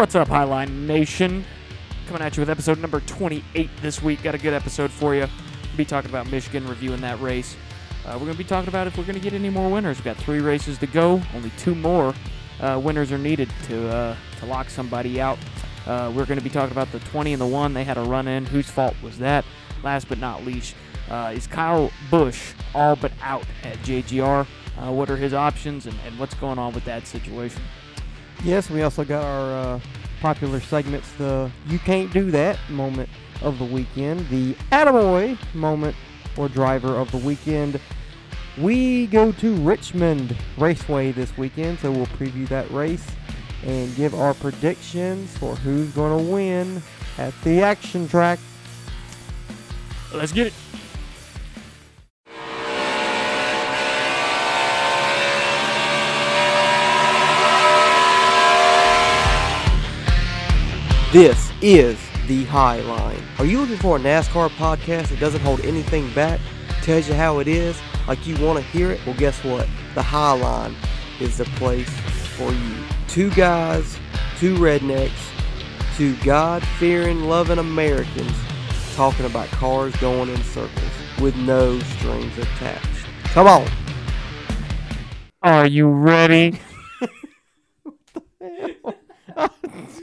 [0.00, 1.44] What's up, Highline Nation?
[2.06, 4.22] Coming at you with episode number 28 this week.
[4.22, 5.20] Got a good episode for you.
[5.20, 7.54] We'll be talking about Michigan, reviewing that race.
[8.06, 9.98] Uh, we're going to be talking about if we're going to get any more winners.
[9.98, 11.20] We've got three races to go.
[11.34, 12.14] Only two more
[12.60, 15.38] uh, winners are needed to uh, to lock somebody out.
[15.86, 17.74] Uh, we're going to be talking about the 20 and the 1.
[17.74, 18.46] They had a run in.
[18.46, 19.44] Whose fault was that?
[19.82, 20.76] Last but not least,
[21.10, 24.46] uh, is Kyle Busch all but out at JGR?
[24.78, 27.60] Uh, what are his options and, and what's going on with that situation?
[28.42, 29.80] Yes, we also got our uh,
[30.20, 33.10] popular segments, the You Can't Do That moment
[33.42, 35.94] of the weekend, the Attaboy moment
[36.38, 37.78] or driver of the weekend.
[38.56, 43.06] We go to Richmond Raceway this weekend, so we'll preview that race
[43.64, 46.82] and give our predictions for who's going to win
[47.18, 48.38] at the action track.
[50.14, 50.54] Let's get it.
[61.12, 63.20] This is The High Line.
[63.40, 66.38] Are you looking for a NASCAR podcast that doesn't hold anything back,
[66.82, 69.04] tells you how it is, like you want to hear it?
[69.04, 69.68] Well, guess what?
[69.96, 70.76] The High Line
[71.18, 71.90] is the place
[72.36, 72.76] for you.
[73.08, 73.98] Two guys,
[74.38, 75.10] two rednecks,
[75.96, 78.36] two God fearing, loving Americans
[78.94, 83.04] talking about cars going in circles with no strings attached.
[83.24, 83.68] Come on.
[85.42, 86.60] Are you ready?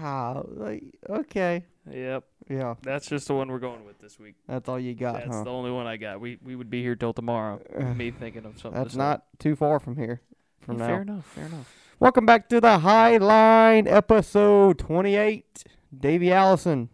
[0.00, 1.64] God, like, okay.
[1.90, 2.24] yep.
[2.48, 4.34] Yeah, That's just the one we're going with this week.
[4.48, 5.44] that's all you got, That's huh?
[5.44, 6.20] the only one I got.
[6.20, 7.60] We we would be here till tomorrow.
[7.94, 8.80] me thinking of something.
[8.82, 8.98] That's say.
[8.98, 10.20] not too far from here.
[10.60, 10.86] From Yeah, now.
[10.92, 11.26] Fair enough.
[11.26, 11.72] Fair enough.
[12.00, 15.64] Welcome back to the High Line episode 28.
[15.96, 16.88] Davey Allison.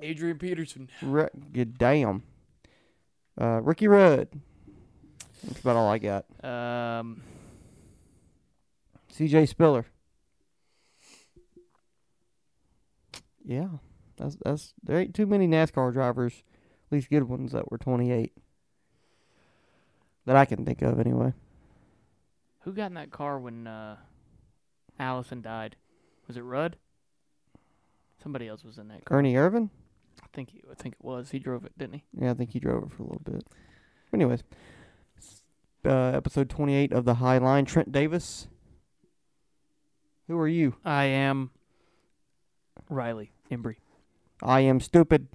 [0.00, 0.88] Adrian Peterson.
[1.02, 2.22] Re- good damn.
[3.38, 4.28] Uh, Ricky Rudd.
[5.44, 6.24] That's about all I got.
[6.42, 7.22] Um.
[9.12, 9.84] CJ Spiller.
[13.46, 13.68] Yeah.
[14.16, 16.42] That's that's there ain't too many NASCAR drivers,
[16.86, 18.32] at least good ones that were 28.
[20.24, 21.32] That I can think of anyway.
[22.60, 23.96] Who got in that car when uh,
[24.98, 25.76] Allison died?
[26.26, 26.76] Was it Rudd?
[28.20, 29.18] Somebody else was in that car.
[29.18, 29.70] Ernie Irvan?
[30.20, 31.30] I think he, I think it was.
[31.30, 32.04] He drove it, didn't he?
[32.18, 33.46] Yeah, I think he drove it for a little bit.
[34.12, 34.42] Anyways,
[35.84, 37.66] uh, episode 28 of the High Line.
[37.66, 38.48] Trent Davis.
[40.26, 40.74] Who are you?
[40.84, 41.50] I am
[42.90, 43.76] Riley Embree.
[44.42, 45.28] I am stupid.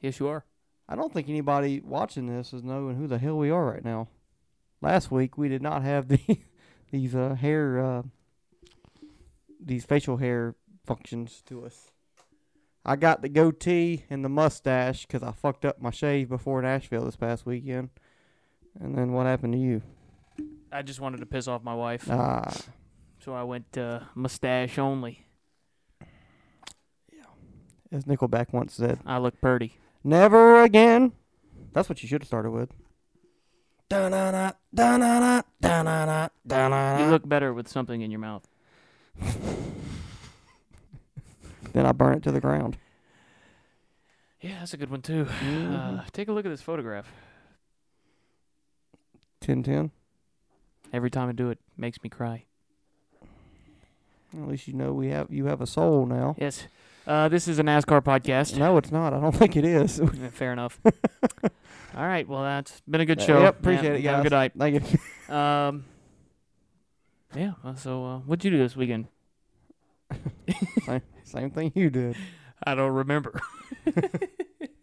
[0.00, 0.44] Yes, you are.
[0.88, 4.08] I don't think anybody watching this is knowing who the hell we are right now.
[4.80, 6.20] Last week we did not have the
[6.90, 8.02] these uh, hair uh,
[9.60, 10.54] these facial hair
[10.86, 11.90] functions to us.
[12.84, 17.04] I got the goatee and the mustache 'cause I fucked up my shave before Nashville
[17.04, 17.90] this past weekend.
[18.80, 19.82] And then what happened to you?
[20.72, 22.54] I just wanted to piss off my wife, Ah,
[23.20, 25.26] so I went uh, mustache only.
[27.92, 29.78] As Nickelback once said, I look pretty.
[30.04, 31.12] "Never again."
[31.72, 32.72] That's what you should have started with.
[33.88, 37.04] Da-na-na, da-na-na, da-na-na, You da-na-na.
[37.04, 38.46] You look better with something in your mouth.
[41.72, 42.76] Then I burn it to the ground.
[44.40, 45.24] Yeah, that's a good one too.
[45.24, 45.98] Mhm.
[46.00, 47.10] Uh, take a look at this photograph.
[49.40, 49.90] Ten ten.
[50.92, 52.44] Every time I do it, makes me cry.
[54.34, 56.36] At least you know we have you have a soul now.
[56.38, 56.66] Yes.
[57.08, 58.58] Uh, this is a NASCAR podcast.
[58.58, 59.14] No, it's not.
[59.14, 59.98] I don't think it is.
[60.32, 60.78] Fair enough.
[61.96, 62.28] All right.
[62.28, 63.40] Well, that's been a good show.
[63.40, 64.52] Yep, appreciate it, Have a good night.
[64.56, 64.98] Thank you.
[65.34, 65.84] Um.
[67.36, 67.52] Yeah.
[67.62, 69.08] uh, So, uh, what'd you do this weekend?
[71.24, 72.16] Same thing you did.
[72.66, 73.40] I don't remember.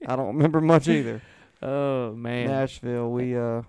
[0.08, 1.22] I don't remember much either.
[1.64, 2.48] Oh man.
[2.48, 3.10] Nashville.
[3.12, 3.64] We uh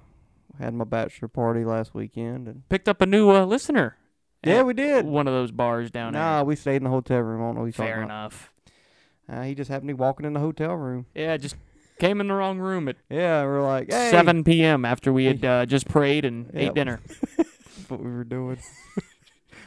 [0.58, 3.96] had my bachelor party last weekend, and Picked up a new uh, listener.
[4.44, 5.04] Yeah, we did.
[5.06, 7.42] One of those bars down Nah, we stayed in the hotel room.
[7.42, 8.14] I don't know what he's Fair talking about.
[8.14, 8.52] enough.
[9.28, 11.06] Uh, he just happened to be walking in the hotel room.
[11.14, 11.56] Yeah, just
[11.98, 14.84] came in the wrong room at Yeah, we're like, hey, 7 p.m.
[14.84, 17.00] after we had uh, just prayed and ate dinner.
[17.36, 18.58] That's what we were doing.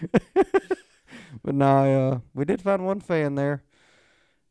[0.33, 3.63] but no, uh, we did find one fan there,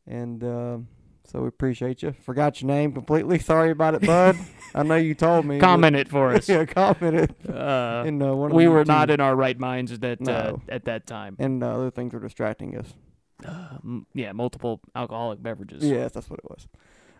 [0.05, 0.87] and um
[1.31, 2.13] so we appreciate you.
[2.13, 3.39] Forgot your name completely.
[3.39, 4.35] Sorry about it, bud.
[4.75, 5.59] I know you told me.
[5.59, 6.47] Comment it for us.
[6.49, 7.33] yeah, commented.
[7.47, 10.57] Uh, in uh, one we were not YouTube- in our right minds at that uh,
[10.67, 11.35] at that time.
[11.39, 12.93] and uh, other things were distracting us.
[13.45, 15.83] Uh, m- yeah, multiple alcoholic beverages.
[15.83, 16.67] Yes, that's what it was.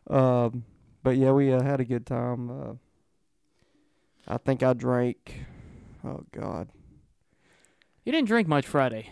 [0.09, 0.65] Um,
[1.03, 2.49] but yeah, we uh, had a good time.
[2.49, 2.73] Uh,
[4.27, 5.45] I think I drank.
[6.03, 6.69] Oh God,
[8.05, 9.11] You didn't drink much Friday.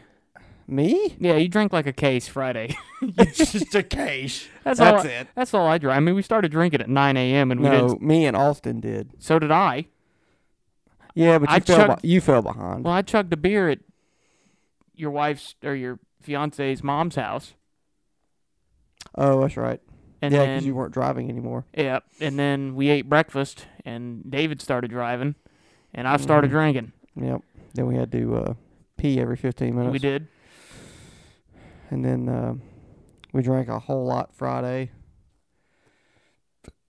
[0.68, 1.16] Me?
[1.19, 2.75] Yeah, you drank like a case Friday.
[3.34, 4.48] just a case.
[4.64, 5.10] That's, That's all.
[5.12, 5.28] it.
[5.36, 5.98] That's all I drank.
[5.98, 7.52] I mean, we started drinking at 9 a.m.
[7.52, 8.02] and we No, did.
[8.02, 9.12] me and Austin did.
[9.19, 9.88] So did I.
[11.16, 11.78] Yeah, but you I fell.
[11.88, 12.84] chugged- Be- you fell behind.
[12.84, 13.80] Well, I chugged a beer at
[14.96, 17.54] your wife's or your fiance's mom's house,
[19.16, 19.80] Oh, that's right.
[20.22, 21.66] and yeah, then because you weren't driving anymore.
[21.75, 25.36] yeah, and then we ate breakfast, and David started driving,
[25.94, 26.54] and I started Mhm.
[26.54, 26.92] drinking.
[27.16, 27.42] Yep.
[27.74, 28.54] Then we had to uh,
[28.98, 29.94] pee every 15 minutes.
[29.94, 30.28] We did.
[31.89, 32.54] And then uh,
[33.34, 34.92] we drank a whole lot Friday.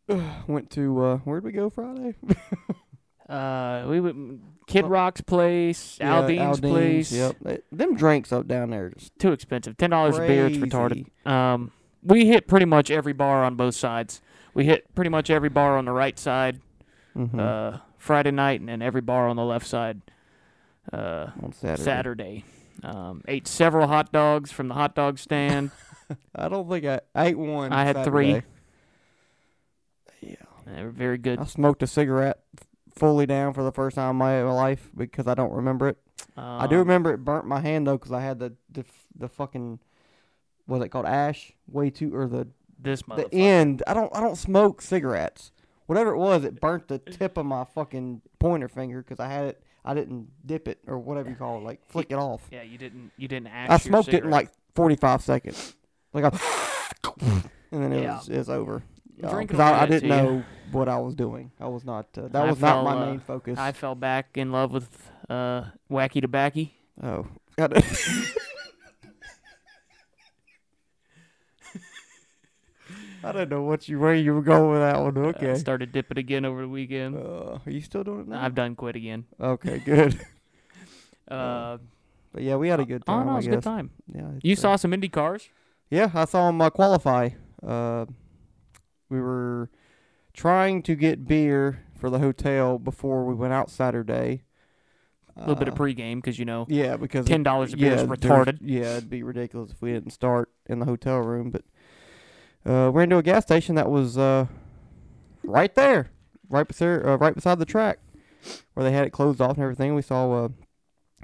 [0.46, 2.14] Went to uh, where'd we go Friday?
[3.28, 4.88] Uh, we went Kid Oh.
[4.88, 7.12] Rock's place, Yeah, Aldean's, place.
[7.12, 7.36] Yep.
[7.42, 9.76] They- them drinks up down there just Too expensive.
[9.76, 10.46] Ten dollars a beer.
[10.46, 11.04] It's retarded.
[11.26, 11.70] Um,
[12.02, 14.22] we hit pretty much every bar on both sides.
[14.54, 16.62] We hit pretty much every bar on the right side
[17.14, 17.38] Mhm.
[17.38, 20.00] uh, Friday night, and then every bar on the left side
[20.90, 21.82] uh, on Saturday.
[21.82, 22.44] Saturday.
[22.82, 25.70] Um, ate several hot dogs from the hot dog stand.
[26.34, 27.72] I don't think I, I ate one.
[27.72, 28.42] I had three.
[30.20, 30.34] Yeah.
[30.66, 31.38] they were very good.
[31.38, 32.40] I smoked a cigarette
[32.94, 35.98] fully down for the first time in my life because I don't remember it.
[36.36, 38.84] I do Um, remember it burnt my hand though because I had the the
[39.16, 39.78] the fucking
[40.66, 42.48] was it called ash way too or the
[42.78, 43.82] this the end.
[43.86, 45.52] I don't I don't smoke cigarettes.
[45.86, 49.46] Whatever it was, it burnt the tip of my fucking pointer finger because I had
[49.46, 49.62] it.
[49.84, 52.46] I didn't dip it or whatever you call it, like flick it off.
[52.50, 53.10] Yeah, you didn't.
[53.16, 53.46] You didn't.
[53.48, 54.32] Ash I your smoked it in cigarette.
[54.32, 55.74] like 45 seconds.
[56.12, 56.38] Like I,
[57.72, 58.16] and then it Yeah.
[58.18, 58.82] was it's over.
[59.16, 60.22] Because will I, I that didn't to you.
[60.22, 61.50] know what I was doing.
[61.60, 62.06] I was not.
[62.16, 63.58] Uh, that I was not fell, my uh, main focus.
[63.58, 66.66] I fell back in love with uh, Wacky Tobacco.
[67.02, 67.26] oh,
[67.56, 67.72] got
[73.24, 75.16] I don't know what you where you were going with that one.
[75.24, 75.54] Uh, Okay.
[75.56, 77.16] started dipping again over the weekend.
[77.16, 78.42] Uh, are you still doing it now?
[78.44, 79.24] I've done quit again.
[79.40, 80.18] Okay, good.
[81.28, 81.78] Uh,
[82.32, 83.26] But yeah, we had a good oh time.
[83.26, 83.90] no, it I was a good time.
[84.14, 84.30] Yeah.
[84.42, 85.48] You uh, saw some Indy cars.
[85.90, 87.30] Yeah, I saw them uh, qualify.
[87.66, 88.04] Uh,
[89.08, 89.70] we were
[90.34, 94.42] trying to get beer for the hotel before we went out Saturday.
[95.36, 97.92] A little bit of Uh, pregame because you know Yeah, because ten dollars a beer
[97.94, 98.58] is yeah, there's- retarded.
[98.60, 101.50] Yeah, it'd be ridiculous if we didn't start in the hotel room.
[101.50, 101.64] But
[102.66, 104.46] uh, we're into a gas station that was uh,
[105.44, 106.10] right there,
[106.48, 107.98] right beside, uh, right beside the track,
[108.74, 109.94] where they had it closed off and everything.
[109.94, 110.48] We saw, uh,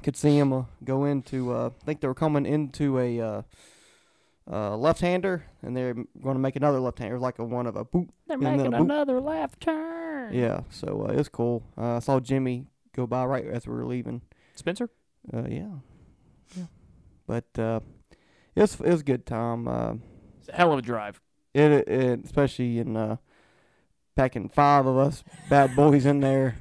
[0.02, 1.52] could see them uh, go into.
[1.52, 3.42] Uh, I think they were coming into a uh,
[4.50, 8.08] uh, left-hander, and they're going to make another left-hander, like a one of a boop.
[8.26, 8.80] They're making a boop.
[8.80, 10.32] another left turn.
[10.34, 11.62] Yeah, so uh, it was cool.
[11.76, 14.22] Uh, I saw Jimmy go by right as we were leaving.
[14.54, 14.88] Spencer.
[15.32, 15.68] Uh, yeah,
[16.56, 16.64] yeah.
[17.26, 17.80] But uh,
[18.54, 19.66] it was it was a good time.
[19.66, 19.94] Uh,
[20.40, 21.20] It's a hell of a drive.
[21.54, 23.16] It, it especially in uh,
[24.16, 26.56] packing five of us bad boys in there.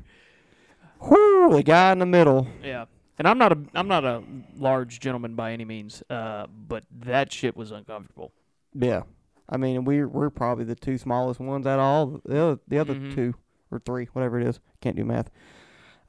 [1.02, 1.50] Whoo!
[1.54, 2.48] The guy in the middle.
[2.64, 2.86] Yeah.
[3.20, 4.24] And I'm not a I'm not a
[4.58, 6.02] large gentleman by any means.
[6.10, 8.32] Uh, but that shit was uncomfortable.
[8.74, 9.04] Yeah,
[9.48, 12.80] I mean we're we're probably the two smallest ones out of all the other, the
[12.80, 13.14] other Mhm.
[13.14, 13.36] two
[13.70, 14.60] or three, whatever it is.
[14.82, 15.30] Can't do math.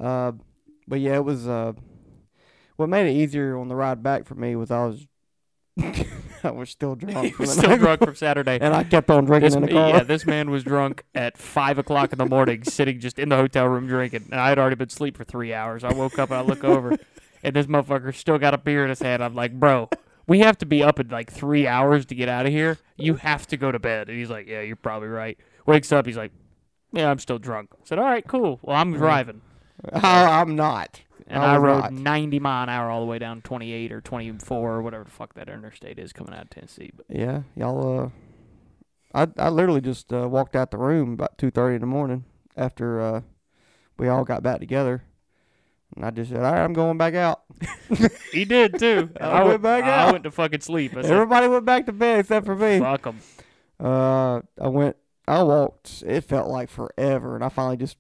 [0.01, 0.33] Uh,
[0.89, 1.47] but yeah, it was.
[1.47, 1.73] Uh,
[2.77, 5.07] what made it easier on the ride back for me was I was
[6.49, 7.39] I was still drunk.
[7.39, 8.59] was still drunk from Saturday.
[8.61, 9.89] and I kept on drinking This, in the car.
[9.91, 13.37] yeah, this man was drunk at five o'clock in the morning, sitting just in the
[13.37, 14.29] hotel room drinking.
[14.31, 15.85] And I had already been asleep for three hours.
[15.85, 16.97] I woke up and I look over,
[17.43, 19.23] and this motherfucker still got a beer in his hand.
[19.25, 19.89] I'm like, bro,
[20.27, 22.79] we have to be up in like three hours to get out of here.
[22.97, 24.09] You have to go to bed.
[24.09, 25.39] And he's like, yeah, you're probably right.
[25.67, 26.33] Wakes up, he's like,
[26.93, 27.71] yeah, I'm still drunk.
[27.75, 28.61] I said, all right, cool.
[28.63, 29.41] Well, I'm driving.
[29.93, 31.01] I, I'm not.
[31.27, 31.93] And I I, rode not.
[31.93, 35.35] 90 mile an hour all the way down 28 or 24 or whatever the fuck
[35.35, 36.91] that interstate is coming out of Tennessee.
[36.95, 38.01] But Yeah, y'all.
[38.05, 38.09] Uh,
[39.15, 42.25] I I literally just uh, walked out the room about two thirty in the morning
[42.57, 43.21] after uh,
[43.97, 45.05] we all got back together,
[45.95, 47.43] and I just said, "All right, I'm going back out."
[48.33, 49.11] he did too.
[49.17, 50.09] And I went back I out.
[50.09, 50.97] I went to fucking sleep.
[50.97, 52.81] I Everybody went back to bed except for me.
[52.81, 53.21] fuck 'em.
[53.79, 54.97] Uh, I went.
[55.29, 56.03] I walked.
[56.07, 57.97] It felt like forever, and I finally just.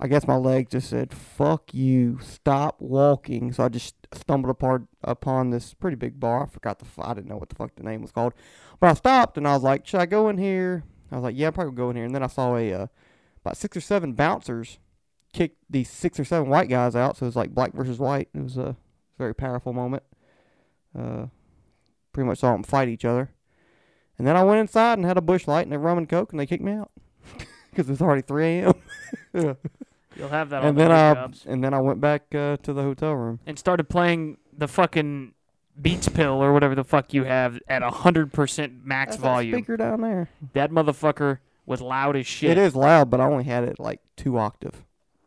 [0.00, 2.18] I guess my leg just said, "Fuck you!
[2.20, 6.44] Stop walking." So I just stumbled apart upon this pretty big bar.
[6.44, 6.86] I forgot the.
[7.00, 8.32] I didn't know what the fuck the name was called,
[8.78, 11.36] but I stopped and I was like, "Should I go in here?" I was like,
[11.36, 12.86] "Yeah, I'm probably go in here." And then I saw a uh,
[13.44, 14.78] about six or seven bouncers
[15.32, 17.16] kick these six or seven white guys out.
[17.16, 18.28] So it was like black versus white.
[18.34, 18.76] It was a
[19.18, 20.04] very powerful moment.
[20.96, 21.26] Uh,
[22.12, 23.30] pretty much saw them fight each other.
[24.16, 26.32] And then I went inside and had a Busch Light and a rum and coke,
[26.32, 26.90] and they kicked me out
[27.70, 28.74] because it's already 3 a.m.
[30.18, 31.44] You'll have that on and the then I jobs.
[31.46, 33.38] and then I went back uh, to the hotel room.
[33.46, 35.32] And started playing the fucking
[35.80, 39.54] Beats pill or whatever the fuck you have at hundred percent max That's that volume.
[39.54, 40.28] speaker down there.
[40.54, 42.50] That motherfucker was loud as shit.
[42.50, 44.84] It is loud, but I only had it like two octave.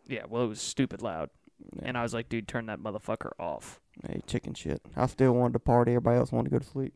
[0.07, 1.29] Yeah, well, it was stupid loud.
[1.75, 1.83] Yeah.
[1.85, 3.79] And I was like, dude, turn that motherfucker off.
[4.05, 4.81] Hey, chicken shit.
[4.97, 5.91] I still wanted to party.
[5.91, 6.93] Everybody else wanted to go to sleep.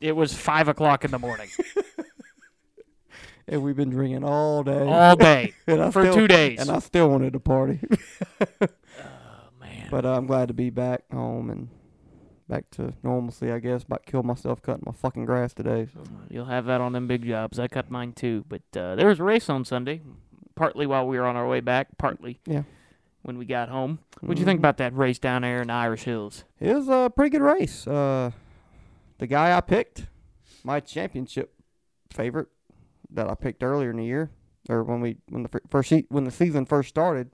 [0.00, 1.48] It was five o'clock in the morning,
[3.48, 4.86] And we've been drinking all day.
[4.88, 6.58] all day for still, two days.
[6.60, 7.78] And I still wanted to party.
[8.60, 8.66] oh
[9.60, 11.68] man, but uh, I'm glad to be back home and
[12.48, 13.84] back to normalcy, I guess.
[13.84, 15.86] About killed myself cutting my fucking grass today.
[15.92, 16.02] So.
[16.28, 17.58] You'll have that on them big jobs.
[17.58, 18.44] I cut mine too.
[18.48, 20.02] But uh, there was a race on Sunday,
[20.56, 22.62] partly while we were on our way back, partly Yeah.
[23.22, 24.00] when we got home.
[24.20, 24.62] What'd you think Mhm.
[24.62, 26.44] about that race down there in the Irish Hills?
[26.58, 27.86] It was a pretty good race.
[27.86, 28.32] Uh,
[29.18, 30.06] the guy I picked,
[30.64, 31.52] my championship
[32.10, 32.48] favorite
[33.10, 34.30] that I picked earlier in the year,
[34.68, 37.30] or when we when the first when the season first started,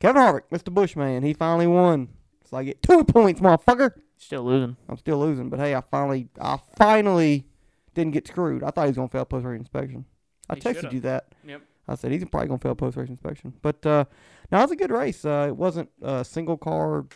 [0.00, 0.72] Kevin Harvick, Mr.
[0.72, 2.08] Bushman, he finally won.
[2.50, 3.92] So I get two points, motherfucker.
[4.18, 4.76] Still losing.
[4.88, 7.46] I'm still losing, but hey, I finally I finally
[7.94, 8.62] didn't get screwed.
[8.62, 10.04] I thought he was gonna fail post race inspection.
[10.48, 10.92] I He texted should've.
[10.94, 11.34] you that.
[11.44, 11.62] Yep.
[11.88, 13.54] I said he's probably gonna fail post race inspection.
[13.62, 14.04] But uh,
[14.50, 15.24] no, it was a good race.
[15.24, 17.06] Uh, it wasn't a single car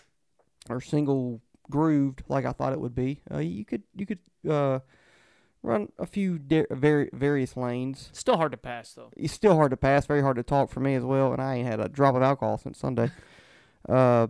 [0.69, 1.41] or single
[1.71, 3.21] grooved like I thought it would be.
[3.33, 4.81] Uh, you could you could uh,
[5.67, 8.09] run a few di- vari- various lanes.
[8.13, 9.11] Still hard to pass though.
[9.17, 11.57] It's still hard to pass, very hard to talk for me as well, and I
[11.57, 13.11] ain't had a drop of alcohol since Sunday.
[13.89, 14.29] uh,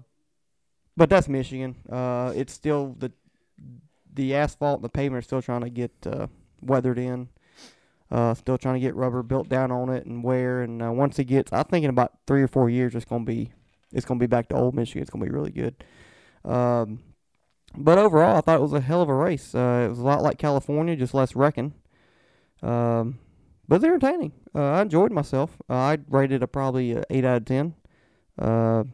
[0.97, 1.77] but that's Michigan.
[1.91, 3.13] Uh, it's still the
[4.13, 6.27] the asphalt and the pavement are still trying to get uh,
[6.63, 7.29] weathered in.
[8.11, 10.63] Uh, still trying to get rubber built down on it and wear.
[10.63, 13.25] And uh, once it gets, I think in about three or four years, it's gonna
[13.25, 13.53] be
[13.93, 15.03] it's gonna be back to old Michigan.
[15.03, 15.85] It's gonna be really good.
[16.45, 17.01] Um,
[17.77, 19.55] but overall, I thought it was a hell of a race.
[19.55, 21.75] Uh, it was a lot like California, just less wrecking.
[22.63, 23.19] Um,
[23.69, 24.33] but they're entertaining.
[24.55, 25.57] Uh, I enjoyed myself.
[25.69, 27.75] Uh, I rated it probably a eight out of ten.
[28.39, 28.85] Uh,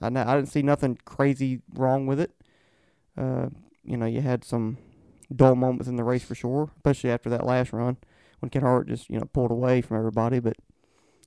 [0.00, 2.32] I n- I didn't see nothing crazy wrong with it.
[3.16, 3.48] Uh,
[3.84, 4.78] you know, you had some
[5.34, 7.96] dull moments in the race for sure, especially after that last run
[8.40, 10.40] when Ken Hart just you know pulled away from everybody.
[10.40, 10.56] But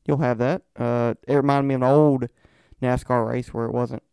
[0.05, 0.63] you'll have that.
[0.75, 2.29] Uh, it reminded me of an old
[2.81, 4.03] NASCAR race where it wasn't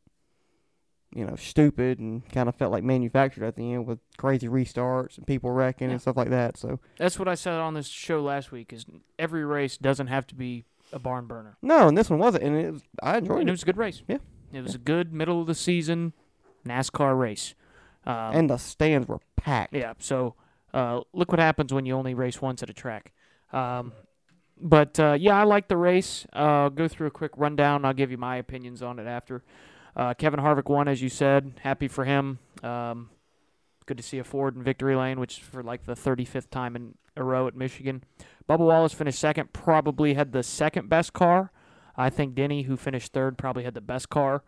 [1.16, 5.16] you know stupid and kind of felt like manufactured at the end with crazy restarts
[5.16, 5.92] and people wrecking Yeah.
[5.94, 6.56] and stuff like that.
[6.56, 8.73] So That's what I said on this show last week.
[8.73, 8.85] Is
[9.18, 11.56] every race doesn't have to be a barn burner.
[11.62, 13.54] no, and this one wasn't, and it was, I enjoyed And it it.
[13.54, 14.02] was a good race.
[14.06, 14.18] Yeah.
[14.52, 16.12] It was a good middle of the season
[16.64, 17.54] NASCAR race.
[18.04, 19.75] Um, and the stands were packed.
[19.75, 19.94] Yeah.
[19.99, 20.35] So
[20.73, 23.12] uh, look what happens when you only race once at a track.
[23.52, 23.92] Um,
[24.61, 26.26] but uh, yeah, I like the race.
[26.32, 27.85] Uh, go through a quick rundown.
[27.85, 29.42] I'll give you my opinions on it after.
[29.96, 31.54] Uh, Kevin Harvick won, as you said.
[31.62, 32.38] Happy for him.
[32.62, 33.08] Um,
[33.86, 36.76] good to see a Ford in victory lane, which is for like the 35th time
[36.76, 38.04] in a row at Michigan.
[38.48, 39.52] Bubba Wallace finished second.
[39.52, 41.50] Probably had the second best car.
[41.96, 44.42] I think Denny, who finished third, probably had the best car.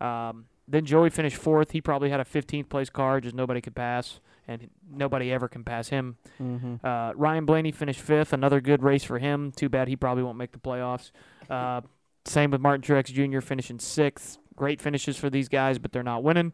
[0.00, 1.72] Um, then Joey finished fourth.
[1.72, 5.64] He probably had a 15th place car, just nobody could pass, and nobody ever can
[5.64, 6.16] pass him.
[6.40, 6.86] Mm-hmm.
[6.86, 8.32] Uh, Ryan Blaney finished fifth.
[8.32, 9.50] Another good race for him.
[9.50, 11.10] Too bad he probably won't make the playoffs.
[11.50, 11.80] Uh,
[12.24, 13.40] same with Martin Truex Jr.
[13.40, 14.38] finishing sixth.
[14.62, 16.52] Great finishes for these guys, but they're not winning.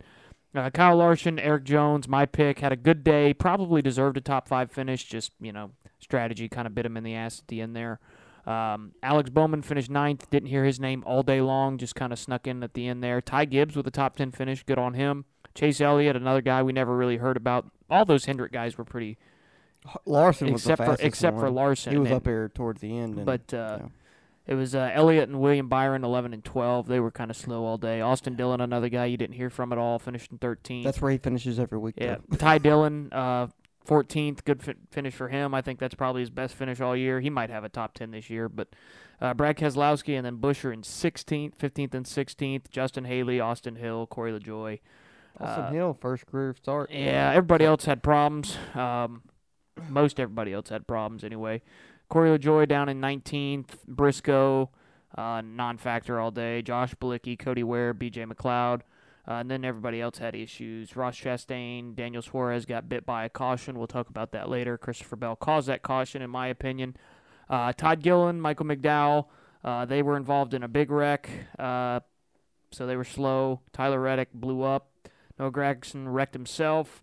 [0.55, 3.35] Uh, Kyle Larson, Erik Jones, my pick, had a good day.
[3.35, 5.05] Probably deserved a top five finish.
[5.05, 8.01] Just, you know, strategy kind of bit him in the ass at the end there.
[8.47, 10.31] Um, Alex Bowman finished ninth.
[10.31, 11.77] Didn't hear his name all day long.
[11.77, 13.21] Just kind of snuck in at the end there.
[13.21, 14.63] Ty Gibbs with a top 10 finish.
[14.63, 15.27] Good on him.
[15.55, 17.67] Chase Elliott, another guy we never really heard about.
[17.91, 19.19] All those Hendrick guys were pretty,
[20.07, 21.51] Larson was except the for except for.
[21.51, 21.93] Larson.
[21.93, 23.17] He was and- up here towards the end.
[23.17, 23.89] And, but uh, yeah.
[24.49, 26.89] It was uh, Elliott and William Byron, 11 and 12.
[26.89, 28.01] They were kind of slow all day.
[28.01, 30.85] Austin Dillon, another guy you didn't hear from at all, finished in 13th.
[30.85, 31.95] that's where he finishes every week.
[31.99, 32.17] yeah.
[32.39, 33.49] Ty Dillon, uh,
[33.87, 35.53] 14th, good fi- finish for him.
[35.55, 37.21] I think that's probably his best finish all year.
[37.21, 38.69] He might have a top 10 this year, but
[39.21, 42.71] uh, Brad Keselowski and then Buescher in 16th, 15th and 16th.
[42.71, 44.81] Justin Haley, Austin Hill, Corey LaJoie.
[45.39, 46.91] Austin Uh, Hill, first career start.
[46.91, 48.57] Yeah, everybody else had problems.
[48.75, 49.23] Um,
[49.91, 51.61] most everybody else had problems anyway.
[52.09, 53.85] Corey LaJoie down in 19th.
[53.87, 54.71] Briscoe,
[55.17, 56.63] uh, non-factor all day.
[56.63, 58.25] Josh Bilicki, Cody Ware, B.J.
[58.25, 58.83] McLeod.
[59.27, 60.97] Uh, and then everybody else had issues.
[60.97, 63.77] Ross Chastain, Daniel Suarez got bit by a caution.
[63.77, 64.79] We'll talk about that later.
[64.79, 66.97] Christopher Bell caused that caution, in my opinion.
[67.51, 69.27] Uh, Todd Gilliland, Michael McDowell,
[69.65, 72.01] uh, they were involved in a big wreck, uh,
[72.71, 73.61] so they were slow.
[73.73, 74.91] Tyler Reddick blew up.
[75.39, 77.03] Noah Gragson wrecked himself.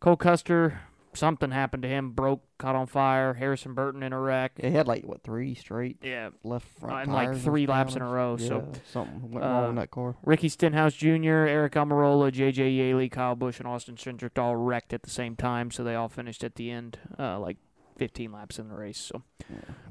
[0.00, 0.80] Cole Custer,
[1.16, 3.34] something happened to him, broke, caught on fire.
[3.34, 4.52] Harrison Burton in a wreck.
[4.58, 6.30] Yeah, he had like what three straight Yeah.
[6.42, 9.48] left front Uh, and, like, three laps in a row, Yeah, so, something went uh,
[9.48, 10.16] wrong in that car.
[10.24, 12.68] Ricky Stenhouse Jr., Aric Almirola, J.J.
[12.70, 16.08] Yeley, Kyle Busch, and Austin Cindric all wrecked at the same time, so they all
[16.08, 17.56] finished at the end, uh, like
[17.96, 18.98] 15 laps in the race.
[18.98, 19.22] So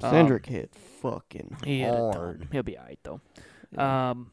[0.01, 2.39] uh, Cindric hit fucking he hard.
[2.41, 2.47] ton.
[2.51, 3.21] He'll be all right though.
[3.71, 4.09] Yeah.
[4.11, 4.31] Um,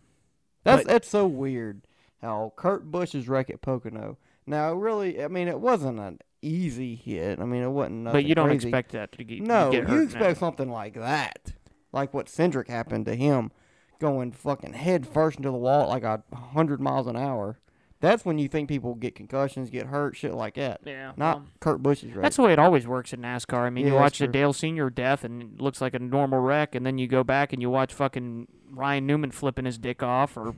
[0.64, 1.82] That's but- that's so weird.
[2.20, 4.18] How Kurt Busch's wreck at Pocono.
[4.46, 7.38] Now, really, I mean, it wasn't an easy hit.
[7.40, 8.04] I mean, it wasn't.
[8.04, 8.68] But you don't crazy.
[8.68, 11.52] expect that to get No, get you expect something like that,
[11.92, 13.50] like what Cindric happened to him,
[13.98, 17.58] going fucking head first into the wall at like a hundred miles an hour.
[18.00, 20.80] That's when you think people get concussions, get hurt, shit like that.
[20.86, 22.22] Yeah, Not well, Kurt Busch's wreck.
[22.22, 23.58] That's the way it always works in NASCAR.
[23.58, 24.26] I mean, Yeah, you watch the.
[24.26, 27.52] Dale Senior death, and it looks like a normal wreck, and then you go back
[27.52, 30.54] and you watch fucking Ryan Newman flipping his dick off, or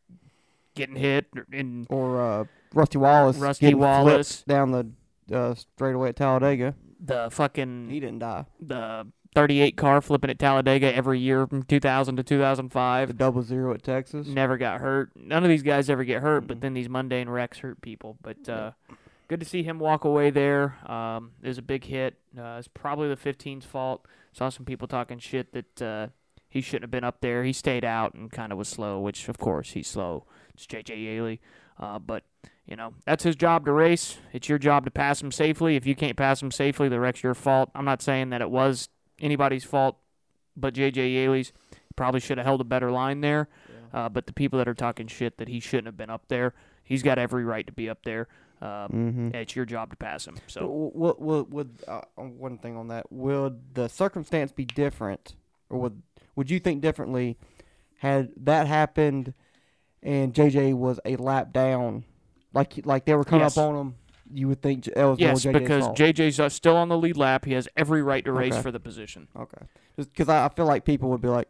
[0.74, 2.44] getting hit and Or uh,
[2.74, 3.38] Rusty Wallace.
[3.38, 4.42] Rusty Wallace.
[4.42, 4.86] down the
[5.32, 6.74] uh, straightaway at Talladega.
[7.00, 8.46] the fucking He didn't die.
[8.60, 13.08] the 38 car flipping at Talladega every year from 2000 to 2005.
[13.08, 14.26] The double zero at Texas.
[14.26, 15.10] never got hurt.
[15.14, 18.16] None of these guys ever get hurt, but then these mundane wrecks hurt people.
[18.22, 18.70] But uh,
[19.28, 20.76] good to see him walk away there.
[20.90, 22.14] Um, it was a big hit.
[22.38, 24.06] Uh, it's probably the 15's fault.
[24.32, 26.06] Saw some people talking shit that uh,
[26.48, 27.44] he shouldn't have been up there.
[27.44, 30.24] He stayed out and kind of was slow, which of course he's slow.
[30.54, 31.40] It's JJ Yeley,
[31.78, 32.22] uh, but
[32.66, 34.18] you know that's his job to race.
[34.32, 35.76] It's your job to pass him safely.
[35.76, 37.70] If you can't pass him safely, the wreck's your fault.
[37.74, 38.88] I'm not saying that it was
[39.20, 39.98] anybody's fault,
[40.56, 41.52] but JJ Yeley's
[41.94, 43.48] probably should have held a better line there.
[43.92, 46.52] Uh, but the people that are talking shit that he shouldn't have been up there,
[46.84, 48.28] he's got every right to be up there.
[48.60, 49.34] Um, Mm-hmm.
[49.34, 50.36] It's your job to pass him.
[50.46, 55.36] So Would, would, would uh, one thing on that, would the circumstance be different,
[55.70, 56.02] or would
[56.34, 57.38] would you think differently
[57.98, 59.32] had that happened
[60.02, 62.04] and JJ was a lap down,
[62.56, 63.56] like like they were coming Yes.
[63.56, 63.94] up on him?
[64.32, 65.96] You would think that was yes, JJ's because fault.
[65.98, 67.44] JJ's uh, still on the lead lap.
[67.44, 68.62] He has every right to race Okay.
[68.62, 69.28] for the position.
[69.38, 71.48] okay, just because I, I feel like people would be like,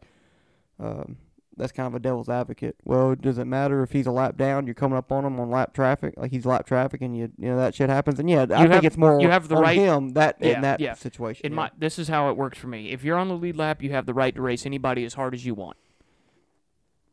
[0.78, 1.16] um,
[1.56, 2.76] that's kind of a devil's advocate.
[2.84, 4.66] Well, does it matter if he's a lap down?
[4.66, 7.48] You're coming up on him on lap traffic, like he's lap traffic, and you you
[7.48, 8.20] know that shit happens.
[8.20, 10.56] And yeah, I have- think it's more you have the on right- him that Yeah,
[10.56, 10.92] in that yeah.
[10.92, 11.46] situation.
[11.46, 11.56] In yeah.
[11.56, 12.90] my, this is how it works for me.
[12.90, 15.32] If you're on the lead lap, you have the right to race anybody as hard
[15.32, 15.78] as you want.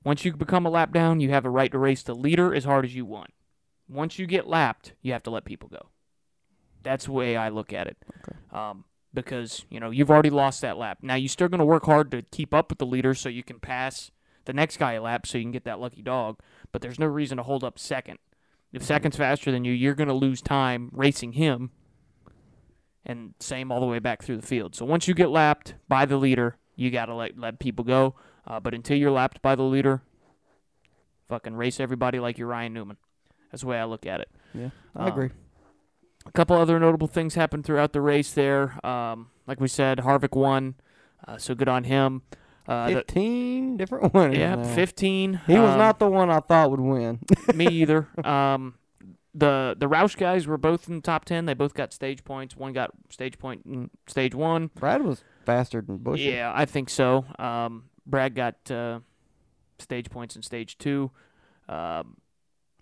[0.03, 2.65] Once you become a lap down, you have a right to race the leader as
[2.65, 3.29] hard as you want.
[3.87, 5.89] Once you get lapped, you have to let people go.
[6.83, 7.97] That's the way I look at it.
[8.21, 8.37] Okay.
[8.51, 10.99] Um, because you know you've already lost that lap.
[11.01, 13.43] Now you're still going to work hard to keep up with the leader so you
[13.43, 14.11] can pass
[14.45, 16.39] the next guy a lap so you can get that lucky dog.
[16.71, 18.19] But there's no reason to hold up second.
[18.71, 21.71] If second's faster than you, you're going to lose time racing him.
[23.05, 24.75] And same all the way back through the field.
[24.75, 28.15] So once you get lapped by the leader, you got to let let people go.
[28.47, 30.01] Uh, but until you're lapped by the leader,
[31.29, 32.97] fucking race everybody like you're Ryan Newman.
[33.53, 34.29] That's the way I look at it.
[34.55, 35.29] yeah, I um, agree.
[36.25, 38.83] A couple other notable things happened throughout the race there.
[38.83, 40.73] Um, like we said, Harvick won,
[41.27, 42.23] uh, so good on him.
[42.67, 44.37] Uh, the- Fifteen different winners.
[44.39, 44.63] yeah, now.
[44.63, 45.41] 15.
[45.45, 47.19] He was um, not the one I thought would win.
[47.53, 48.07] me either.
[48.25, 48.73] Um,
[49.35, 51.45] the the Roush guys were both in the top 10.
[51.45, 52.55] They both got stage points.
[52.57, 54.71] One got stage point in stage one.
[54.75, 56.21] Brad was faster than Bush.
[56.21, 57.25] Yeah, I think so.
[57.37, 59.01] Um, Brad got uh,
[59.77, 61.11] stage points in stage two.
[61.67, 62.17] Um,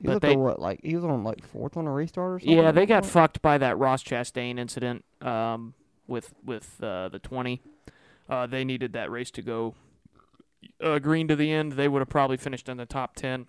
[0.01, 2.57] he but they- what like he was on like fourth on a restart or something.
[2.57, 5.73] Yeah, they got fucked by that Ross Chastain incident um,
[6.07, 7.61] with with uh, the 20.
[8.29, 9.75] Uh, they needed that race to go
[10.81, 11.73] uh, green to the end.
[11.73, 13.45] They would have probably finished in the top 10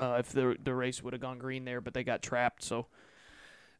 [0.00, 2.62] uh, if the the race would have gone green there, but they got trapped.
[2.62, 2.86] So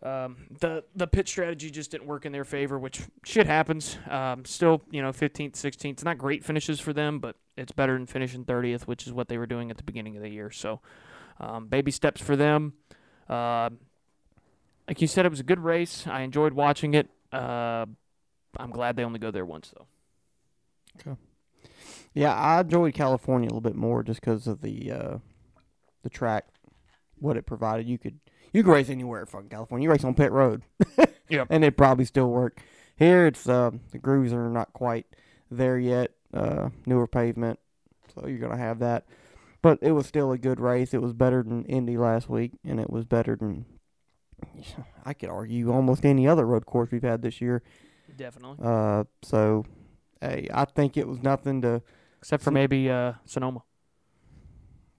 [0.03, 3.96] um, the the pit strategy just didn't work in their favor, which shit happens.
[4.11, 5.85] Um, still, you know, 15th, 16th.
[5.92, 9.29] It's not great finishes for them, but it's better than finishing 30th, which is what
[9.29, 10.50] they were doing at the beginning of the year.
[10.50, 10.81] So
[11.40, 12.74] um, baby steps for them.
[13.28, 13.70] Uh,
[14.88, 16.06] like you said, it was a good race.
[16.06, 17.08] I enjoyed watching it.
[17.32, 17.86] Uh,
[18.58, 19.86] I'm glad they only go there once, though.
[21.00, 21.18] Okay.
[22.12, 25.18] Yeah, I enjoyed California a little bit more just because of the uh,
[26.02, 26.46] the track,
[27.18, 27.88] what it provided.
[27.88, 28.20] You could
[28.52, 29.84] you could race anywhere in fucking California.
[29.86, 30.62] You race on pit road,
[31.28, 31.48] Yep.
[31.50, 32.60] and it probably still work.
[32.96, 35.06] Here, it's uh, the grooves are not quite
[35.50, 36.12] there yet.
[36.32, 37.58] Uh, newer pavement,
[38.14, 39.04] so you're gonna have that.
[39.64, 40.92] But it was still a good race.
[40.92, 43.64] It was better than Indy last week, and it was better than
[45.07, 47.62] I could argue almost any other road course we've had this year.
[48.14, 48.59] Definitely.
[48.62, 49.64] Uh, so,
[50.20, 51.81] hey, I think it was nothing to.
[52.18, 53.62] Except for maybe uh, Sonoma.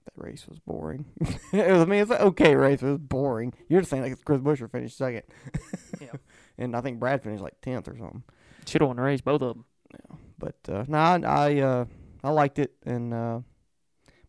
[0.06, 1.04] That race was boring.
[1.52, 2.82] it was, I mean, it's an okay race.
[2.82, 3.54] It was boring.
[3.68, 5.22] You're just saying like Chris Buescher finished second.
[6.00, 6.10] Yeah.
[6.58, 8.24] And I think Brad finished like tenth or something.
[8.66, 9.64] Should have won the race, both of them.
[9.92, 10.16] Yeah.
[10.40, 11.84] But uh, no, I I, uh,
[12.24, 13.40] I liked it, and uh,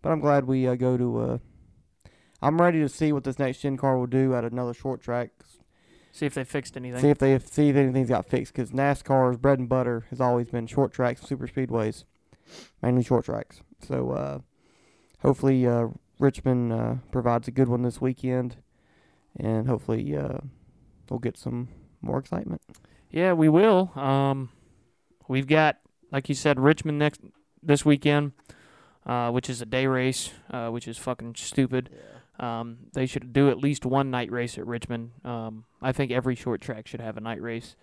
[0.02, 1.20] but I'm glad we uh, go to.
[1.20, 1.38] Uh,
[2.42, 5.32] I'm ready to see what this next gen car will do at another short track.
[6.12, 7.02] See if they fixed anything.
[7.02, 8.54] See if they see if anything's got fixed.
[8.54, 12.06] Because NASCAR's bread and butter has always been short tracks, and super speedways,
[12.82, 13.62] mainly short tracks.
[13.88, 14.40] So uh,
[15.22, 15.88] hopefully uh,
[16.20, 18.58] Richmond uh, provides a good one this weekend,
[19.40, 20.40] and hopefully uh,
[21.10, 21.70] we'll get some
[22.02, 22.62] more excitement.
[23.12, 23.92] Yeah, we will.
[23.96, 24.50] Um,
[25.28, 25.78] we've got,
[26.12, 27.22] like you said, Richmond next
[27.62, 28.32] this weekend,
[29.08, 31.90] uh, which is a day race, uh, which is fucking stupid.
[32.40, 35.12] Um, they should do at least one night race at Richmond.
[35.26, 37.76] Um, I think every short track should have a night race.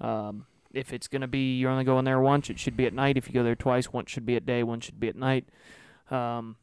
[0.00, 3.16] Um, if it's gonna be you're only going there once, it should be at night.
[3.16, 5.46] If you go there twice, one should be at day, one should be at night.
[6.10, 6.56] Um,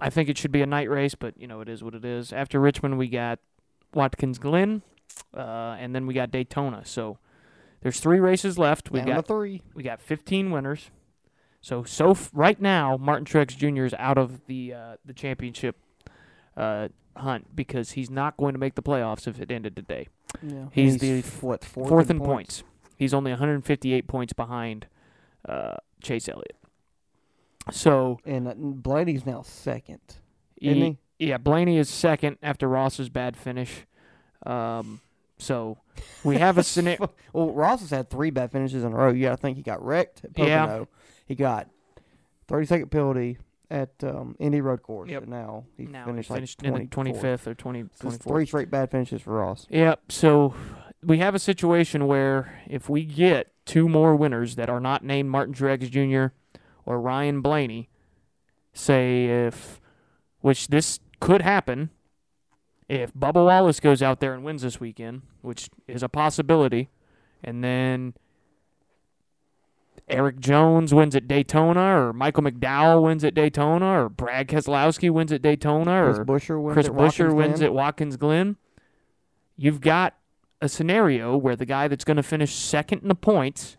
[0.00, 2.04] I think it should be a night race, but you know it is what it
[2.04, 2.32] is.
[2.32, 3.38] After Richmond, we got
[3.94, 4.82] Watkins Glen,
[5.36, 6.84] uh, and then we got Daytona.
[6.84, 7.18] So
[7.82, 8.90] there's three races left.
[8.90, 9.62] We got three.
[9.74, 10.90] we got 15 winners.
[11.62, 13.84] So so f- right now, Martin Truex Jr.
[13.84, 15.76] is out of the uh, the championship
[16.56, 20.08] uh, hunt because he's not going to make the playoffs if it ended today.
[20.42, 20.66] Yeah.
[20.72, 22.62] He's the f- what fourth, Fourth in points.
[22.98, 24.86] He's only 158 points behind
[25.48, 26.56] uh, Chase Elliott.
[27.70, 30.00] So and uh, Blaney's now second.
[30.60, 33.86] Isn't he- yeah, Blaney is second after Ross's bad finish.
[34.44, 35.00] Um,
[35.38, 35.78] so
[36.24, 37.10] we have a scenario.
[37.32, 39.12] Well, Ross has had three bad finishes in a row.
[39.12, 40.84] Yeah, I think he got wrecked at Yeah.
[41.34, 41.56] Pocono.
[41.56, 41.68] He got
[42.48, 43.38] thirty second penalty
[43.70, 45.08] at um, Indy Road Course.
[45.10, 45.22] Yep.
[45.22, 48.22] And now he now finished, he finished like in the 25th or 20, So 24th.
[48.22, 49.66] three straight bad finishes for Ross.
[49.70, 50.12] Yep.
[50.12, 50.52] So
[51.02, 55.30] we have a situation where if we get two more winners that are not named
[55.30, 56.34] Martin Truex Jr.
[56.84, 57.88] or Ryan Blaney,
[58.74, 59.80] say if,
[60.40, 61.88] which this could happen,
[62.90, 66.90] if Bubba Wallace goes out there and wins this weekend, which is a possibility,
[67.42, 68.12] and then
[70.12, 75.32] Erik Jones wins at Daytona, or Michael McDowell wins at Daytona, or Brad Keselowski wins
[75.32, 78.56] at Daytona, Chris or Buescher wins Chris at Buescher Watkins wins at Watkins Glen.
[79.56, 80.14] You've got
[80.60, 83.76] a scenario where the guy that's going to finish second in the points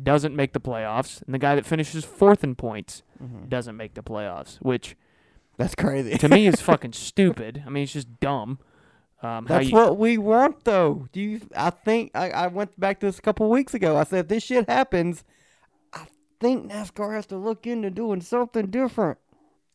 [0.00, 3.48] doesn't make the playoffs, and the guy that finishes fourth in points Mhm.
[3.48, 4.94] doesn't make the playoffs, which
[5.56, 6.18] That's crazy.
[6.18, 7.62] to me is fucking stupid.
[7.66, 8.58] I mean, it's just dumb.
[9.22, 11.08] Um, That's you, what we want, though.
[11.12, 11.40] Do you?
[11.56, 13.96] I think I, I went back to this a couple weeks ago.
[13.96, 15.24] I said if this shit happens,
[16.40, 19.18] think NASCAR has to look into doing something different.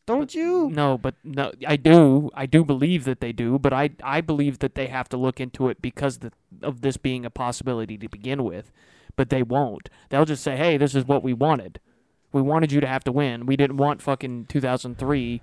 [0.04, 0.68] Don't you?
[0.70, 2.30] No, but no, I do.
[2.34, 5.40] I do believe that they do, but I I believe that they have to look
[5.40, 8.72] into it because the, of this being a possibility to begin with.
[9.14, 9.88] But they won't.
[10.08, 11.78] They'll just say, "Hey, this is what we wanted.
[12.32, 13.46] We wanted you to have to win.
[13.46, 15.40] We didn't want fucking 2003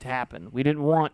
[0.00, 0.48] to happen.
[0.50, 1.12] We didn't want."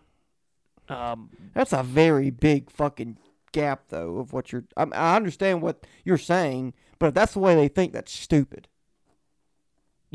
[0.89, 3.19] Um, That's a very big fucking
[3.53, 4.65] gap, though, of what you're.
[4.77, 8.69] I, I understand what you're saying, but if that's the way they think, that's stupid.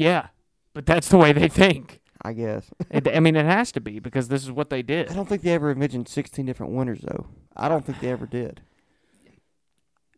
[0.02, 0.28] Yeah,
[0.74, 2.00] but that's the way they think.
[2.24, 2.70] I guess.
[2.92, 5.10] It, I mean, it has to be because this is what they did.
[5.10, 7.28] I don't think they ever envisioned 16 different winners, though.
[7.56, 8.62] I don't think they ever did.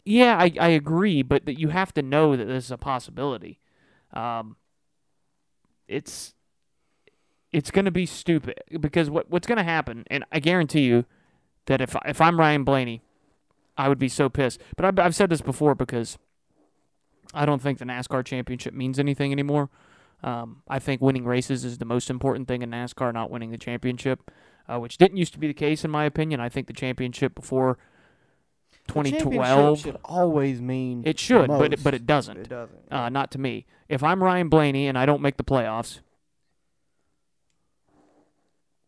[0.03, 3.59] Yeah, I, I agree, but that you have to know that this is a possibility.
[4.11, 4.57] Um,
[5.87, 6.33] it's
[7.51, 11.05] it's going to be stupid because what what's going to happen, and I guarantee you
[11.67, 13.01] that if if I'm Ryan Blaney,
[13.77, 14.59] I would be so pissed.
[14.75, 16.17] But I've, I've said this before because
[17.33, 19.69] I don't think the NASCAR championship means anything anymore.
[20.23, 23.57] Um, I think winning races is the most important thing in NASCAR, not winning the
[23.57, 24.31] championship,
[24.69, 26.39] uh, which didn't used to be the case in my opinion.
[26.39, 27.77] I think the championship before
[28.87, 32.37] The 2012 should always mean it should, but it, but it doesn't.
[32.37, 32.79] It doesn't.
[32.91, 33.65] Uh, not to me.
[33.89, 35.99] If I'm Ryan Blaney and I don't make the playoffs,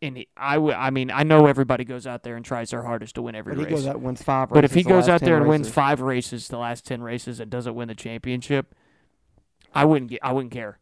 [0.02, 2.84] and he- I, w- I mean, I know everybody goes out there and tries their
[2.84, 3.74] hardest to win every but he race.
[3.76, 6.48] goes out wins five but if he the goes out there and wins five races,
[6.48, 8.74] the last ten races, and doesn't win the championship,
[9.74, 10.80] I wouldn't get, I wouldn't care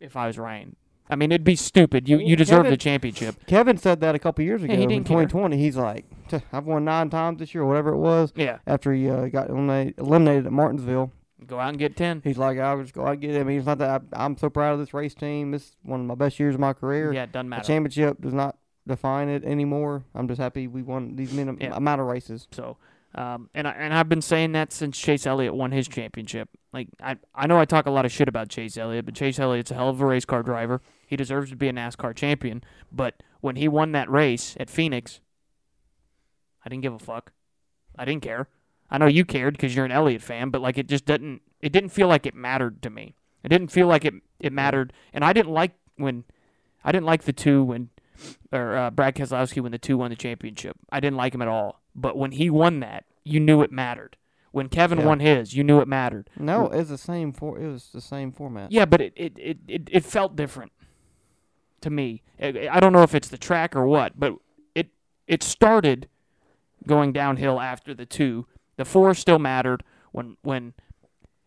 [0.00, 0.76] if I was Ryan.
[1.10, 2.08] I mean, it'd be stupid.
[2.08, 3.36] You you deserve the championship.
[3.46, 5.18] Kevin said that a couple years ago Yeah, he in didn't care.
[5.26, 5.56] 2020.
[5.58, 6.06] He's like,
[6.50, 8.32] I've won nine times this year, or whatever it was.
[8.34, 11.12] Yeah, After he uh, got eliminated, eliminated at Martinsville,
[11.46, 12.20] go out and get ten.
[12.24, 13.40] he's like, I would just go out and get it.
[13.40, 15.50] I mean, it's not that I, I'm so proud of this race team.
[15.50, 17.12] This is one of my best years of my career.
[17.12, 17.62] Yeah, it doesn't matter.
[17.62, 20.04] the championship does not define it anymore.
[20.14, 21.76] I'm just happy we won these minimum Yeah.
[21.76, 22.46] amount of races.
[22.52, 22.76] So,
[23.14, 26.48] um, and I, and I've been saying that since Chase Elliott won his championship.
[26.72, 29.38] Like I I know I talk a lot of shit about Chase Elliott, but Chase
[29.38, 30.80] Elliott's a hell of a race car driver.
[31.06, 32.64] He deserves to be a NASCAR champion.
[32.90, 35.20] But when he won that race at Phoenix,
[36.64, 37.30] I didn't give a fuck.
[37.96, 38.48] I didn't care.
[38.90, 41.42] I know you cared because you're an Elliott fan, but like it just didn't.
[41.60, 43.14] It didn't feel like it mattered to me.
[43.42, 46.24] It didn't feel like it it mattered, and I didn't like when
[46.84, 47.90] I didn't like the two when
[48.52, 50.76] or uh, Brad Keselowski when the two won the championship.
[50.92, 51.80] I didn't like him at all.
[51.94, 54.16] But when he won that, you knew it mattered.
[54.52, 55.06] When Kevin Yeah.
[55.06, 56.30] won his, you knew it mattered.
[56.38, 57.58] No, it's the same for.
[57.58, 58.70] It was the same format.
[58.70, 60.72] Yeah, but it it, it, it, it felt different
[61.80, 62.22] to me.
[62.40, 64.34] I, I don't know if it's the track or what, but
[64.74, 64.88] it
[65.26, 66.08] it started
[66.86, 68.46] going downhill after the two.
[68.76, 69.82] The four still mattered
[70.12, 70.74] when when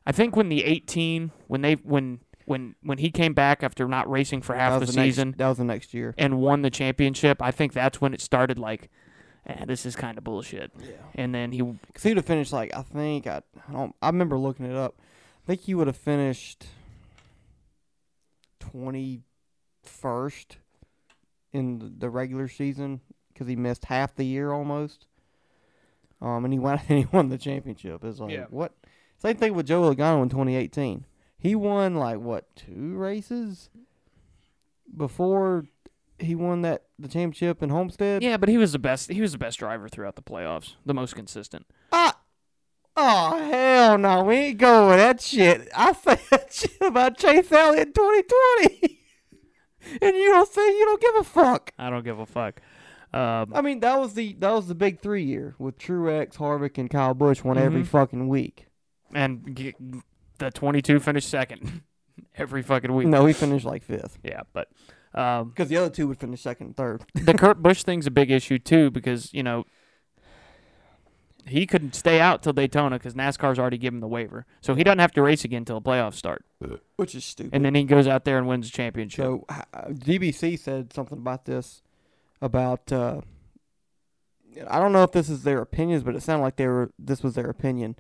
[0.05, 4.09] I think when the 18 when they when when when he came back after not
[4.09, 6.13] racing for half That the was next- season that was the next year.
[6.17, 8.89] and won the championship, I think that's when it started like
[9.45, 10.71] eh, this is kind of bullshit.
[10.79, 10.91] Yeah.
[11.15, 14.07] And then he Cause he would have finished like I think I, I don't I
[14.07, 14.95] remember looking it up.
[15.43, 16.65] I think he would have finished
[18.59, 19.21] twenty
[19.83, 20.57] first
[21.53, 23.01] in the- the regular season
[23.33, 25.05] because he missed half the year almost.
[26.21, 28.03] Um, and he won and he won the championship.
[28.03, 28.45] It's like Yeah.
[28.49, 28.73] what?
[29.19, 31.05] Same thing with Joe Logano in 2018.
[31.39, 33.69] He won like what two races
[34.95, 35.65] before
[36.19, 38.23] he won that the championship in Homestead.
[38.23, 40.93] Yeah, but he was the best he was the best driver throughout the playoffs, the
[40.93, 41.65] most consistent.
[41.91, 42.19] Ah,
[42.99, 45.67] Oh hell no, we ain't going with that shit.
[45.75, 48.99] I say that shit about Chase Elliott in 2020,
[50.01, 51.71] and you don't say you don't give a fuck.
[51.77, 52.59] I don't give a fuck.
[53.13, 56.77] Um, I mean, that was the that was the big three year with Truex, Harvick,
[56.77, 57.87] and Kyle Busch won every Mhm.
[57.87, 58.67] fucking week.
[59.13, 59.73] and
[60.39, 61.81] the 22 finished second
[62.35, 63.07] every fucking week.
[63.07, 64.67] No, he finished like fifth Yeah, but
[65.15, 67.05] um, because the other two would finish second and third.
[67.15, 69.63] the Kurt Busch thing's a big issue too because you know
[71.45, 74.83] he couldn't stay out till Daytona because NASCAR's already given him the waiver, so he
[74.83, 76.43] doesn't have to race again until the playoffs start,
[76.97, 77.53] Which is stupid.
[77.53, 79.23] and then he goes out there and wins the championship.
[79.23, 81.81] So uh, DBC said something about this
[82.41, 83.21] about uh,
[84.69, 87.23] I don't know if this is their opinions, but it sounded like they were this
[87.23, 87.95] was their opinion.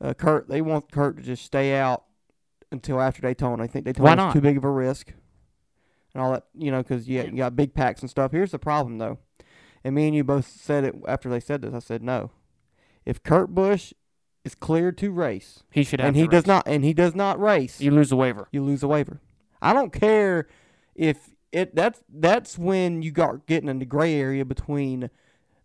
[0.00, 2.04] Uh, Kurt, they want Kurt to just stay out
[2.70, 3.64] until after Daytona.
[3.64, 4.32] I think Daytona's not?
[4.32, 5.12] too big of a risk
[6.14, 8.32] and all that, you know, because you, you got big packs and stuff.
[8.32, 9.18] Here's the problem though,
[9.82, 11.74] and me and you both said it after they said this.
[11.74, 12.30] I said no.
[13.04, 13.92] If Kurt Busch
[14.44, 16.08] is cleared to race he should have.
[16.08, 18.48] and to he does not and he does not race, You lose the waiver.
[18.52, 19.20] you lose a waiver.
[19.60, 20.46] I don't care
[20.94, 25.10] if it that's that's when you got getting in the gray area between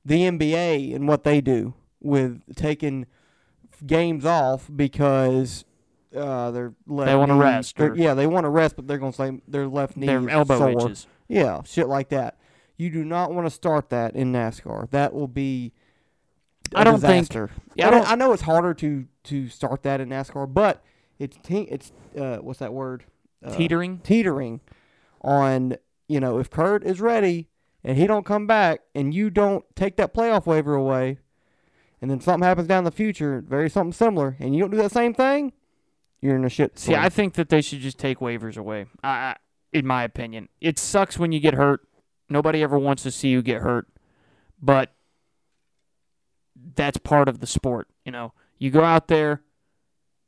[0.06, 3.06] the NBA and what they do with taking
[3.86, 5.66] games off because
[6.16, 9.14] uh, their left They wanna rest or- Yeah, they want to rest, but they're gonna
[9.14, 10.72] say their left knee Their elbow sore.
[11.28, 12.38] Yeah, shit like that.
[12.78, 14.90] You do not want to start that in NASCAR.
[14.92, 15.74] That will be.
[16.76, 17.32] I I don't think-
[17.76, 20.84] Yeah, I don't- I know it's harder to to start that in NASCAR, but
[21.20, 23.06] it's te- it's uh, what's that word?
[23.44, 24.00] Uh, Teetering.
[24.00, 24.60] teetering
[25.24, 27.48] on you know if Kurt is ready
[27.84, 31.20] and he don't come back and you don't take that playoff waiver away,
[32.02, 34.92] and then something happens down the future, very something similar, and you don't do that
[34.92, 35.54] same thing,
[36.22, 36.78] you're in a shit.
[36.80, 38.86] See, I think that they should just take waivers away.
[39.04, 39.36] I, I,
[39.72, 41.82] in my opinion, it sucks when you get hurt.
[42.30, 43.88] Nobody ever wants to see you get hurt,
[44.62, 44.94] but
[46.76, 47.88] that's part of the sport.
[48.06, 49.42] You know, you go out there,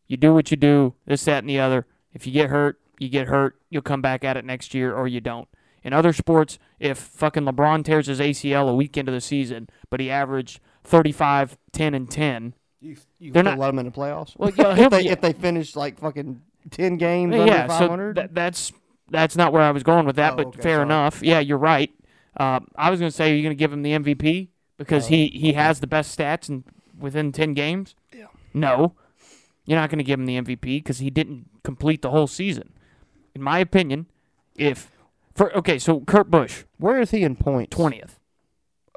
[0.08, 1.86] you do what you do, this, that, and the other.
[2.14, 3.56] If you get hurt, you get hurt.
[3.70, 5.48] You'll come back at it next year, or you don't.
[5.84, 10.00] In other sports, if fucking LeBron tears his ACL a week into the season, but
[10.00, 14.36] he averaged 35, 10, and 10, you, you they're not- let them in the playoffs.
[14.38, 17.68] well, yeah, if they be- if they finish like fucking ten games Yeah, under yeah,
[17.68, 18.16] five so hundred.
[18.16, 18.72] tha- that's
[19.10, 20.84] that's not where I was going with that, Oh, but okay, fair sorry.
[20.84, 21.22] enough.
[21.22, 21.92] Yeah, you're right.
[22.38, 25.06] Um, I was going to say, are you going to give him the MVP because
[25.06, 25.58] Oh, he he okay.
[25.58, 26.64] has the best stats in
[27.00, 27.96] within ten games?
[28.14, 28.26] Yeah.
[28.54, 28.96] No,
[29.66, 32.72] you're not going to give him the MVP because he didn't complete the whole season.
[33.36, 34.08] In my opinion,
[34.56, 34.90] if
[35.36, 37.76] for okay, so Kurt Busch Where is he in points?
[37.76, 38.20] twentieth.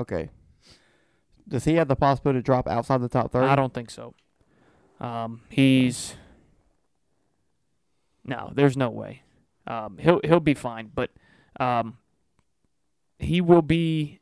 [0.01, 0.31] Okay.
[1.49, 3.47] Does he have the possibility to drop outside the top thirty?
[3.47, 4.15] I don't think so.
[5.01, 6.15] Um, he's
[8.25, 9.23] no, there's no way.
[9.67, 11.11] Um, he'll he'll be fine, but
[11.59, 11.99] um,
[13.19, 14.21] he will be.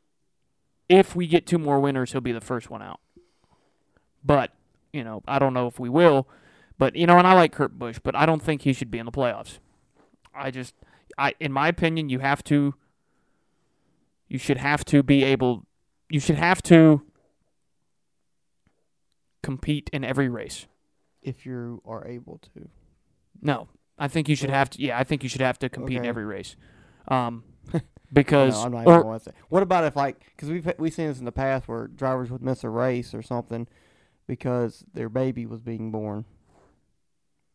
[0.89, 3.01] If we get two more winners, he'll be the first one out.
[4.23, 4.51] But
[4.93, 6.27] you know, I don't know if we will.
[6.77, 8.97] But you know, and I like Kurt Busch, but I don't think he should be
[8.99, 9.59] in the playoffs.
[10.37, 10.73] I just,
[11.17, 12.75] I, in my opinion, you have to.
[14.27, 15.65] You should have to be able.
[16.09, 17.01] You should have to
[19.43, 20.67] compete in every race.
[21.21, 22.69] If you are able to.
[23.41, 24.81] No, I think you should have to.
[24.81, 26.09] Yeah, I think you should have to compete in Okay.
[26.09, 26.55] every race,
[27.07, 27.43] um,
[28.13, 29.31] because no, I'm not even or say.
[29.49, 32.41] What about if like because we've we've seen this in the past where drivers would
[32.41, 33.67] miss a race or something
[34.27, 36.25] because their baby was being born.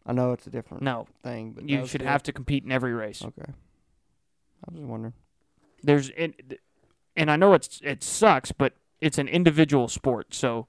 [0.05, 2.93] I know it's a different no, thing, but you should have to compete in every
[2.93, 3.23] race.
[3.25, 3.45] Okay.
[3.47, 5.15] I was just wondering.
[5.83, 6.35] There's and,
[7.17, 10.35] and I know it's it sucks, but it's an individual sport.
[10.35, 10.67] So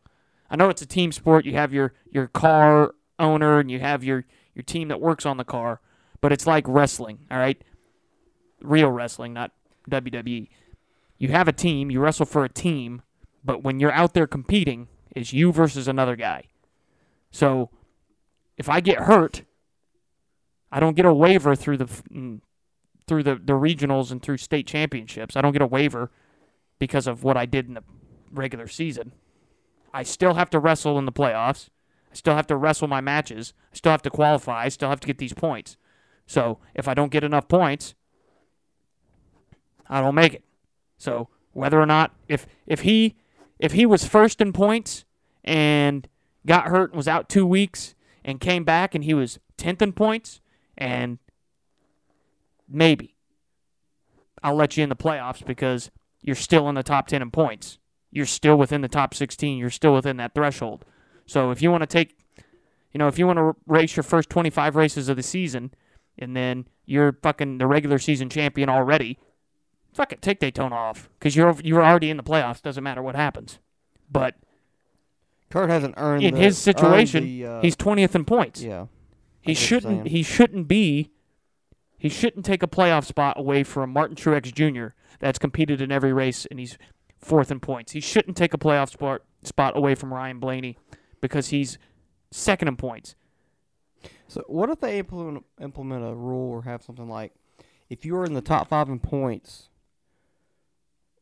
[0.50, 1.46] I know it's a team sport.
[1.46, 5.38] You have your your car owner and you have your your team that works on
[5.38, 5.82] the car,
[6.22, 7.26] but it's like wrestling.
[7.32, 7.62] All right,
[8.62, 9.52] real wrestling, not
[9.90, 10.50] WWE.
[11.18, 11.90] You have a team.
[11.90, 13.02] You wrestle for a team,
[13.44, 16.50] but when you're out there competing, it's you versus another guy.
[17.32, 17.70] So
[18.58, 19.44] if I get hurt,
[20.72, 22.42] I don't get a waiver through the mm,
[23.08, 25.36] through the, the regionals and through state championships.
[25.36, 26.12] I don't get a waiver
[26.80, 27.84] because of what I did in the
[28.32, 29.14] regular season.
[29.94, 31.70] I still have to wrestle in the playoffs.
[32.12, 33.54] I still have to wrestle my matches.
[33.72, 34.64] I still have to qualify.
[34.64, 35.78] I still have to get these points.
[36.26, 37.96] So if I don't get enough points,
[39.90, 40.44] I don't make it.
[40.98, 43.16] So whether or not if if he
[43.60, 45.06] if he was first in points
[45.44, 46.08] and
[46.46, 49.94] got hurt and was out two weeks and came back and he was tenth in
[49.94, 50.42] points
[50.78, 51.20] and
[52.68, 53.16] maybe
[54.42, 55.90] I'll let you in the playoffs because
[56.22, 57.78] you're still in the top 10 in points.
[58.12, 59.58] You're still within the top 16.
[59.58, 60.86] You're still within that threshold.
[61.26, 62.18] So if you want to take,
[62.92, 65.74] you know, if you want to race your first 25 races of the season
[66.18, 69.18] and then you're fucking the regular season champion already,
[69.94, 72.62] fuck it, take Daytona off because you're you're already in the playoffs.
[72.62, 73.60] Doesn't matter what happens.
[74.12, 74.36] But
[75.54, 78.64] Kurt hasn't earned in the- his situation, the, uh, he's 20th in points.
[78.64, 78.72] yeah.
[78.74, 78.90] he I get
[79.46, 80.08] what you're shouldn't.
[80.08, 81.12] He shouldn't be.
[81.96, 84.96] He shouldn't take a playoff spot away from Martin Truex Jr.
[85.20, 86.80] That's competed in every race and he's
[87.20, 87.92] fourth in points.
[87.92, 90.76] He shouldn't take a playoff spot spot away from Ryan Blaney
[91.22, 91.78] because he's
[92.32, 93.14] second in points.
[94.28, 97.32] So what if they implement implement a rule or have something like,
[97.92, 99.70] if you are in the top five in points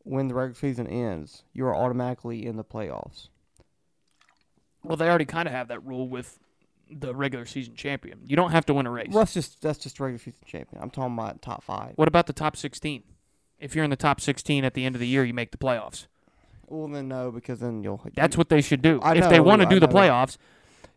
[0.03, 3.27] when the regular season ends, you are automatically in the playoffs.
[4.83, 6.39] Well, they already kind of have that rule with
[6.89, 8.19] the regular season champion.
[8.25, 9.07] You don't have to win a race.
[9.09, 10.81] Well, that's just that's just regular season champion.
[10.81, 11.93] I'm talking about top five.
[11.95, 13.03] What about the top 16?
[13.59, 15.57] If you're in the top 16 at the end of the year, you make the
[15.57, 16.07] playoffs.
[16.67, 18.01] Well, then no, because then you'll.
[18.15, 18.99] That's what they should do.
[19.01, 19.93] I if they want to I do the know.
[19.93, 20.37] playoffs,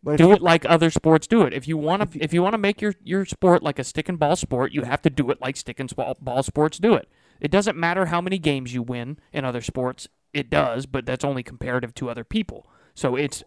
[0.03, 1.53] But do you- it like other sports do it.
[1.53, 3.79] If you want If to, you- if you want to make your your sport like
[3.79, 6.43] a stick and ball sport, you have to do it like stick and ball, ball
[6.43, 7.09] sports do it.
[7.41, 10.09] It doesn't matter how many games you win in other sports.
[10.33, 12.67] It does, but that's only comparative to other people.
[12.95, 13.45] So it's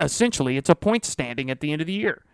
[0.00, 2.24] essentially it's a point standing at the end of the year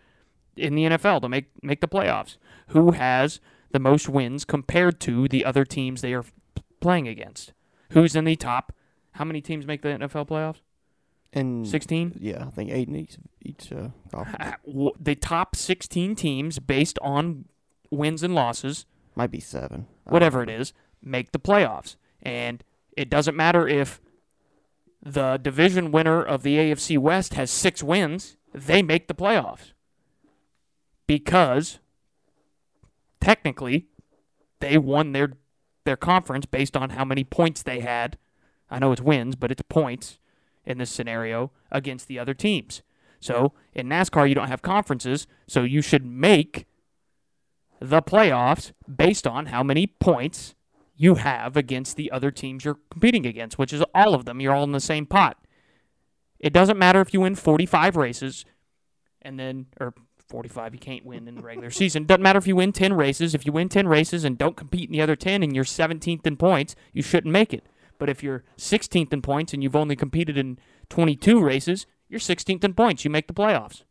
[0.55, 2.37] in the NFL to make make the playoffs.
[2.69, 3.39] Who has
[3.71, 6.25] the most wins compared to the other teams they are
[6.79, 7.53] playing against?
[7.91, 8.73] Who's in the top?
[9.13, 10.61] How many teams make the NFL playoffs?
[11.33, 12.17] and 16?
[12.19, 14.55] Yeah, I think eight in each each uh, conference.
[14.67, 17.45] Uh, the top 16 teams based on
[17.89, 19.87] wins and losses, Might be seven.
[20.05, 21.95] Whatever it is, make the playoffs.
[22.21, 22.63] And
[22.95, 23.99] it doesn't matter if
[25.03, 29.73] the division winner of the AFC West has 6 wins, they make the playoffs.
[31.05, 31.79] Because
[33.19, 33.87] technically
[34.59, 35.33] they won their
[35.85, 38.17] their conference based on how many points they had.
[38.71, 40.17] I know it's wins, but it's points
[40.65, 42.81] in this scenario against the other teams.
[43.19, 46.65] So in NASCAR, you don't have conferences, so you should make
[47.81, 50.55] the playoffs based on how many points
[50.95, 54.39] you have against the other teams you're competing against, which is all of them.
[54.39, 55.37] You're all in the same pot.
[56.39, 58.45] It doesn't matter if you win 45 races
[59.21, 59.93] and then, or
[60.27, 62.05] 45, you can't win in the regular season.
[62.05, 63.33] Doesn't matter if you win 10 races.
[63.33, 66.25] If you win 10 races and don't compete in the other 10 and you're 17th
[66.25, 67.65] in points, you shouldn't make it.
[67.97, 72.63] But if you're 16th in points and you've only competed in 22 races, you're 16th
[72.63, 73.05] in points.
[73.05, 73.83] You make the playoffs.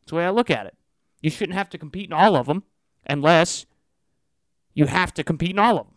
[0.00, 0.76] That's the way I look at it.
[1.20, 2.64] You shouldn't have to compete in all of them
[3.06, 3.66] unless
[4.74, 5.93] you have to compete in all of them.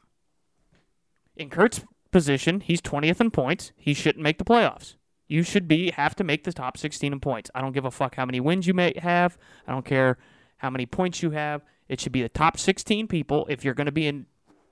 [1.38, 3.72] In Kurt's position, he's 20th in points.
[3.78, 4.96] He shouldn't make the playoffs.
[5.28, 7.52] You should be have to make the top 16 in points.
[7.54, 9.38] I don't give a fuck how many wins you may have.
[9.68, 10.18] I don't care
[10.58, 11.62] how many points you have.
[11.88, 14.26] It should be the top 16 people if you're going to be in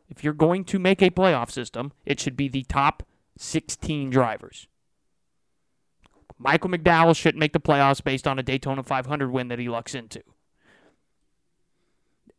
[0.09, 3.03] if you're going to make a playoff system, it should be the top
[3.37, 4.67] 16 drivers.
[6.37, 9.95] Michael McDowell shouldn't make the playoffs based on a Daytona 500 win that he lucks
[9.95, 10.21] into.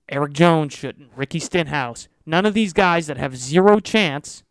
[0.09, 1.11] Erik Jones shouldn't.
[1.16, 2.09] Ricky Stenhouse.
[2.25, 4.42] None of these guys that have zero chance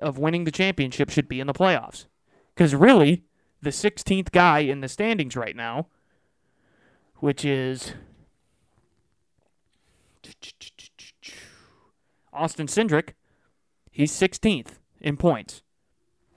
[0.00, 2.06] of winning the championship should be in the playoffs.
[2.54, 3.24] Because really,
[3.62, 5.86] the 16th guy in the standings right now,
[7.16, 7.92] which is
[12.32, 13.10] Austin Cindric,
[13.90, 15.62] he's 16th in points.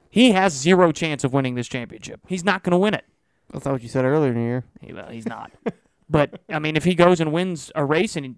[0.09, 2.21] He has zero chance of winning this championship.
[2.27, 3.05] He's not going to win it.
[3.51, 4.63] That's not what you said earlier in the year.
[4.81, 5.51] He- Well, he's not.
[6.09, 8.35] but I mean, if he goes and wins a race, and he,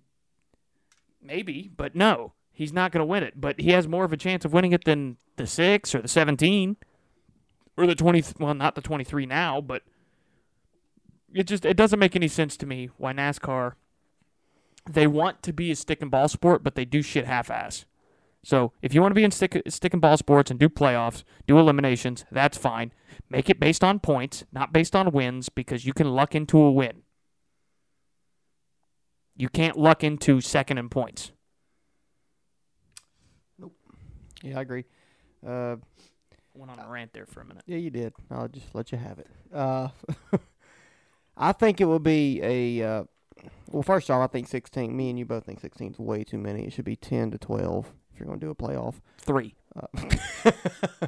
[1.25, 3.39] maybe, but no, he's not going to win it.
[3.39, 6.07] But he has more of a chance of winning it than the six or the
[6.07, 6.77] seventeen
[7.77, 8.23] or the twenty.
[8.39, 9.83] Well, not the twenty-three now, but
[11.33, 13.73] it just it doesn't make any sense to me why NASCAR
[14.89, 17.85] they want to be a stick and ball sport, but they do shit half-ass.
[18.43, 21.23] So if you want to be in stick stick and ball sports and do playoffs,
[21.47, 22.93] do eliminations, that's fine.
[23.27, 26.71] Make it based on points, not based on wins, because you can luck into a
[26.71, 27.01] win.
[29.35, 31.31] You can't luck into second in points.
[33.59, 33.73] Nope.
[34.41, 34.85] Yeah, I agree.
[35.45, 35.75] Uh,
[36.53, 37.63] Went on a rant there for a minute.
[37.67, 38.13] yeah, you did.
[38.31, 39.27] I'll just let you have it.
[39.53, 39.89] Uh,
[41.37, 42.81] I think it will be a.
[42.81, 43.03] Uh,
[43.69, 44.95] well, first off, I think 16.
[44.95, 46.65] Me and you both think 16 is way too many.
[46.65, 48.95] It should be 10 to 12 if you're going to do a playoff.
[49.17, 49.53] Three.
[49.75, 49.87] Uh,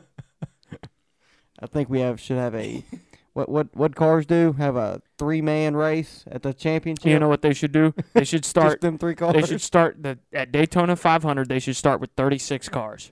[1.59, 2.83] I think we have should have a
[3.37, 7.05] what what what cars do have a three man race at the championship.
[7.05, 7.93] You know what they should do?
[8.13, 8.81] They should Just start.
[8.81, 9.33] them three cars.
[9.33, 11.47] they should start the at Daytona 500.
[11.47, 13.11] They should start with 36 cars.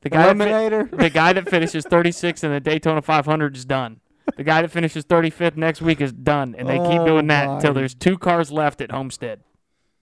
[0.00, 4.00] The guy that the guy that finishes 36 in the Daytona 500 is done.
[4.36, 7.46] The guy that finishes 35th next week is done, and they keep Oh, doing that
[7.46, 9.40] until there's two cars left at Homestead,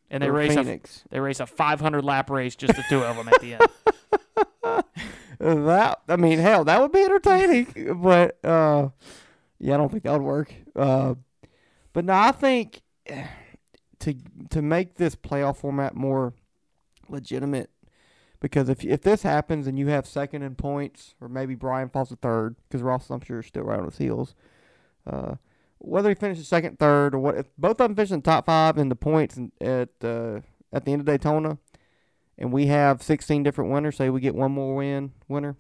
[0.08, 0.80] and they Or race a
[1.10, 3.66] they race a 500 lap race, just the two of them at the end.
[5.38, 7.98] That I mean, hell, that would be entertaining.
[8.00, 8.90] but uh,
[9.62, 10.52] yeah, I don't think that would work.
[10.74, 11.14] Uh,
[11.92, 12.82] but no, I think
[14.00, 14.14] to
[14.50, 16.34] to make this playoff format more
[17.08, 17.70] legitimate,
[18.40, 22.08] Because if if this happens and you have second in points, or maybe Brian falls
[22.08, 24.34] to third, because Ross I'm sure is still right on his heels.
[25.06, 25.36] Uh,
[25.78, 28.46] whether he finishes second, third, or what, if both of them finish in the top
[28.46, 30.40] five in the points at uh,
[30.72, 31.58] at the end of Daytona,
[32.36, 35.56] and we have 16 different winners, say we get one more win winner,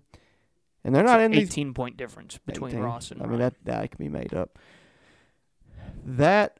[0.84, 2.80] and they're not in these 18 point difference between 18.
[2.82, 4.58] Ross and I mean that that can be made up.
[6.04, 6.58] That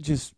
[0.00, 0.34] just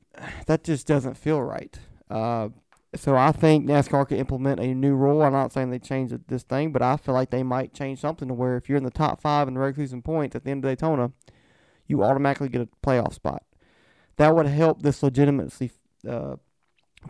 [0.46, 1.78] that just doesn't feel right.
[2.10, 2.48] Uh,
[2.96, 5.22] so I think NASCAR could implement a new rule.
[5.22, 8.26] I'm not saying they change this thing, but I feel like they might change something
[8.26, 10.50] to where if you're in the top five in the regular season points at the
[10.50, 11.12] end of Daytona,
[11.86, 13.44] you automatically get a playoff spot.
[14.16, 15.70] That would help this legitimacy
[16.08, 16.36] uh,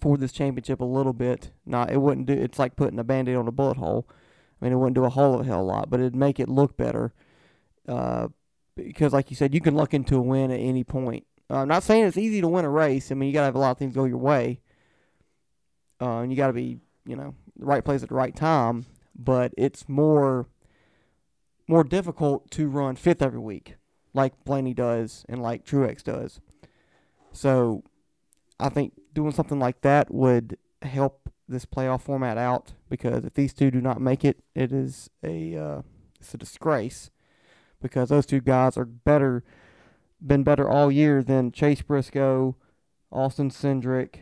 [0.03, 1.51] for this championship a little bit.
[1.65, 2.35] Not it wouldn't do.
[2.35, 4.07] It's like putting a band-aid on a bullet hole.
[4.61, 7.13] I mean, it wouldn't do a whole hell lot, but it'd make it look better.
[7.89, 8.29] Uh,
[8.77, 11.27] because, like you said, you can luck into a win at any point.
[11.51, 13.11] Uh, I'm not saying it's easy to win a race.
[13.11, 14.61] I mean, you got to have a lot of things go your way.
[16.01, 18.87] Uh, and you got to be, you know, the right place at the right time.
[19.19, 20.47] But it's more,
[21.67, 23.77] more difficult to run fifth every week,
[24.15, 26.41] like Blaney does and like Truex does.
[27.33, 27.83] So,
[28.59, 33.53] I think doing something like that would help this playoff format out because if these
[33.53, 35.83] two do not make it, it is a uh,
[36.21, 37.11] it's a disgrace
[37.83, 39.43] because those two guys are better,
[40.25, 42.57] been better all year than Chase Briscoe,
[43.11, 44.21] Austin Cindric.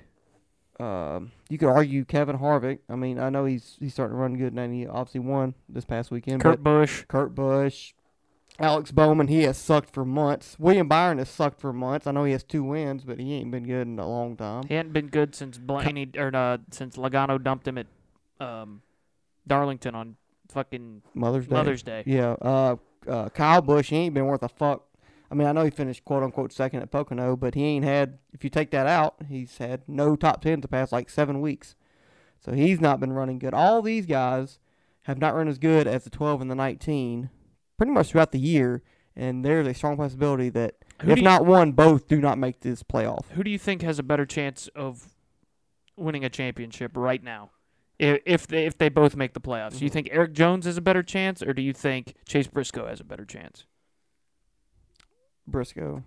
[0.80, 2.78] Um, you could argue Kevin Harvick.
[2.88, 5.84] I mean, I know he's he's starting to run good, and he obviously won this
[5.84, 6.40] past weekend.
[6.40, 7.04] Kurt Busch.
[7.09, 7.94] Kurt Busch,
[8.61, 10.56] Alex Bowman, he has sucked for months.
[10.59, 12.06] William Byron has sucked for months.
[12.06, 14.64] I know he has two wins, but he ain't been good in a long time.
[14.66, 17.86] He hadn't been good since Blaney or uh, since Logano dumped him at
[18.40, 18.82] um,
[19.46, 20.16] Darlington on
[20.48, 21.54] fucking Mother's Day.
[21.54, 22.02] Mother's Day.
[22.04, 22.32] Yeah.
[22.42, 24.84] Uh, uh, Kyle Busch, he ain't been worth a fuck.
[25.30, 28.18] I mean, I know he finished quote unquote second at Pocono, but he ain't had.
[28.32, 31.76] If you take that out, he's had no top ten the past like seven weeks.
[32.40, 33.54] So he's not been running good.
[33.54, 34.59] All these guys
[35.02, 37.30] have not run as good as the 12 and the 19,
[37.79, 38.83] pretty much throughout the year.
[39.16, 42.61] And there's a strong possibility that Who if you- not one, both do not make
[42.61, 43.24] this playoff.
[43.33, 45.14] Who do you think has a better chance of
[45.97, 47.51] winning a championship right now?
[47.99, 49.95] If if they, if they both make the playoffs, do you Mhm.
[49.95, 53.05] think Erik Jones has a better chance, or do you think Chase Briscoe has a
[53.05, 53.64] better chance?
[55.47, 56.05] Briscoe.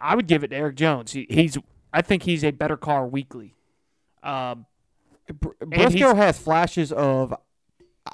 [0.00, 1.12] I would give it to Erik Jones.
[1.12, 1.56] He, he's
[1.92, 3.54] I think he's a better car weekly.
[4.22, 4.66] Um,
[5.40, 7.36] Br- Briscoe has flashes of "I-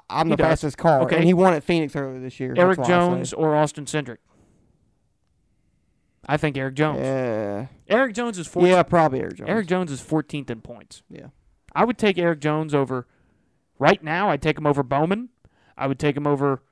[0.08, 0.46] I'm He the does.
[0.46, 1.16] fastest car, Okay.
[1.16, 2.54] and he won at Phoenix earlier this year.
[2.56, 3.06] Erik That's why I say.
[3.06, 4.18] Jones or Austin Cindric.
[6.26, 7.00] I think Erik Jones.
[7.00, 8.68] Yeah, Erik Jones is 14th.
[8.68, 9.50] yeah, probably Erik Jones.
[9.50, 11.02] Erik Jones is 14th in points.
[11.08, 11.26] Yeah.
[11.74, 13.06] I would take Erik Jones over.
[13.78, 15.30] Right now, I'd take him over Bowman.
[15.76, 16.62] I would take him over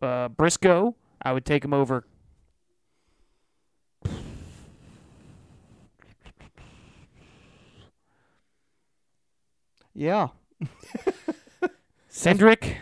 [0.00, 0.96] uh, Briscoe.
[1.22, 2.04] I would take him over.
[9.94, 10.28] Yeah.
[12.14, 12.76] Cindric.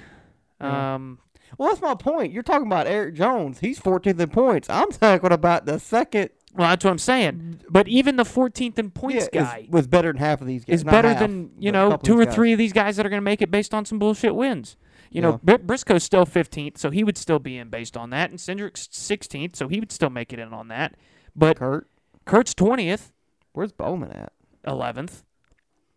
[0.61, 1.19] Um,
[1.59, 2.33] Well, that's my point.
[2.33, 3.61] You're talking about Erik Jones.
[3.61, 4.71] He's 14th in points.
[4.71, 6.31] I'm talking about the second.
[6.55, 7.61] well, that's what I'm saying.
[7.69, 10.65] But even the 14th in points yeah, is- guy was better than half of these
[10.65, 10.81] guys.
[10.81, 12.35] is Not better half, than you know two or guys.
[12.35, 14.77] three of these guys that are going to make it based on some bullshit wins.
[15.11, 18.31] You know, Br- Briscoe's still 15th, so he would still be in based on that,
[18.31, 20.95] and Cindric's 16th, so he would still make it in on that.
[21.37, 21.87] But Kurt,
[22.25, 23.13] Kurt's 20th,
[23.53, 24.33] where's Bowman at?
[24.67, 25.23] 11th.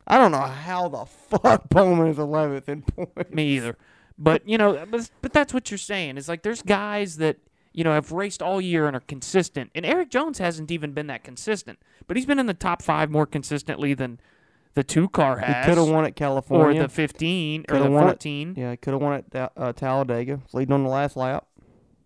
[0.08, 3.32] I don't know how the fuck Bowman is 11th in points.
[3.34, 3.78] Me either.
[4.18, 6.18] But you know, but, but that's what you're saying.
[6.18, 7.38] Is like there's guys that
[7.74, 11.08] you know have raced all year and are consistent, and Erik Jones hasn't even been
[11.08, 11.80] that consistent.
[12.08, 14.20] But he's been in the top five more consistently than
[14.74, 16.80] the two car He has, could have won at California.
[16.82, 18.08] or the 15 or Coulda the won it.
[18.08, 18.56] 14.
[18.58, 21.45] yeah, he could have won at uh, Talladega, leading on the last lap.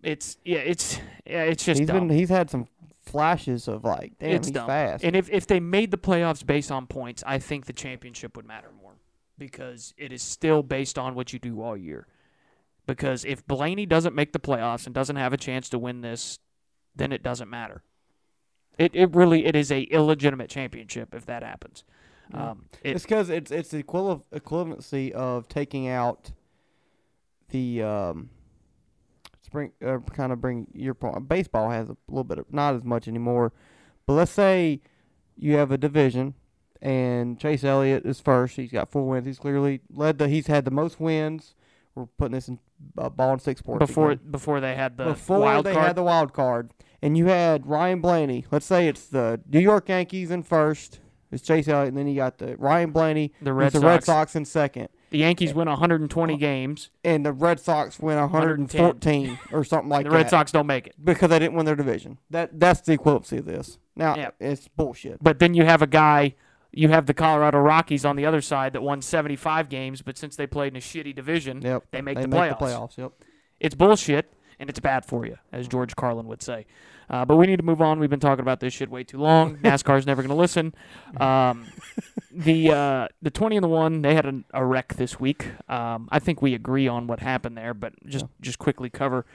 [0.02, 2.08] It's yeah, it's yeah, it's just He's dumb.
[2.08, 2.68] been he's had some
[3.10, 4.68] flashes of like, damn, it's he's dumb.
[4.68, 5.03] fast.
[5.03, 8.45] And if if they made the playoffs based on points, I think the championship would
[8.45, 8.93] matter more
[9.38, 12.07] because it is still based on what you do all year.
[12.86, 16.39] Because if Blaney doesn't make the playoffs and doesn't have a chance to win this,
[16.95, 17.84] then it doesn't matter.
[18.78, 21.84] It it really it is a illegitimate championship if that happens.
[22.34, 22.51] Yeah.
[22.51, 26.32] Um, it, It's because it's it's the equival- equivalency of taking out
[27.49, 28.30] the um,
[29.50, 31.28] spring uh, kind of bring your point.
[31.28, 33.52] Baseball has a little bit of not as much anymore,
[34.06, 34.82] but let's say
[35.36, 36.36] you have a division
[36.82, 38.56] and Chase Elliott is first.
[38.56, 39.26] He's got four wins.
[39.26, 40.28] He's clearly led the.
[40.30, 41.56] He's had the most wins.
[41.95, 42.60] We're putting this in
[42.97, 44.32] uh, ball and six sports before again.
[44.32, 45.88] before they had the before wild they card.
[45.88, 46.72] had the wild card,
[47.02, 48.45] and you had Ryan Blaney.
[48.52, 51.00] Let's say it's the New York Yankees in first.
[51.32, 54.36] It's Chase Elliott, and then you got the Ryan Blaney, the Red the Red Sox
[54.36, 56.89] in second, The Yankees win 120 uh, games.
[57.03, 60.14] and the Red Sox win 114 or something like the that.
[60.16, 60.95] The Red Sox don't make it.
[61.03, 62.18] because they didn't win their division.
[62.30, 63.80] That that's the equivalency of this.
[63.95, 64.30] Now Yeah.
[64.39, 65.24] it's bullshit.
[65.24, 66.36] But then you have a guy
[66.72, 70.36] you have the Colorado Rockies on the other side that won 75 games, but since
[70.36, 71.86] they played in a shitty division, Yep.
[71.89, 72.60] they make they the make playoffs.
[72.60, 72.97] the playoffs.
[72.97, 73.12] Yep.
[73.60, 76.66] It's bullshit and it's bad for you, as George Carlin would say.
[77.10, 77.99] Uh, but we need to move on.
[77.99, 79.57] We've been talking about this shit way too long.
[79.64, 80.76] NASCAR's never going to listen.
[81.20, 81.66] Um,
[82.32, 85.47] the uh, the 20 and the one, they had a, a wreck this week.
[85.68, 89.26] Um, I think we agree on what happened there, but just just quickly cover.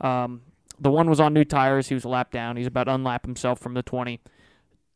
[0.00, 0.42] Um,
[0.80, 1.88] the one was on new tires.
[1.88, 2.56] He was a lap down.
[2.56, 4.18] He's about to unlap himself from the 20.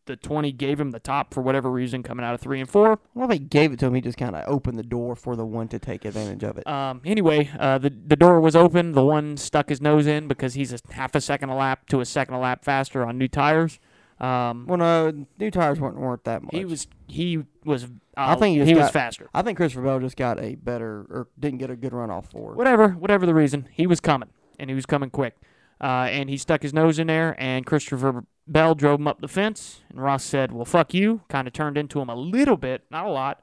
[0.06, 2.92] The 20 gave him the top for whatever reason, coming out of three and four.
[2.92, 3.94] I don't know if he gave it to him.
[3.94, 6.66] He just kind of opened the door for the one to take advantage of it.
[6.66, 8.92] Um, anyway, uh, the the door was open.
[8.92, 12.00] The one stuck his nose in because he's a half a second a lap to
[12.00, 13.78] a second a lap faster on new tires.
[14.20, 16.54] Um, well, no, new tires weren't weren't that much.
[16.54, 17.84] he was he was.
[17.84, 19.28] Uh, I think he he, just was faster.
[19.34, 22.52] I think Christopher Bell just got a better or didn't get a good runoff for
[22.52, 22.56] it.
[22.56, 24.28] Whatever, whatever the reason, he was coming
[24.58, 25.36] and he was coming quick.
[25.80, 29.28] Uh, and he stuck his nose in there, and Christopher Bell drove him up the
[29.28, 29.82] fence.
[29.90, 33.06] And Ross said, "Well, fuck you." Kind of turned into him a little bit, not
[33.06, 33.42] a lot,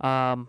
[0.00, 0.48] um,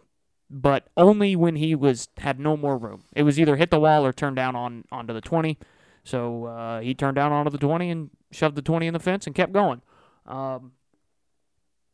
[0.49, 3.03] but only when he was had no more room.
[3.15, 5.57] It was either hit the wall or turn down on onto the twenty.
[6.03, 9.25] So uh, he turned down onto the twenty and shoved the twenty in the fence
[9.25, 9.81] and kept going.
[10.25, 10.73] Um,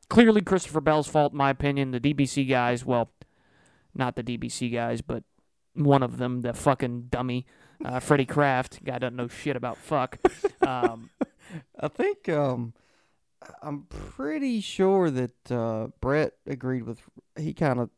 [0.10, 1.92] clearly, Christopher Bell's fault, in my opinion.
[1.92, 3.12] The DBC guys, well,
[3.94, 5.24] not the DBC guys, but
[5.74, 7.46] one of them, the fucking dummy,
[7.84, 10.18] uh, Freddie Kraft, guy doesn't know shit about fuck.
[10.62, 11.10] Um,
[11.80, 12.74] I think um,
[13.62, 17.02] I'm pretty sure that uh, Brett agreed with.
[17.38, 17.90] He kind of,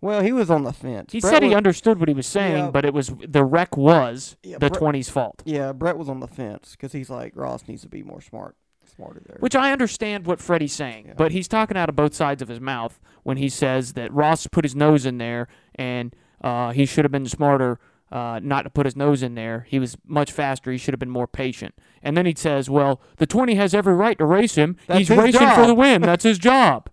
[0.00, 1.12] well, he was on the fence.
[1.12, 2.70] he Brett said he was- understood what he was saying, Yeah.
[2.70, 5.42] but it was the wreck was Yeah, the Brett- 20's fault.
[5.44, 8.56] Yeah, Brett was on the fence because he's like Ross needs to be more smart,
[8.94, 9.36] smarter there.
[9.40, 11.14] Which I understand what Freddie's saying, Yeah.
[11.16, 14.46] but he's talking out of both sides of his mouth when he says that Ross
[14.46, 17.78] put his nose in there and uh, he should have been smarter
[18.10, 19.66] uh, not to put his nose in there.
[19.68, 20.70] He was much faster.
[20.70, 21.74] He should have been more patient.
[22.02, 24.76] And then he says, "Well, the 20 has every right to race him.
[24.86, 26.02] That's He's racing for the win.
[26.02, 26.88] That's his job."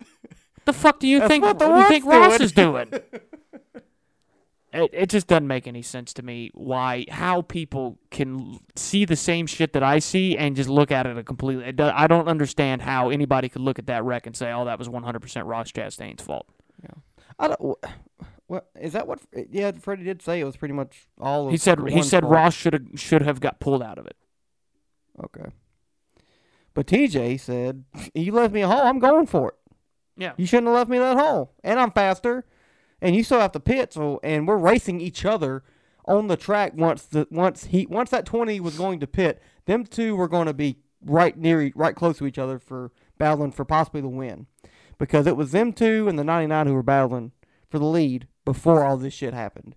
[0.64, 1.44] the fuck do you That's think?
[1.44, 2.92] what do you think Ross is doing?
[4.72, 9.16] It, it just doesn't make any sense to me why how people can see the
[9.16, 11.64] same shit that I see and just look at it a completely.
[11.64, 14.78] It I don't understand how anybody could look at that wreck and say, "Oh, that
[14.78, 16.46] was 100% Ross Chastain's fault."
[17.38, 17.78] I don't.
[18.46, 19.06] What is that?
[19.08, 19.20] What?
[19.50, 21.46] Yeah, Freddie did say it was pretty much all.
[21.46, 22.32] Of He said he said fault.
[22.32, 24.16] Ross should have should have got pulled out of it.
[25.24, 25.50] Okay.
[26.74, 27.84] But TJ said,
[28.14, 28.82] "You left me a hole.
[28.82, 29.54] I'm going for it.
[30.16, 30.32] Yeah.
[30.36, 31.52] You shouldn't have left me that hole.
[31.62, 32.46] And I'm faster.
[33.00, 33.92] And you still have to pit.
[33.92, 35.62] So and we're racing each other
[36.06, 39.42] on the track once the once he once that 20 was going to pit.
[39.66, 43.52] Them two were going to be right near right close to each other for battling
[43.52, 44.46] for possibly the win,
[44.98, 47.32] because it was them two and the 99 who were battling
[47.68, 49.76] for the lead before all this shit happened.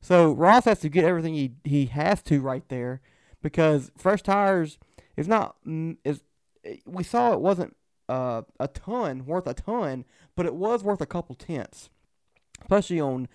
[0.00, 3.00] So Ross has to get everything he he has to right there
[3.42, 4.78] because fresh tires
[5.16, 6.22] is not mm, is
[6.84, 7.74] we saw it wasn't
[8.08, 10.04] uh, a ton worth a ton,
[10.36, 11.88] but it was worth a couple tenths,
[12.60, 13.28] especially on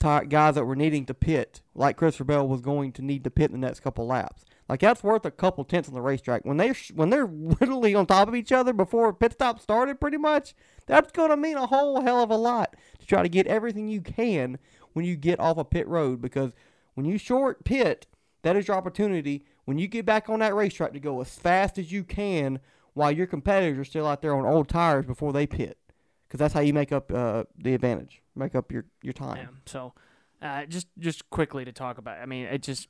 [0.00, 3.30] ti guys that were needing to pit, like Christopher Bell was going to need to
[3.30, 4.44] pit in the next couple laps.
[4.66, 8.06] Like that's worth a couple tenths on the racetrack when they when they're literally on
[8.06, 10.00] top of each other before pit stop started.
[10.00, 10.54] Pretty much,
[10.86, 12.74] that's to mean a whole hell of a lot
[13.08, 14.58] try to get everything you can
[14.92, 16.52] when you get off a pit road because
[16.94, 18.06] when you short pit,
[18.42, 21.78] that is your opportunity when you get back on that racetrack to go as fast
[21.78, 22.60] as you can
[22.94, 25.78] while your competitors are still out there on old tires before they pit.
[26.26, 29.26] Because that's how you make up uh, the advantage, make up your, your Yeah.
[29.26, 29.58] time.
[29.66, 29.94] So,
[30.42, 32.18] uh, just just quickly to talk about.
[32.18, 32.88] I mean, it just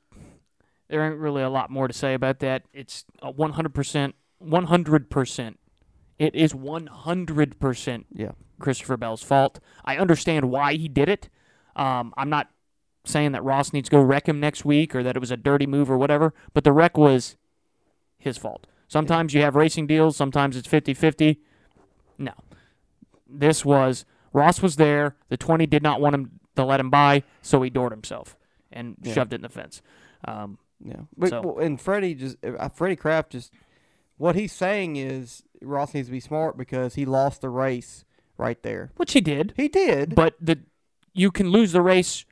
[0.89, 2.65] there ain't really a lot more to say about that.
[2.73, 4.13] It's a 100%,
[4.43, 5.55] 100%.
[6.19, 8.33] It is 100% Yeah.
[8.59, 9.61] Christopher Bell's fault.
[9.85, 11.29] I understand why he did it.
[11.77, 12.51] Um, I'm not
[13.05, 15.37] saying that Ross needs to go wreck him next week or that it was a
[15.37, 17.37] dirty move or whatever, but the wreck was
[18.19, 18.67] his fault.
[18.89, 21.41] Sometimes you have racing deals, sometimes it's 50 50.
[22.19, 22.33] No.
[23.29, 25.17] This was Ross was there.
[25.29, 28.37] The 20 did not want him to let him by, so he doored himself
[28.73, 29.15] and Yeah.
[29.15, 29.83] shoved it in the fence.
[30.25, 33.53] Um, Yeah, but So- well, and Freddie just uh, Freddie Kraft just
[34.17, 38.05] what he's saying is Ross needs to be smart because he lost the race
[38.39, 38.91] right there.
[38.97, 40.61] which he did, He did, but the
[41.15, 42.25] you can lose the race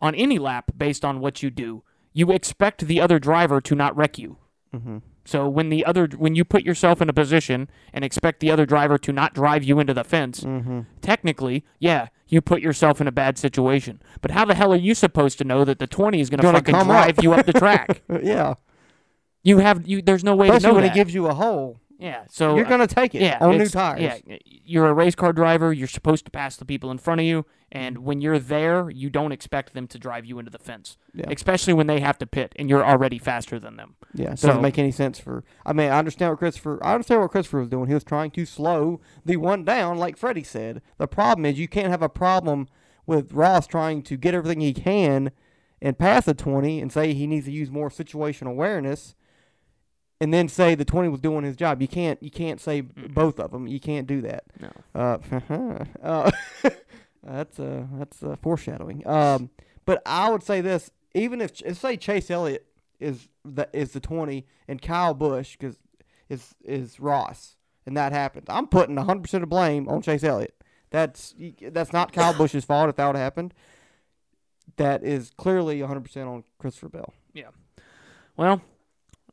[0.00, 1.82] on any lap based on what you do.
[2.12, 4.38] You expect the other driver to not wreck you.
[4.72, 8.50] hmm So when the other when you put yourself in a position and expect the
[8.50, 13.00] other driver to not drive you into the fence, hmm technically, yeah, you put yourself
[13.00, 14.00] in a bad situation.
[14.22, 16.52] But how the hell are you supposed to know that the 20 is going to
[16.52, 17.22] fucking drive up.
[17.24, 18.02] you up the track?
[18.22, 18.54] yeah.
[19.42, 20.92] You have you there's no way Especially to know when that.
[20.92, 21.78] he gives you a hole.
[22.04, 22.24] Yeah.
[22.28, 24.20] So You're uh, gonna take it yeah, on new it's- tires.
[24.26, 25.72] Yeah, you're a race car driver.
[25.72, 29.08] You're supposed to pass the people in front of you, and when you're there, you
[29.08, 31.24] don't expect them to drive you into the fence, Yeah.
[31.30, 33.94] especially when they have to pit and you're already faster than them.
[34.12, 35.44] Yeah, it So- doesn't make any sense for.
[35.64, 36.78] I mean, I understand what Christopher.
[36.82, 37.88] I understand what Christopher was doing.
[37.88, 40.82] He was trying to slow the one down, like Freddie said.
[40.98, 42.68] The problem is you can't have a problem
[43.06, 45.30] with Ross trying to get everything he can
[45.80, 49.14] and pass a twenty, and say he needs to use more situational awareness,
[50.20, 51.82] and then say the twenty was doing his job.
[51.82, 52.22] You can't.
[52.22, 53.66] You can't say both of them.
[53.66, 54.44] You can't do that.
[54.60, 54.70] No.
[54.94, 56.30] Uh, uh,
[57.22, 59.06] that's uh, that's uh, foreshadowing.
[59.06, 59.50] Um,
[59.84, 62.66] but I would say this: even if, if say Chase Elliott
[63.00, 65.78] is the is the twenty and Kyle Busch because
[66.28, 67.56] is is Ross,
[67.86, 70.54] and that happens, I'm putting 100 percent of blame on Chase Elliott.
[70.90, 73.52] That's that's not Kyle Busch's fault if that would happened.
[74.76, 77.12] That is clearly 100 percent on Christopher Bell.
[77.32, 77.48] Yeah.
[78.36, 78.62] Well,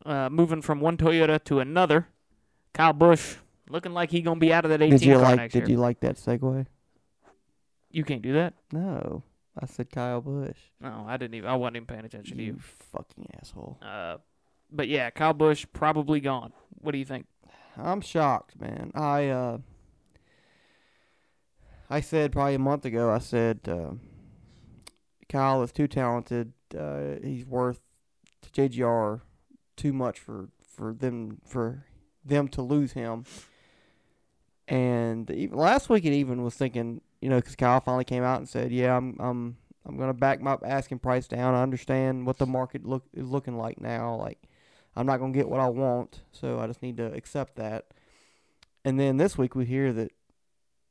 [0.05, 2.07] uh, moving from one Toyota to another,
[2.73, 3.35] Kyle Busch
[3.69, 5.35] looking like he gonna be out of that 18 Did you car like?
[5.37, 5.69] next Did year.
[5.71, 6.65] you like that segue?
[7.91, 8.53] You can't do that.
[8.71, 9.23] No,
[9.61, 10.57] I said Kyle Busch.
[10.79, 11.49] No, I didn't even.
[11.49, 12.59] I wasn't even paying attention to You you.
[12.91, 13.77] fucking asshole.
[13.81, 14.17] Uh,
[14.71, 16.53] but yeah, Kyle Busch probably gone.
[16.81, 17.25] What do you think?
[17.77, 18.91] I'm shocked, man.
[18.95, 19.57] I uh,
[21.89, 23.09] I said probably a month ago.
[23.11, 23.91] I said uh,
[25.29, 26.53] Kyle is too talented.
[26.77, 27.81] Uh, he's worth
[28.41, 29.21] to JGR
[29.81, 31.85] too much for for them for
[32.23, 33.25] them to lose him.
[34.67, 38.37] And even last week, it even was thinking, you know, because Kyle finally came out
[38.37, 41.55] and said, "Yeah, I'm I'm I'm gonna back my asking price down.
[41.55, 44.15] I understand what the market look is looking like now.
[44.15, 44.39] Like,
[44.95, 47.87] I'm not gonna get what I want, so I just need to accept that."
[48.85, 50.11] And then this week we hear that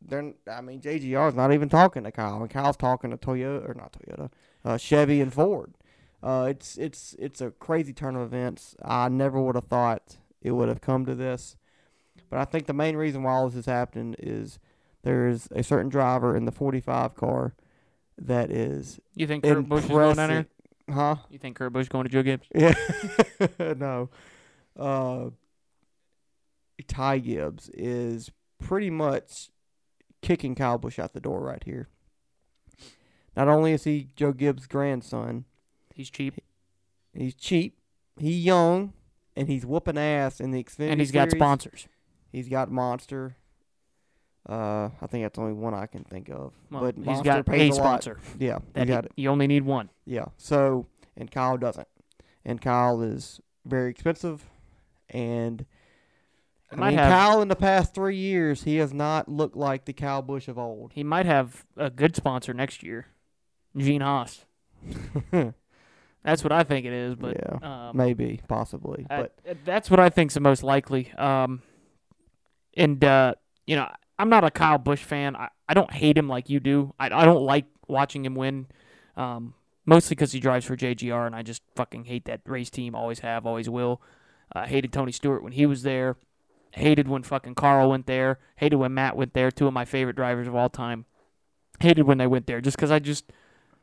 [0.03, 3.69] they're, I mean, JGR is not even talking to Kyle, and Kyle's talking to Toyota
[3.69, 4.31] or not Toyota,
[4.65, 5.75] uh, Chevy and Ford.
[6.23, 8.77] Uh, it's it's it's a crazy turn of events.
[8.85, 11.57] I never would have thought it would have come to this,
[12.29, 14.59] but I think the main reason why all this is happening is
[15.03, 17.55] there is a certain driver in the 45 car
[18.19, 20.47] that is You think Kurt Busch is going down there?
[20.91, 21.17] Huh?
[21.31, 22.47] You think Kurt Busch going to Joe Gibbs?
[22.55, 22.75] Yeah.
[23.77, 24.11] no.
[24.79, 25.31] Uh,
[26.87, 29.51] Ty Gibbs is pretty much
[30.23, 31.89] kicking Kyle Busch out the door right here.
[33.37, 35.45] Not only is he Joe Gibbs' grandson,
[35.95, 36.35] He's cheap,
[37.13, 37.79] he's cheap,
[38.19, 38.93] he's young,
[39.37, 41.89] and he's whooping ass in the Xfinity and he's got sponsors.
[42.33, 43.37] He's got Monster.
[44.49, 46.55] Uh, I think that's the only one I can think of.
[46.71, 48.03] Well, but he's Monster got pays a a lot.
[48.03, 48.21] sponsor.
[48.39, 49.13] Yeah, That he got it.
[49.17, 49.91] you only need one.
[50.07, 50.27] Yeah.
[50.39, 50.87] So
[51.17, 51.89] and Kyle doesn't,
[52.45, 54.49] and Kyle is very expensive,
[55.11, 55.67] and
[56.73, 59.85] I Might mean, have- Kyle in the past three years he has not looked like
[59.85, 60.93] the Kyle Busch of old.
[60.95, 63.09] He might have a good sponsor next year,
[63.77, 64.47] Gene Haas.
[66.23, 67.15] That's what I think it is.
[67.15, 71.11] But yeah, um, maybe, possibly, I- but uh, that's what I think's the most likely.
[71.17, 71.63] Um,
[72.77, 73.35] and uh,
[73.67, 75.37] you know, I'm not a Kyle Busch fan.
[75.37, 76.95] I, I don't hate him like you do.
[76.99, 78.67] I, I don't like watching him win.
[79.17, 79.55] Um,
[79.87, 82.95] mostly because he drives for JGR, and I just fucking hate that race team.
[82.95, 84.01] Always have, always will.
[84.53, 86.17] I hated Tony Stewart when he was there.
[86.73, 88.39] Hated when fucking Carl went there.
[88.57, 89.51] Hated when Matt went there.
[89.51, 91.05] Two of my favorite drivers of all time.
[91.81, 93.33] Hated when they went there just because I just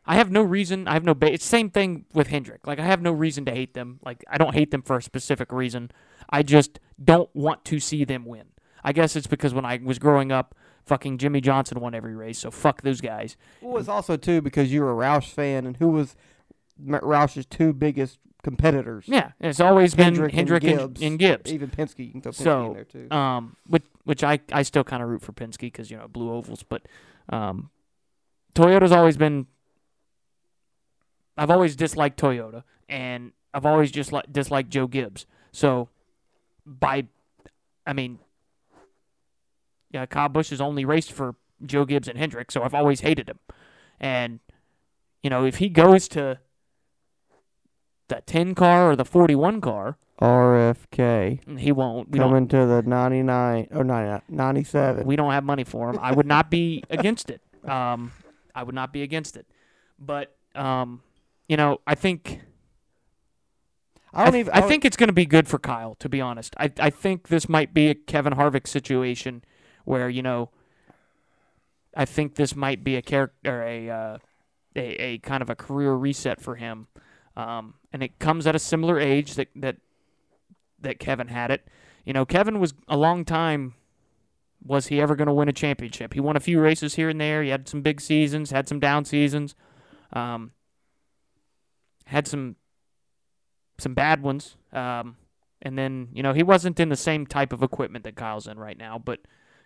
[0.08, 0.88] I have no reason.
[0.88, 1.14] I have no.
[1.14, 2.66] Ba- it's same thing with Hendrick.
[2.66, 4.00] Like I have no reason to hate them.
[4.06, 5.92] Like I don't hate them for a specific reason.
[6.30, 8.48] I just don't want to see them win.
[8.84, 10.56] I guess it's because when I was growing up,
[10.86, 12.40] fucking Jimmie Johnson won every race.
[12.40, 13.36] So fuck those guys.
[13.62, 16.16] well, it's also too because you're a Roush fan, and who was
[16.82, 19.06] Roush's two biggest competitors?
[19.08, 21.02] Yeah, it's always been Hendrick Hendrick, and and, Gibbs.
[21.02, 21.54] and Gibbs.
[21.54, 23.12] Even Penske, you can throw Penske So, in there too.
[23.12, 26.32] Um, which which I I still kind of root for Penske because you know blue
[26.32, 26.88] ovals, but
[27.30, 27.70] um,
[28.56, 29.48] Toyota's always been.
[31.38, 35.26] I've always disliked Toyota, and I've always just like disliked Joe Gibbs.
[35.52, 35.90] So,
[36.66, 37.08] by,
[37.86, 38.20] I mean,
[39.92, 41.36] yeah, Kyle Busch has only raced for
[41.66, 43.40] Joe Gibbs and Hendrick, so I've always hated him.
[44.00, 44.40] And
[45.24, 46.40] you know, if he goes to
[48.08, 52.10] the ten car or the forty one car, RFK he won't.
[52.12, 55.06] We coming to the 99 or 99, 97.
[55.06, 56.00] we don't have money for him.
[56.02, 57.42] I would not be against it.
[57.68, 58.12] Um,
[58.56, 59.46] I would not be against it.
[60.00, 61.02] But um,
[61.48, 62.42] you know, I think
[64.14, 64.54] I don't I, even.
[64.54, 65.96] I don't- think it's going to be good for Kyle.
[65.96, 69.44] To be honest, I I think this might be a Kevin Harvick situation
[69.86, 70.50] where you know.
[71.96, 74.18] I think this might be a character, a, uh,
[74.76, 76.86] a a kind of a career reset for him,
[77.36, 79.78] um, and it comes at a similar age that that
[80.80, 81.68] that Kevin had it.
[82.06, 83.74] You know, Kevin was a long time.
[84.64, 86.14] Was he ever going to win a championship?
[86.14, 87.42] He won a few races here and there.
[87.42, 89.56] He had some big seasons, had some down seasons,
[90.14, 90.52] um,
[92.08, 92.56] had some
[93.78, 94.56] some bad ones.
[94.74, 95.18] Um,
[95.62, 98.60] And then, you know, he wasn't in the same type of equipment that Kyle's in
[98.60, 99.20] right now, but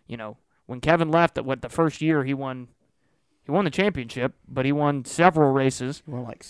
[0.08, 2.70] you know, when Kevin left at what the first year he won
[3.44, 6.02] he won the championship, but he won several races.
[6.08, 6.46] Well, like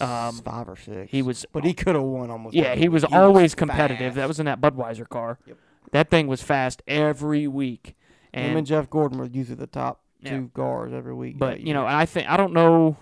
[0.00, 1.10] Um, five or six.
[1.10, 2.54] He was but he could have won almost.
[2.54, 3.12] Yeah, he was week.
[3.12, 4.14] always competitive.
[4.14, 5.38] That was in that Budweiser car.
[5.46, 5.56] Yep.
[5.92, 7.96] That thing was fast every week.
[8.32, 10.30] Him And and Jeff Gordon were usually the top Yeah.
[10.30, 11.38] two guards every week.
[11.38, 11.86] but you know.
[11.86, 12.96] I think I don't know.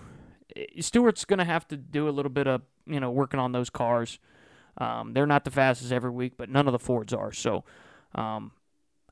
[0.79, 3.69] Stewart's going to have to do a little bit of you know working on those
[3.69, 4.19] cars.
[4.77, 7.31] Um, they're not the fastest every week, but none of the Fords are.
[7.31, 7.63] So,
[8.13, 8.51] um,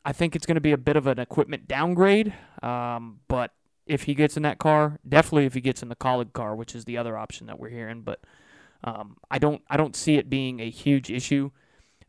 [0.04, 2.34] I think it's going to be a bit of an equipment downgrade.
[2.62, 3.52] Um, but
[3.86, 6.76] if he gets in that car, definitely if he gets in the Colleague car, which
[6.76, 8.02] is the other option that we're hearing.
[8.02, 8.20] But
[8.84, 11.52] um, I don't I don't see it being a huge issue.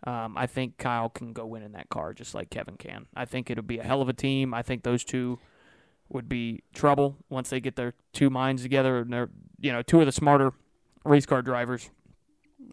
[0.06, 3.06] Um, I think Kyle can go win in that car just like Kevin can.
[3.16, 4.52] I think it'll be a hell of a team.
[4.52, 5.38] I think those two
[6.08, 9.30] would be trouble once they get their two minds together and they're
[9.60, 10.52] you know two of the smarter
[11.04, 11.90] race car drivers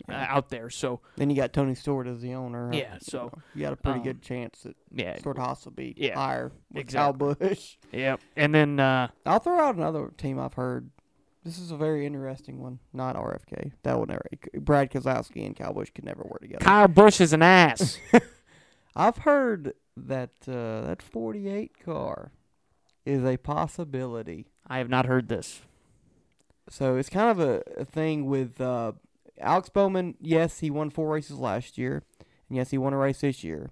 [0.09, 0.69] uh, out there.
[0.69, 2.71] So then you got Tony Stewart as the owner.
[2.73, 5.71] Yeah, so, know, you got a pretty um, good chance that yeah, Stewart Haas will
[5.71, 7.35] be yeah, higher with exactly.
[7.35, 7.77] Kyle Busch.
[7.91, 8.19] yep.
[8.35, 10.89] And then uh, I'll throw out another team I've heard.
[11.43, 12.79] This is a very interesting one.
[12.93, 13.71] Not RFK.
[13.83, 14.23] That would never.
[14.59, 16.63] Brad Keselowski and Kyle Busch could never work together.
[16.63, 17.97] Kyle Busch is an ass.
[18.95, 22.31] I've heard that uh, that 48 car
[23.05, 24.47] is a possibility.
[24.67, 25.61] I have not heard this.
[26.69, 28.93] So it's kind of a, a thing with uh,
[29.39, 30.15] Alex Bowman.
[30.19, 32.03] Yes, he won four races last year,
[32.47, 33.71] and yes, he won a race this year.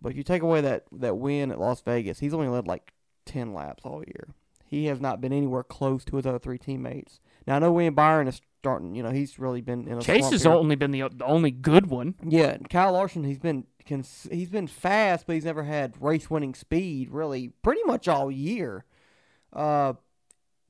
[0.00, 2.92] But if you take away that, that win at Las Vegas, he's only led like
[3.26, 4.28] 10 laps all year.
[4.64, 7.20] He has not been anywhere close to his other three teammates.
[7.46, 10.30] Now, I know William Byron is starting, you know, he's really been in a Chase
[10.30, 12.14] has only been the, the only good one.
[12.22, 16.54] Yeah, Kyle Larson, he's been cons- he's been fast, but he's never had race winning
[16.54, 18.84] speed really pretty much all year.
[19.50, 19.94] Uh,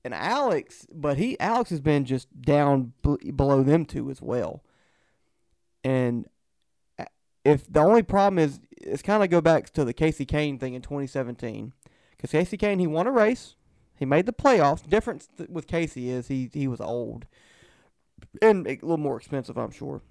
[0.04, 4.62] and Alex, but he Alex has been just down b- below them two as well.
[5.82, 6.26] And
[6.96, 7.06] uh,
[7.44, 10.74] if the only problem is, it's kind of go back to the Kasey Kahne thing
[10.74, 11.72] in 2017,
[12.16, 13.56] because Kasey Kahne he won a race,
[13.96, 14.88] he made the playoffs.
[14.88, 17.26] Difference th- with Casey is he he was old
[18.42, 20.02] and a little more expensive, I'm sure.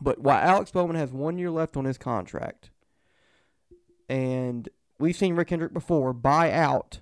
[0.00, 2.70] But while Alex Bowman has one year left on his contract,
[4.08, 7.00] and we've seen Rick Hendrick before buy out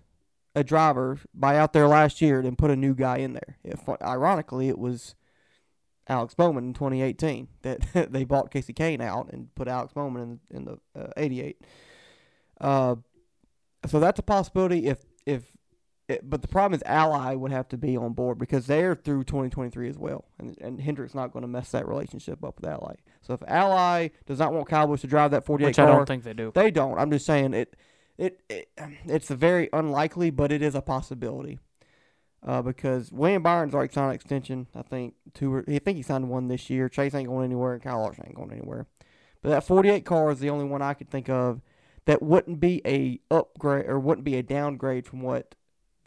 [0.55, 3.59] a driver, buy out there last year, and put a new guy in there.
[3.65, 5.15] If ironically, it was
[6.09, 10.57] Alex Bowman in 2018 that they bought Kasey Kahne out and put Alex Bowman in
[10.57, 11.61] in the uh, 88.
[12.61, 12.97] Uh,
[13.87, 15.45] so that's a possibility if if.
[16.11, 19.23] It, but the problem is Ally would have to be on board because they're through
[19.23, 22.97] 2023 as well, and and Hendrick's not going to mess that relationship up with Ally.
[23.23, 26.07] So if Ally does not want Cowboys to drive that 48 Which car, I don't
[26.07, 26.51] think they do.
[26.53, 26.99] they don't.
[26.99, 27.77] I'm just saying it.
[28.19, 28.69] It, it
[29.07, 31.61] it's a very unlikely, but it is a possibility.
[32.45, 34.67] Uh, because William Byron's already signed an extension.
[34.75, 35.55] I think two.
[35.55, 36.89] Or, I think he signed one this year.
[36.89, 38.87] Chase ain't going anywhere, and Kyle Larson ain't going anywhere.
[39.43, 41.61] But that 48 car is the only one I could think of
[42.07, 45.55] that wouldn't be a upgrade or wouldn't be a downgrade from what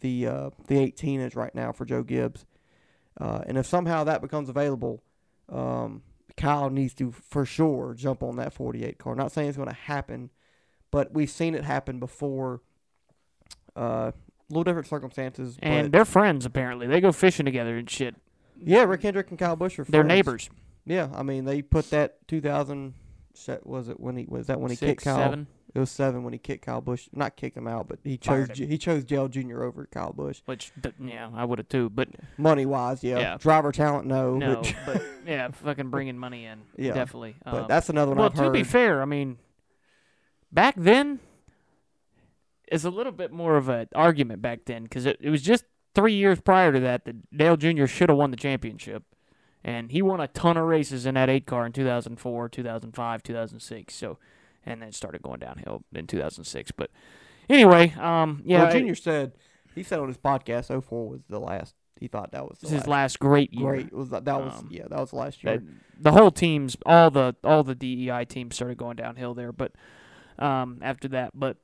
[0.04, 2.44] the uh, the 18 is right now for Joe Gibbs.
[3.18, 5.02] Uh, and if somehow that becomes available,
[5.48, 6.02] um,
[6.36, 9.14] Kyle needs to for sure jump on that 48 car.
[9.14, 10.30] Not saying it's going to happen,
[10.90, 12.60] but we've seen it happen before.
[13.76, 14.14] Uh, a
[14.50, 16.86] little different circumstances, And they're friends apparently.
[16.86, 18.14] They go fishing together and shit.
[18.62, 19.92] yeah, Rick Hendrick and Kyle Busch are friends.
[19.92, 20.50] They're neighbors.
[20.84, 22.92] Yeah, I mean they put that 2000.
[23.32, 25.16] set- Was it when he was that when he Six, kicked Kyle?
[25.16, 25.46] seven.
[25.74, 27.08] It was seven when he kicked Kyle Busch.
[27.12, 28.68] Not kicked him out, but he Fired chose him.
[28.68, 29.64] he chose Dale Jr.
[29.64, 30.40] over Kyle Busch.
[30.44, 31.90] Which d- yeah, I would have too.
[31.90, 33.18] But Money wise, yeah.
[33.18, 33.36] Yeah.
[33.38, 34.36] Driver talent, no.
[34.36, 36.60] no, but, but yeah, fucking bringing money in.
[36.76, 37.34] Yeah, definitely.
[37.44, 38.52] but Um, that's another one well, I've to heard.
[38.52, 39.38] be fair, I mean,
[40.52, 41.18] back then
[42.70, 45.64] is a little bit more of an argument back then because it, it was just
[45.94, 47.86] three years prior to that that Dale Jr.
[47.86, 49.02] should have won the championship,
[49.62, 53.94] and he won a ton of races in that eight car in 2004, 2005, 2006.
[53.94, 54.18] So,
[54.66, 56.72] and then started going downhill in 2006.
[56.72, 56.90] But
[57.48, 59.32] anyway, um, yeah, well, Junior said
[59.74, 61.74] he said on his podcast 04 was the last.
[62.00, 62.88] He thought that was his last.
[62.88, 63.66] last great year.
[63.68, 65.62] Great was that, that was Um, yeah that was last year.
[65.98, 69.52] the whole teams, all the all the DEI teams started going downhill there.
[69.52, 69.72] But
[70.38, 71.56] um, after that, but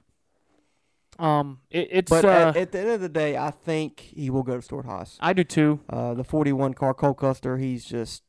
[1.18, 4.30] um, it, it's but uh, at, at the end of the day, I think he
[4.30, 5.18] will go to Stewart Haas.
[5.20, 5.80] I do too.
[5.90, 8.22] Uh, the 41 car Cole Custer, he's just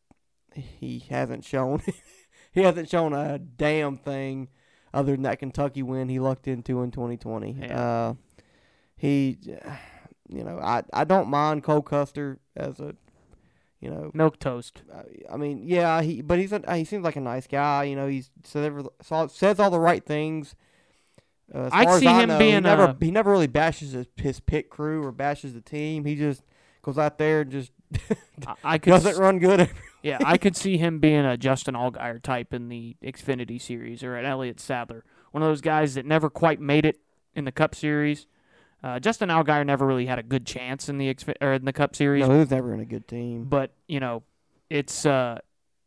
[0.53, 1.81] he hasn't shown
[2.51, 4.49] he hasn't shown a damn thing
[4.93, 7.57] other than that Kentucky win he lucked into in 2020.
[7.59, 7.81] Yeah.
[7.81, 8.13] Uh,
[8.97, 9.37] he,
[10.29, 12.95] you know, I I don't mind Cole Custer as a,
[13.79, 14.83] you know, Milk toast.
[14.93, 17.85] I- I mean, yeah, he but he's a, he seems like a nice guy.
[17.85, 18.23] You know, he
[18.55, 18.83] every,
[19.29, 20.55] says all the right things.
[21.53, 24.05] Uh, as see I him know, he being never a- he never really bashes his,
[24.15, 26.05] his pit crew or bashes the team.
[26.05, 26.43] He just
[26.81, 27.71] goes out there and just
[28.63, 29.69] I, could doesn't s- run good.
[30.03, 34.15] yeah, I could see him being a Justin Allgaier type in the Xfinity series or
[34.15, 36.99] an Elliott Sadler, one of those guys that never quite made it
[37.35, 38.27] in the Cup series.
[38.83, 41.73] Uh, Justin Allgaier never really had a good chance in the Xfi- or in the
[41.73, 43.43] Cup series, no, he was never in a good team.
[43.45, 44.23] but you know,
[44.69, 45.37] it's uh,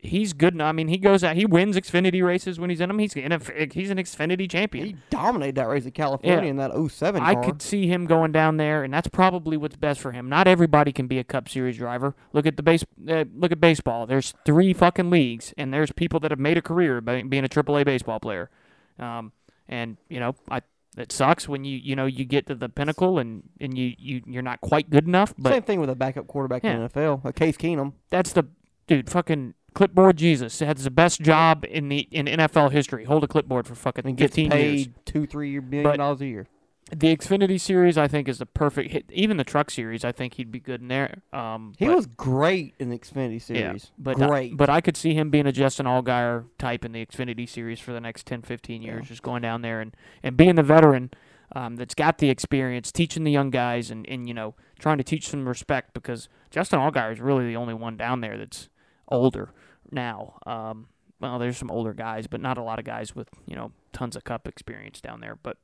[0.04, 0.54] he's good.
[0.54, 0.68] enough.
[0.68, 2.98] I mean, he goes out, he wins Xfinity races when he's in them.
[2.98, 3.40] He's in a,
[3.72, 4.86] he's an Xfinity champion.
[4.86, 6.48] He dominated that race at California Yeah.
[6.50, 10.00] in that 07 I could see him going down there, and that's probably what's best
[10.00, 10.28] for him.
[10.28, 12.14] Not everybody can be a Cup Series driver.
[12.32, 12.84] Look at the base.
[13.08, 14.06] Uh, look at baseball.
[14.06, 17.48] There's three fucking leagues, and there's people that have made a career by being a
[17.48, 18.50] AAA baseball player.
[18.98, 19.32] Um,
[19.68, 20.60] and you know, I
[20.96, 24.22] it sucks when you you know you get to the pinnacle and and you you
[24.26, 25.34] you're not quite good enough.
[25.36, 27.94] But Same thing with a backup quarterback in the NFL, uh, Case Keenum.
[28.10, 28.44] that's the
[28.86, 29.10] dude.
[29.10, 33.04] Fucking clipboard Jesus has the best job in the in NFL history.
[33.04, 34.88] Hold a clipboard for fucking and gets 15 paid years.
[35.04, 36.46] two, three million But- dollars a year.
[36.94, 39.06] The Xfinity series, I think, is the perfect hit.
[39.10, 41.22] Even the Truck series, I think he'd be good in there.
[41.32, 43.90] Um, He but- was great in the Xfinity series.
[43.98, 44.56] but I- great.
[44.58, 47.92] but I could see him being a Justin Allgaier type in the Xfinity series for
[47.94, 51.10] the next 10, 15 years, just going down there and, and being the veteran
[51.56, 55.04] um, that's got the experience, teaching the young guys and, and, you know, trying to
[55.04, 58.68] teach some respect because Justin Allgaier is really the only one down there that's
[59.08, 59.50] older
[59.90, 60.38] now.
[60.46, 60.88] Um,
[61.20, 64.16] well, there's some older guys, but not a lot of guys with, you know, tons
[64.16, 65.38] of cup experience down there.
[65.42, 65.56] But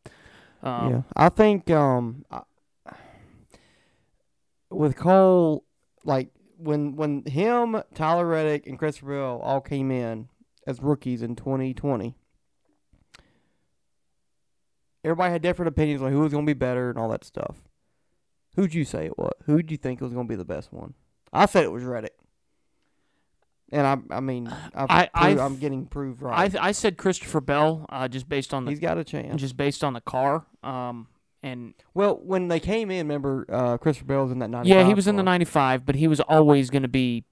[0.62, 2.42] um, yeah, I think um, I-
[4.70, 5.64] with Cole,
[6.04, 10.28] like when when him, Tyler Reddick, and Chris Bell all came in
[10.66, 12.14] as rookies in 2020.
[15.02, 17.62] Everybody had different opinions on who was going to be better and all that stuff.
[18.56, 19.32] Who'd you say it was?
[19.46, 20.94] Who'd you think was going to be the best one?
[21.32, 22.14] I said it was Reddick.
[23.72, 26.56] And I, I mean, I've I- I- I'm getting proved I, right.
[26.60, 29.40] I said Christopher Bell uh, just based on the He's got a chance.
[29.40, 30.44] just based on the car.
[30.64, 31.06] Um,
[31.42, 34.86] and Well, when they came in, remember, uh, Christopher Bell was in that 95 Yeah,
[34.86, 35.32] he was in the car.
[35.32, 37.24] 95, but he was always going to be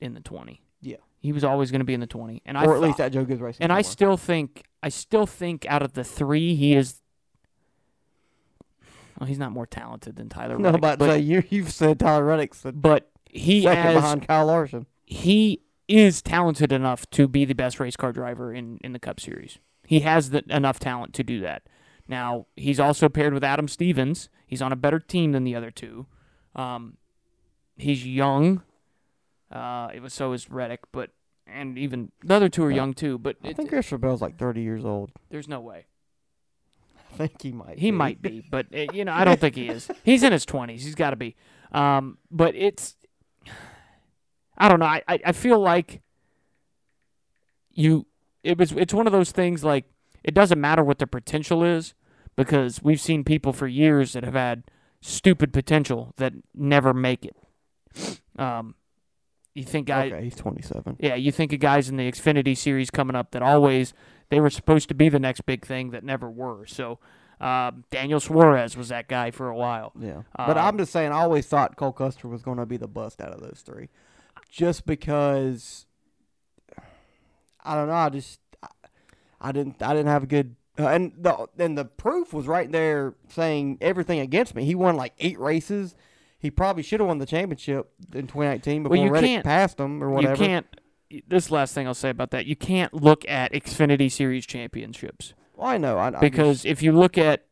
[0.00, 0.60] in the 20.
[0.82, 0.96] Yeah.
[1.18, 2.42] He was always going to be in the 20.
[2.44, 3.62] And I or at thought- least at Joe Gibbs Racing.
[3.64, 7.00] and I still think I still think out of the 3 he is
[9.18, 11.72] well, he's not more talented than Tyler no, Reddick, about but, to say you you've
[11.72, 14.86] said Tyler Reddick's the but he second has behind Kyle Larson.
[15.04, 19.20] he is talented enough to be the best race car driver in, in the Cup
[19.20, 19.58] Series.
[19.86, 21.62] He has the, enough talent to do that.
[22.08, 24.28] Now he's also paired with Adam Stevens.
[24.46, 26.06] He's on a better team than the other two.
[26.54, 26.96] Um,
[27.76, 28.62] he's young.
[29.50, 31.10] Uh, it was so is Reddick, but
[31.46, 33.18] and even the other two are young too.
[33.18, 35.10] But I it, think Christopher Bell's like 30 years old.
[35.30, 35.86] there's no way
[37.12, 37.78] I think he might.
[37.78, 37.96] he be.
[37.96, 39.88] might be, but uh, you know I don't think he is.
[40.04, 40.84] He's in his twenties.
[40.84, 41.36] He's got to be.
[41.72, 42.96] Um, but it's
[44.58, 44.86] I don't know.
[44.86, 46.00] I, I, I feel like
[47.72, 48.06] you
[48.42, 49.84] it was it's one of those things like
[50.24, 51.94] it doesn't matter what the potential is
[52.36, 54.64] because we've seen people for years that have had
[55.00, 57.36] stupid potential that never make it.
[58.38, 58.74] Um,
[59.54, 60.96] you think guys, Okay, he's 27.
[61.00, 63.94] yeah, you think of guys in the Xfinity series coming up that always
[64.28, 66.66] they were supposed to be the next big thing that never were.
[66.66, 66.98] So
[67.40, 69.92] um, Daniel Suarez was that guy for a while.
[69.98, 71.12] Yeah, but Uh, I'm just saying.
[71.12, 73.88] I always thought Cole Custer was going to be the bust out of those three,
[74.56, 75.84] just because.
[77.62, 77.94] I don't know.
[77.94, 78.68] I just I,
[79.40, 82.70] I didn't I didn't have a good uh, and the and the proof was right
[82.70, 84.64] there saying everything against me.
[84.64, 85.94] He won like eight races.
[86.38, 90.02] He probably should have won the championship in 2019 before you Reddick can't- passed him
[90.02, 90.42] or whatever.
[90.42, 90.66] You can't.
[91.28, 95.68] This last thing I'll say about that, you can't look at Xfinity Series championships Well,
[95.68, 95.98] I know.
[95.98, 97.46] I, I'm because just- if you look at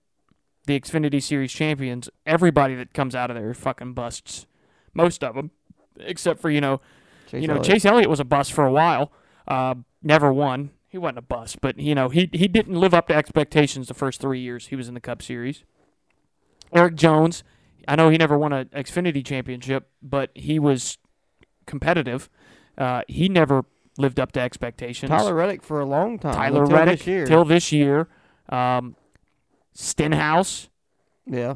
[0.66, 4.46] the Xfinity Series champions, everybody that comes out of there fucking busts.
[4.92, 5.50] Most of them,
[5.99, 6.80] except for you know
[7.26, 7.66] Chase you know, Elliott.
[7.66, 9.12] Chase Elliott was a bust for a while.
[9.47, 10.70] Uh, never won.
[10.88, 13.95] He wasn't a bust, but you know, he he didn't live up to expectations the
[13.95, 15.64] first three years he was in the Cup Series.
[16.72, 17.42] Erik Jones,
[17.88, 20.99] I know he never won an Xfinity championship, but he was
[21.66, 22.30] competitive.
[22.78, 23.64] Uh, he never
[23.99, 25.11] lived up to expectations.
[25.11, 26.34] Tyler Reddick for a long time.
[26.34, 28.09] Tyler Reddick till this year.
[28.49, 28.97] Um,
[29.72, 30.68] Stenhouse,
[31.26, 31.55] yeah,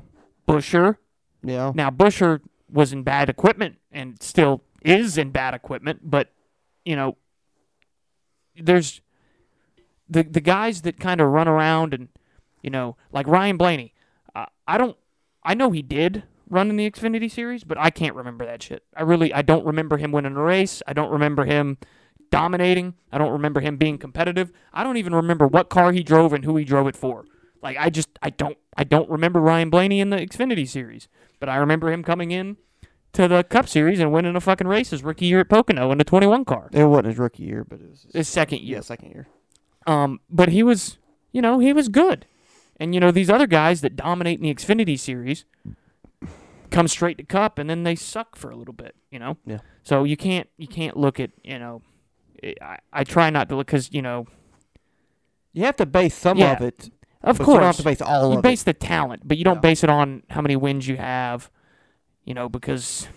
[0.49, 0.97] Buescher.
[1.45, 1.70] yeah.
[1.74, 6.32] Now Buescher was in bad equipment and still is in bad equipment, but
[6.84, 7.16] you know,
[8.56, 9.00] there's
[10.08, 12.08] the the guys that kind of run around and
[12.62, 13.94] you know, like Ryan Blaney.
[14.34, 14.96] Uh, I don't.
[15.42, 18.82] I know he did run in the Xfinity series, but I can't remember that shit.
[18.96, 20.82] I really I don't remember him winning a race.
[20.86, 21.78] I don't remember him
[22.30, 22.94] dominating.
[23.12, 24.52] I don't remember him being competitive.
[24.72, 27.24] I don't even remember what car he drove and who he drove it for.
[27.62, 31.09] Like I just I don't I don't remember Ryan Blaney in the Xfinity series,
[31.40, 32.56] but I remember him coming in
[33.14, 36.00] to the Cup Series and winning a fucking race his rookie year at Pocono in
[36.00, 36.68] a 21 car.
[36.72, 38.76] It wasn't his rookie year, but it was his, His second year.
[38.76, 39.26] yeah, second year.
[39.86, 40.98] Um, but he was,
[41.32, 42.26] you know, he was good.
[42.78, 45.44] And you know these other guys that dominate in the Xfinity series,
[46.70, 48.94] come straight to Cup, and then they suck for a little bit.
[49.11, 49.36] You know.
[49.44, 49.59] Yeah.
[49.82, 51.82] So you can't you can't look at you know.
[52.62, 54.26] I, I try not to look because you know
[55.52, 56.52] You have to base some Yeah.
[56.52, 56.90] of it.
[57.22, 59.44] Of but you don't have course to base all you base the talent, but you
[59.44, 59.60] don't Yeah.
[59.60, 61.50] base it on how many wins you have.
[62.24, 63.08] You know because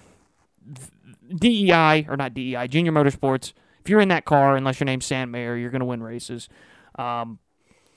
[1.35, 3.53] DEI or not DEI, Junior Motorsports.
[3.83, 6.47] If you're in that car, unless your name's Sam Mayer, you're gonna win races.
[6.99, 7.39] Um,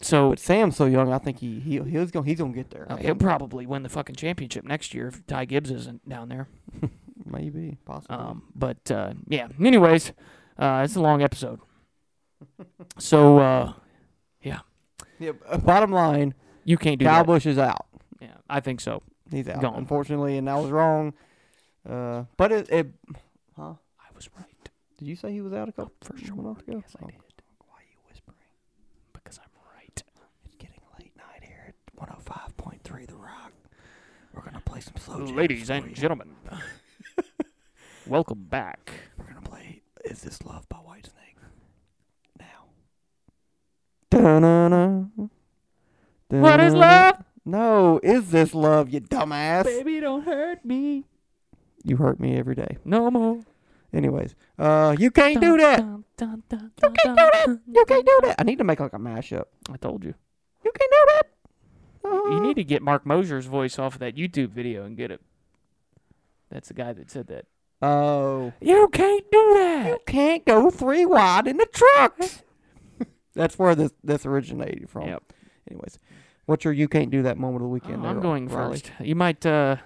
[0.01, 1.13] so But Sam's so young.
[1.13, 2.87] I think he he he's gonna he's gonna get there.
[2.91, 6.49] Uh, he'll probably win the fucking championship next year if Ty Gibbs isn't down there.
[7.27, 8.17] Maybe possibly.
[8.17, 9.49] Um, but uh, yeah.
[9.63, 10.13] Anyways,
[10.59, 11.61] uh, it's a long episode.
[12.99, 13.73] So uh.
[15.23, 16.35] Uh, Bottom line,
[16.65, 17.27] you can't do Kyle that.
[17.27, 17.87] Busch is out.
[18.21, 19.03] Yeah, I think so.
[19.31, 19.61] He's out.
[19.61, 19.75] Gone.
[19.77, 21.15] Unfortunately, and I was wrong.
[21.89, 22.87] Uh, but it, it
[23.57, 23.75] huh?
[24.01, 24.47] I was right.
[24.99, 26.37] Did you say he was out a couple For sure.
[26.37, 26.83] months ago?
[26.85, 27.17] Yes, I Oh, did.
[27.67, 28.37] Why are you whispering?
[29.13, 30.03] Because I'm right.
[30.47, 33.53] It's getting late night here at 105.3 The Rock.
[34.33, 35.95] We're gonna play some slow jams Ladies for and you.
[35.95, 36.35] gentlemen,
[38.07, 38.93] welcome back.
[39.19, 41.39] We're gonna play "Is This Love" by Whitesnake.
[42.39, 42.65] Now.
[44.25, 45.05] Da-na-na.
[46.29, 46.79] What is Da-na-na.
[46.79, 47.25] love?
[47.45, 49.65] No, is this love, you dumbass?
[49.65, 51.05] Baby, don't hurt me
[51.85, 52.79] You hurt me every day.
[52.87, 53.41] no more.
[53.93, 55.81] Anyways, uh, you can't do that.
[55.81, 57.59] You can't do that.
[57.71, 58.37] You can't do that.
[58.39, 59.45] I need to make like a mashup.
[59.71, 60.15] I told you.
[60.65, 61.23] You can't do that.
[62.05, 65.11] You Uh, need to get Mark Mosier's voice off of that YouTube video and get
[65.11, 65.21] it.
[66.51, 67.45] That's the guy that said that.
[67.83, 69.87] Oh, You can't do that.
[69.89, 72.43] you can't go three wide in the trucks.
[73.35, 75.09] That's where this this originated from.
[75.09, 75.33] Yep.
[75.71, 75.99] Anyways,
[76.47, 78.05] what's your you can't do that moment of the weekend?
[78.05, 78.77] Oh, I'm going Riley?
[78.79, 78.93] first.
[79.01, 79.77] You might uh,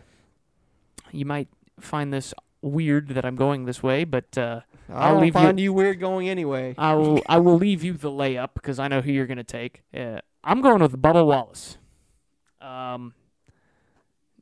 [1.12, 1.48] you might
[1.80, 5.40] find this weird that I'm going this way, but uh, I I'll don't leave you-
[5.40, 6.74] find you weird going anyway.
[6.78, 9.82] I will I will leave you the layup because I know who you're gonna take.
[9.96, 11.78] Uh, I'm going with Bubba Wallace.
[12.60, 13.14] Um,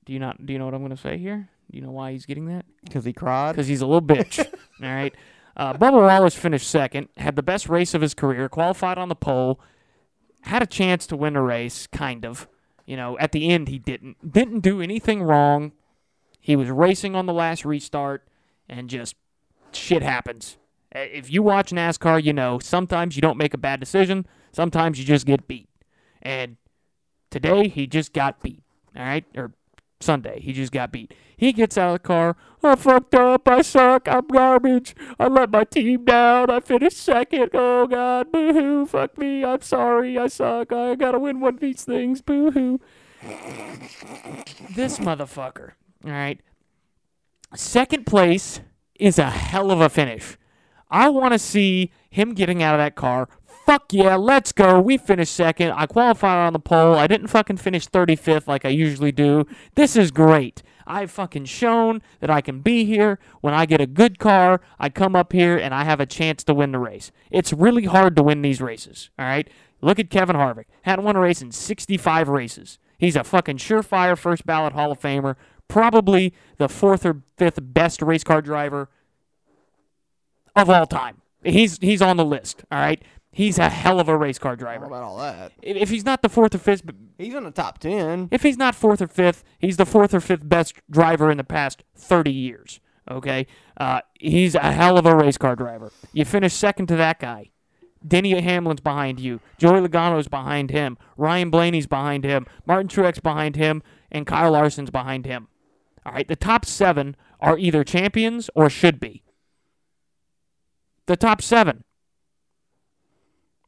[0.05, 1.49] do you not do you know what I'm gonna say here?
[1.71, 2.65] Do you know why he's getting that?
[2.85, 3.53] Because he cried.
[3.53, 4.39] Because he's a little bitch.
[4.83, 5.15] all right.
[5.57, 9.15] Uh, Bubba Wallace finished second, had the best race of his career, qualified on the
[9.15, 9.59] pole,
[10.43, 12.47] had a chance to win a race, kind of.
[12.85, 14.33] You know, at the end he didn't.
[14.33, 15.73] Didn't do anything wrong.
[16.41, 18.29] He was racing on the last restart,
[18.69, 19.17] and just
[19.73, 20.59] shit happens.
[20.95, 24.27] Uh, If you watch NASCAR, you know sometimes you don't make a bad decision.
[24.53, 25.69] Sometimes you just get beat.
[26.23, 26.57] And
[27.31, 28.63] today he just got beat.
[28.95, 29.53] All right, or
[30.01, 31.15] Sunday he just got beat.
[31.37, 32.37] He gets out of the car.
[32.63, 33.47] I fucked up.
[33.49, 34.09] I suck.
[34.09, 34.95] I'm garbage.
[35.19, 36.51] I let my team down.
[36.51, 37.51] I finished second.
[37.55, 38.87] Oh God, boo hoo.
[38.87, 39.45] Fuck me.
[39.45, 40.19] I'm sorry.
[40.19, 40.73] I suck.
[40.73, 42.23] I gotta win one of these things.
[42.23, 42.81] Boo hoo.
[44.75, 45.73] This motherfucker.
[46.05, 46.41] All right.
[47.55, 48.61] Second place
[48.99, 50.37] is a hell of a finish.
[50.91, 53.29] I want to see him getting out of that car.
[53.67, 54.81] Fuck yeah, let's go.
[54.81, 55.73] We finished second.
[55.73, 56.95] I qualified on the pole.
[56.95, 59.45] I didn't fucking finish 35th like I usually do.
[59.75, 60.63] This is great.
[60.87, 63.19] I've fucking shown that I can be here.
[63.41, 66.45] When I get a good car, I come up here and I have a chance
[66.45, 67.11] to win the race.
[67.29, 69.51] It's really hard to win these races, all right?
[69.81, 70.67] Look at Kevin Harvick.
[70.83, 72.79] Hadn't won a race in 65 races.
[72.99, 75.35] He's a fucking surefire first ballot Hall of Famer.
[75.67, 78.89] Probably the fourth or fifth best race car driver
[80.55, 81.23] of all time.
[81.45, 82.65] He's he's on the list.
[82.71, 83.03] All right,
[83.37, 84.85] he's a hell of a race car How driver.
[84.87, 85.53] about all that?
[85.63, 86.83] If if he's not the fourth or fifth,
[87.19, 88.29] He's in the top ten.
[88.31, 91.45] if he's not fourth or fifth, he's the fourth or fifth best driver in the
[91.45, 92.81] past thirty years.
[93.11, 95.93] Okay, uh, he's a hell of a race car driver.
[96.13, 97.51] You finish second to that guy.
[98.07, 99.41] Denny Hamlin's behind you.
[99.59, 100.97] Joey Logano's behind him.
[101.17, 102.47] Ryan Blaney's behind him.
[102.67, 103.83] Martin Truex behind him,
[104.13, 105.49] and Kyle Larson's behind him.
[106.05, 109.23] All right, the top seven are either champions or should be.
[111.07, 111.85] The top seven.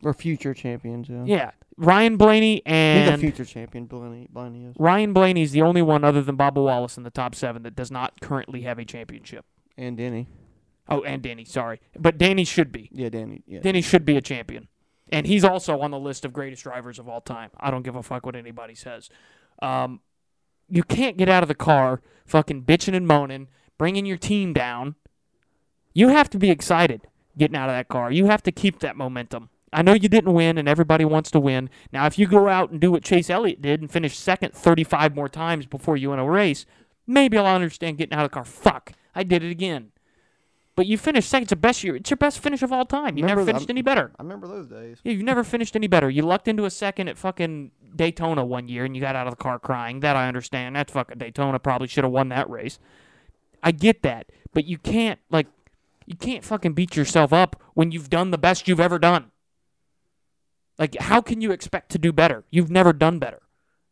[0.02, 1.08] Or future champions.
[1.08, 1.24] Yeah.
[1.26, 1.50] Yeah.
[1.76, 3.86] Ryan Blaney He's a and future champion.
[3.86, 4.76] Blaney, Blaney is.
[4.78, 7.90] Ryan Blaney's the only one other than Bubba Wallace in the top seven that does
[7.90, 9.44] not currently have a championship.
[9.76, 10.26] And Danny.
[10.88, 11.80] Oh, and Danny, sorry.
[11.98, 12.88] But Danny should be.
[12.92, 13.42] Yeah, Danny.
[13.46, 13.60] Yeah.
[13.60, 14.68] Danny should be a champion.
[15.10, 17.50] And he's also on the list of greatest drivers of all time.
[17.58, 19.08] I don't give a fuck what anybody says.
[19.62, 20.00] Um,
[20.68, 24.96] you can't get out of the car fucking bitching and moaning, bringing your team down.
[25.94, 28.10] You have to be excited getting out of that car.
[28.10, 29.48] You have to keep that momentum.
[29.72, 31.68] I know you didn't win, and everybody wants to win.
[31.92, 35.14] Now, if you go out and do what Chase Elliott did and finish second 35
[35.14, 36.64] more times before you win a race,
[37.06, 38.44] maybe I'll understand getting out of the car.
[38.44, 39.92] Fuck, I did it again.
[40.74, 41.42] But you finished second.
[41.44, 41.96] It's, the best year.
[41.96, 43.16] it's your best finish of all time.
[43.16, 44.12] You never Remember the- finished any better.
[44.16, 45.00] I remember those days.
[45.02, 46.08] Yeah, you've never finished any better.
[46.08, 49.32] You lucked into a second at fucking Daytona one year and you got out of
[49.32, 50.00] the car crying.
[50.00, 50.76] That I understand.
[50.76, 51.58] That's fucking Daytona.
[51.58, 52.78] Probably should have won that race.
[53.60, 54.30] I get that.
[54.54, 55.48] But you can't, like,
[56.06, 59.32] you can't fucking beat yourself up when you've done the best you've ever done.
[60.78, 62.44] Like, how can you expect to do better?
[62.50, 63.40] You've never done better.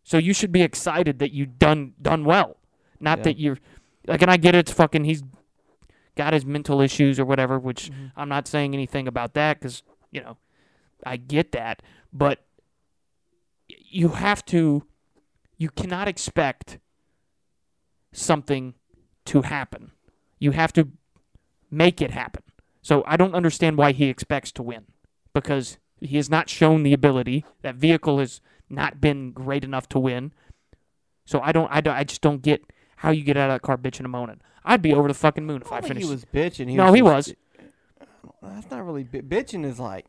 [0.05, 2.59] So you should be excited that you've done done well.
[3.01, 3.25] Not Yeah.
[3.25, 3.59] that you're
[4.07, 5.05] like, and I get it's fucking.
[5.05, 5.23] He's
[6.15, 8.13] got his mental issues or whatever, which Mhm.
[8.17, 9.83] I'm not saying anything about that because
[10.13, 10.37] you know
[11.05, 11.83] I get that,
[12.13, 12.47] but
[13.69, 14.87] you have to.
[15.59, 16.79] You cannot expect
[18.13, 18.75] something
[19.25, 19.91] to happen.
[20.39, 20.89] You have to
[21.71, 22.43] make it happen.
[22.83, 24.87] So I don't understand why he expects to win
[25.33, 27.45] because he has not shown the ability.
[27.63, 30.33] That vehicle has not been great enough to win.
[31.25, 32.63] So I don't, I don't, I just don't get
[32.97, 34.41] how you get out of that car bitching and moaning.
[34.65, 36.07] I'd be over the fucking moon if I, I finished.
[36.07, 36.69] he was bitching.
[36.69, 37.35] He No, was he was.
[38.43, 39.65] That's not really bi- bitching.
[39.65, 40.07] Is like,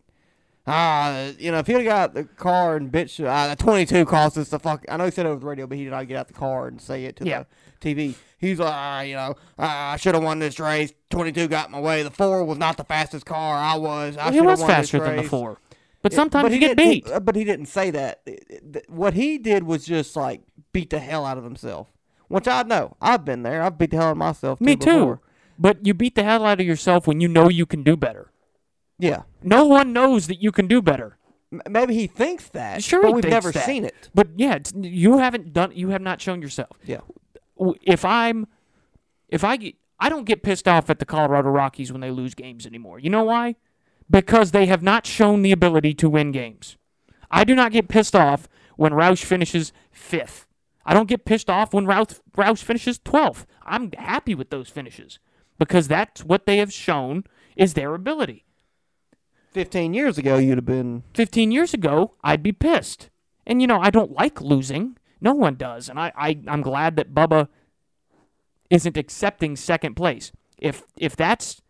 [0.65, 4.49] ah, you know, if he'd got the car and bitch, uh, the 22 cost us
[4.49, 4.85] the fuck.
[4.89, 6.33] I know he said it over the radio, but he did not get out the
[6.33, 7.43] car and say it to Yeah.
[7.79, 8.15] the TV.
[8.39, 10.93] He's like, ah, you know, ah, I should have won this race.
[11.09, 12.03] 22 got in my way.
[12.03, 13.57] The four was not the fastest car.
[13.57, 14.17] I was.
[14.17, 15.57] I Well, he was won this faster than the four,
[16.09, 17.11] but sometimes but you he get didn't- he- beat.
[17.11, 18.21] uh, but he didn't say that.
[18.25, 20.41] It- it- th- What he did was just like
[20.73, 21.87] beat the hell out of himself.
[22.27, 22.97] Which I know.
[23.01, 23.61] I've been there.
[23.61, 24.59] I've beat the hell out of myself.
[24.59, 24.85] Me too.
[24.85, 25.21] before.
[25.57, 28.31] But you beat the hell out of yourself when you know you can do better.
[28.99, 29.23] Yeah.
[29.41, 31.17] No one knows that you can do better.
[31.69, 32.83] Maybe he thinks that.
[32.83, 33.65] Sure but we've never that.
[33.65, 34.09] seen it.
[34.13, 35.71] But yeah, it's, you haven't done.
[35.73, 36.77] You have not shown yourself.
[36.83, 36.99] Yeah.
[37.83, 38.47] if I'm
[39.29, 42.35] if I get I don't get pissed off at the Colorado Rockies when they lose
[42.35, 42.99] games anymore.
[42.99, 43.55] You know why?
[44.09, 46.77] Because they have not shown the ability to win games.
[47.29, 48.47] I do not get pissed off
[48.77, 50.45] when Roush finishes 5th.
[50.85, 53.45] I don't get pissed off when Roush, Roush finishes 12th.
[53.63, 55.19] I'm happy with those finishes
[55.57, 57.25] because that's what they have shown
[57.57, 58.45] is their ability.
[59.51, 61.03] 15 years ago, you'd have been.
[61.13, 63.09] 15 years ago, I'd be pissed.
[63.45, 64.97] And, you know, I don't like losing.
[65.19, 65.89] No one does.
[65.89, 67.49] And I, I, I'm glad that Bubba
[68.69, 70.31] isn't accepting second place.
[70.57, 71.61] If if that's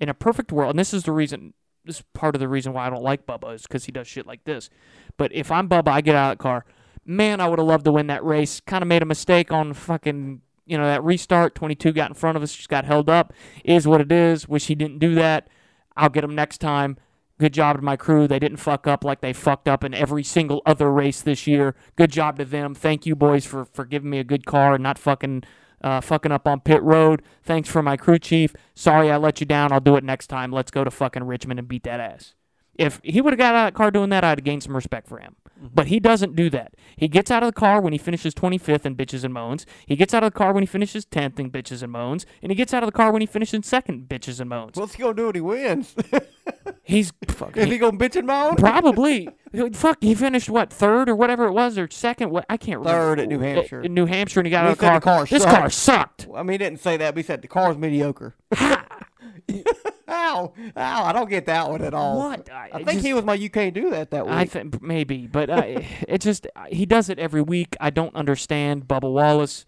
[0.00, 1.54] in a perfect world, and this is the reason,
[1.84, 4.06] this is part of the reason why I don't like Bubba is because he does
[4.06, 4.70] shit like this.
[5.16, 6.64] But if I'm Bubba, I get out of that car.
[7.04, 8.60] Man, I would have loved to win that race.
[8.60, 11.54] Kind of made a mistake on fucking, you know, that restart.
[11.54, 13.32] 22 got in front of us, just got held up.
[13.64, 14.48] Is what it is.
[14.48, 15.48] Wish he didn't do that.
[15.96, 16.96] I'll get him next time.
[17.38, 18.28] Good job to my crew.
[18.28, 21.74] They didn't fuck up like they fucked up in every single other race this year.
[21.96, 22.74] Good job to them.
[22.74, 25.42] Thank you, boys, for, for giving me a good car and not fucking
[25.84, 27.22] uh, fucking up on pit road.
[27.42, 28.54] Thanks for my crew chief.
[28.74, 29.70] Sorry I let you down.
[29.70, 30.50] I'll do it next time.
[30.50, 32.34] Let's go to fucking Richmond and beat that ass.
[32.76, 34.74] If he would have got out of that car doing that, I'd have gained some
[34.74, 35.36] respect for him.
[35.56, 35.68] Mm-hmm.
[35.74, 36.74] But he doesn't do that.
[36.96, 39.64] He gets out of the car when he finishes 25th and bitches and moans.
[39.86, 42.26] He gets out of the car when he finishes 10th and bitches and moans.
[42.42, 44.76] And he gets out of the car when he finishes second, bitches and moans.
[44.76, 45.94] What's he going to do when he wins?
[46.82, 47.62] He's fucking.
[47.62, 48.56] Is he going to bitch and moan?
[48.56, 49.28] Probably.
[49.72, 52.30] Fuck, he finished what third or whatever it was, or second?
[52.30, 52.98] What I can't remember.
[52.98, 53.80] Third at New Hampshire.
[53.82, 55.00] In New Hampshire, and he got We out of the car.
[55.00, 55.56] the car this sucked.
[55.56, 56.28] car sucked.
[56.34, 58.34] I mean, he didn't say that, but he said the car's mediocre.
[60.08, 60.52] Ow.
[60.76, 61.04] Ow.
[61.04, 62.18] I don't get that one at all.
[62.18, 62.50] What?
[62.50, 64.34] I, I think just- he was my you can't do that that week.
[64.34, 65.62] I think maybe, but uh,
[66.08, 67.76] it just he does it every week.
[67.80, 69.64] I don't understand Bubba Wallace.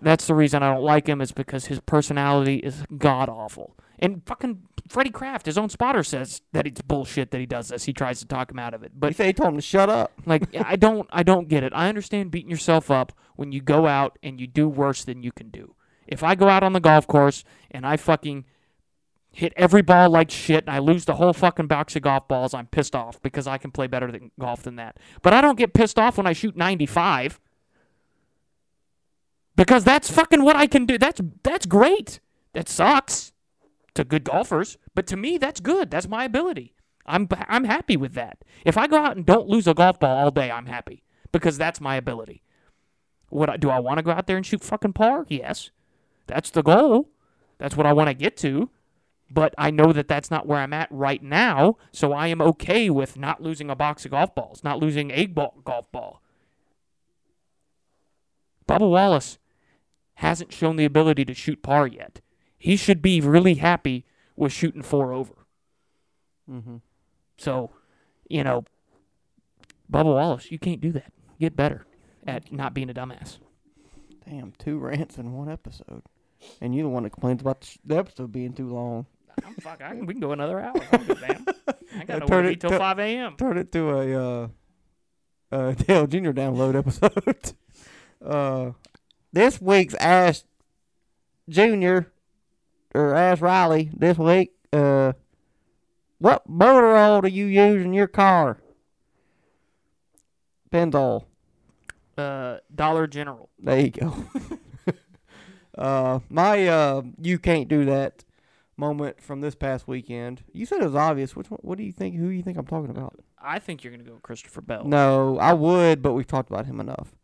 [0.00, 3.74] That's the reason I don't like him is because his personality is god awful.
[3.98, 7.84] And fucking Freddie Kraft, his own spotter, says that it's bullshit that he does this.
[7.84, 10.12] He tries to talk him out of it, but they told him to shut up.
[10.26, 11.72] like I don't, I don't get it.
[11.74, 15.32] I understand beating yourself up when you go out and you do worse than you
[15.32, 15.74] can do.
[16.06, 18.44] If I go out on the golf course and I fucking
[19.36, 22.54] hit every ball like shit and I lose the whole fucking box of golf balls,
[22.54, 24.96] I'm pissed off because I can play better than golf than that.
[25.20, 27.38] But I don't get pissed off when I shoot 95
[29.54, 30.96] because that's fucking what I can do.
[30.96, 32.18] That's that's great.
[32.54, 33.32] That sucks
[33.92, 35.90] to good golfers, but to me that's good.
[35.90, 36.74] That's my ability.
[37.04, 38.38] I'm I'm happy with that.
[38.64, 41.58] If I go out and don't lose a golf ball all day, I'm happy because
[41.58, 42.42] that's my ability.
[43.28, 45.26] What do I want to go out there and shoot fucking par?
[45.28, 45.72] Yes.
[46.26, 47.10] That's the goal.
[47.58, 48.70] That's what I want to get to.
[49.30, 52.88] But I know that that's not where I'm at right now, so I am okay
[52.90, 56.22] with not losing a box of golf balls, not losing a ball, golf ball.
[58.68, 59.38] Bubba Wallace
[60.14, 62.20] hasn't shown the ability to shoot par yet.
[62.58, 64.04] He should be really happy
[64.36, 65.34] with shooting four over.
[66.50, 66.76] Mm-hmm.
[67.36, 67.70] So,
[68.28, 68.64] you know,
[69.90, 71.12] Bubba Wallace, you can't do that.
[71.40, 71.86] Get better
[72.26, 73.38] at not being a dumbass.
[74.28, 76.02] Damn, two rants in one episode.
[76.60, 79.06] And you're the one that complains about the, the episode being too long.
[79.44, 80.74] I'm fuck, I can, we can go another hour.
[80.92, 81.44] I don't give a damn.
[82.00, 83.36] I got no turn to it- be till 5 a.m.
[83.36, 84.48] Turn it to a uh,
[85.52, 86.30] uh, Dale Jr.
[86.30, 87.52] download episode.
[88.24, 88.72] uh,
[89.32, 90.44] this week's Ask
[91.48, 91.98] Jr.
[92.94, 94.52] or Ash Riley this week.
[94.72, 95.12] Uh,
[96.18, 98.58] what motor oil do you use in your car?
[100.72, 101.24] Pennzoil.
[102.16, 103.48] Uh, Dollar General.
[103.58, 104.14] There you go.
[105.76, 108.24] uh, my uh, you can't do that
[108.76, 110.42] moment from this past weekend.
[110.52, 111.34] You said it was obvious.
[111.34, 111.60] Which one?
[111.62, 112.16] What do you think?
[112.16, 113.18] Who do you think I'm talking about?
[113.40, 114.84] I think you're going to go with Christopher Bell.
[114.84, 117.14] No, I would, but we've talked about him enough.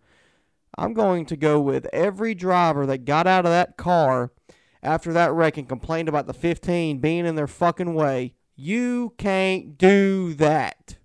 [0.78, 4.32] I'm going to go with every driver that got out of that car
[4.82, 8.34] after that wreck and complained about the 15 being in their fucking way.
[8.56, 10.96] You can't do that.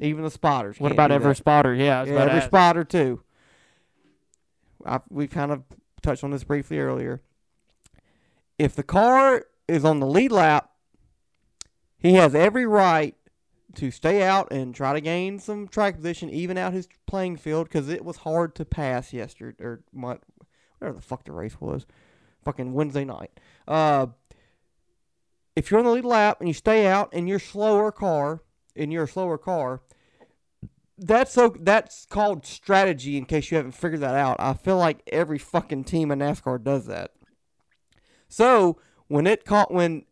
[0.00, 0.80] Even the spotters.
[0.80, 1.36] What can't about do every that.
[1.36, 1.74] spotter?
[1.74, 2.46] Yeah, Yeah, about to every ask.
[2.48, 3.22] spotter too.
[4.84, 5.62] I, we kind of
[6.02, 7.22] touched on this briefly earlier.
[8.58, 10.70] If the car is on the lead lap,
[11.98, 13.16] he has every right
[13.74, 17.68] to stay out and try to gain some track position, even out his playing field,
[17.68, 20.22] because it was hard to pass yesterday or what,
[20.78, 21.86] whatever the fuck the race was,
[22.44, 23.30] fucking Wednesday night.
[23.66, 24.06] Uh,
[25.56, 28.42] if you're on the lead lap and you stay out in your slower car,
[28.76, 29.82] in your slower car,
[30.96, 34.36] that's so that's called strategy in case you haven't figured that out.
[34.38, 37.12] I feel like every fucking team in NASCAR does that.
[38.34, 40.06] So when it caught when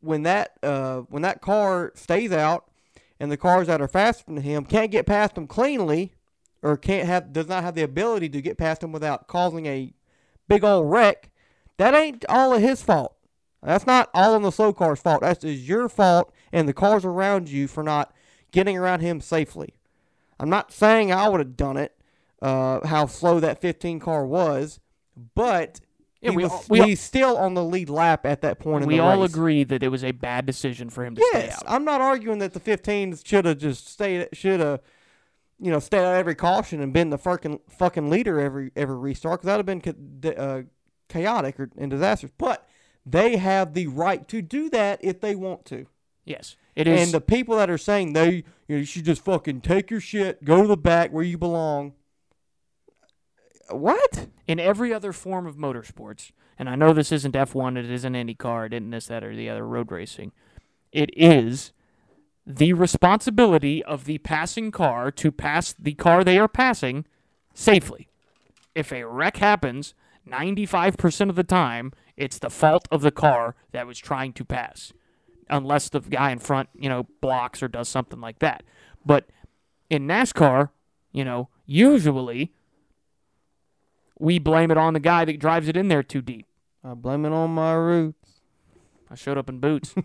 [0.00, 2.70] when that uh when that car stays out
[3.18, 6.14] and the cars that are faster than him can't get past him cleanly
[6.62, 9.92] or can't have does not have the ability to get past him without causing a
[10.46, 11.30] big old wreck,
[11.78, 13.16] that ain't all of his fault.
[13.60, 15.22] That's not all on the slow car's fault.
[15.22, 18.14] That's your fault and the cars around you for not
[18.52, 19.74] getting around him safely.
[20.38, 21.96] I'm not saying I would have done it,
[22.40, 24.78] uh, how slow that 15 car was,
[25.34, 25.80] but
[26.22, 28.82] Yeah, he we was, all- we he's still on the lead lap at that point
[28.84, 29.30] in we all race.
[29.30, 31.62] agree that it was a bad decision for him to stay out.
[31.66, 34.80] I'm not arguing that the 15 should have just stayed, should have,
[35.58, 39.40] you know, stayed out every caution and been the fucking fucking leader every every restart
[39.40, 40.62] because that would have been uh,
[41.08, 42.32] chaotic or, and disastrous.
[42.38, 42.68] But
[43.04, 45.86] they have the right to do that if they want to.
[46.24, 47.00] Yes, it is.
[47.00, 50.00] And the people that are saying they, you, know, you should just fucking take your
[50.00, 51.94] shit, go to the back where you belong.
[53.70, 54.28] What?
[54.46, 58.34] in every other form of motorsports, and I know this isn't F1, it isn't any
[58.34, 60.32] car, it isn't this, that, or the other road racing.
[60.92, 61.72] It is
[62.46, 67.06] the responsibility of the passing car to pass the car they are passing
[67.54, 68.08] safely.
[68.74, 69.94] If a wreck happens,
[70.28, 74.92] 95% of the time, it's the fault of the car that was trying to pass.
[75.48, 78.64] Unless the guy in front, you know, blocks or does something like that.
[79.04, 79.28] But
[79.88, 80.70] in NASCAR,
[81.12, 82.52] you know, usually
[84.22, 86.46] we blame it on the guy that drives it in there too deep.
[86.84, 88.40] I blame it on my roots.
[89.10, 89.94] I showed up in boots.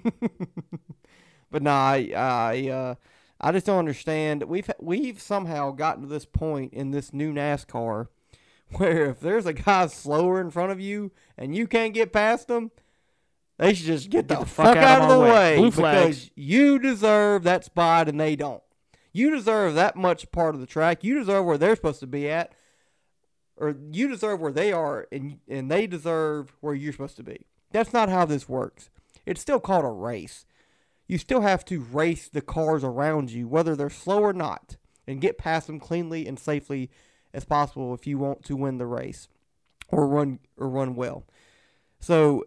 [1.50, 2.96] But no, I, I, uh,
[3.40, 4.44] I just don't understand.
[4.44, 8.08] We've we've somehow gotten to this point in this new NASCAR
[8.74, 12.50] where if there's a guy slower in front of you and you can't get past
[12.50, 12.72] him,
[13.58, 15.30] they should just get, the, fuck, out, of our the way.
[15.30, 16.32] way, because flags.
[16.36, 18.62] you deserve that spot and they don't.
[19.14, 21.04] You deserve that much part of the track.
[21.04, 22.52] You deserve where they're supposed to be at,
[23.58, 27.46] or you deserve where they are, and and they deserve where you're supposed to be.
[27.72, 28.90] That's not how this works.
[29.26, 30.46] It's still called a race
[31.08, 34.76] you still have to race the cars around you, whether they're slow or not,
[35.08, 36.90] and get past them cleanly and safely
[37.34, 39.28] as possible if you want to win the race
[39.88, 41.26] or run or run well.
[42.00, 42.44] So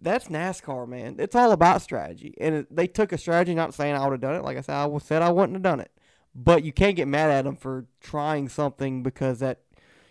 [0.00, 1.16] that's NASCAR, man.
[1.18, 3.54] It's all about strategy, and it, they took a strategy.
[3.54, 4.44] Not saying I would have done it.
[4.44, 5.90] Like I said, I said I wouldn't have done it,
[6.34, 9.60] but you can't get mad at them for trying something because that,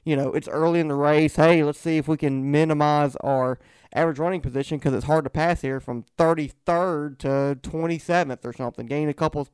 [0.04, 1.36] you know, it's early in the race.
[1.36, 3.60] Hey, let's see if we can minimize our
[3.94, 8.86] average running position because it's hard to pass here from 33rd to 27th or something.
[8.86, 9.48] Gain a couple,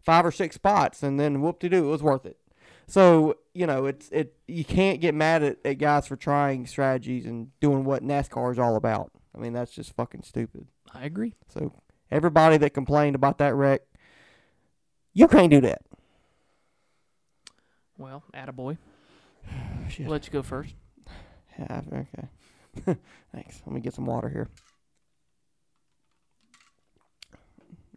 [0.00, 2.38] five or six spots, and then whoop de doo, it was worth it.
[2.86, 4.34] So you know, it's it.
[4.46, 8.58] You can't get mad at, at guys for trying strategies and doing what NASCAR is
[8.58, 9.10] all about.
[9.34, 10.68] I mean, that's just fucking stupid.
[10.94, 11.34] I agree.
[11.48, 11.72] So
[12.10, 13.82] everybody that complained about that wreck,
[15.12, 15.82] you can't do that.
[17.98, 18.78] Well, attaboy.
[19.88, 20.08] Shit.
[20.08, 20.74] Let you go first.
[21.58, 22.96] Yeah, okay.
[23.34, 23.62] Thanks.
[23.66, 24.48] Let me get some water here.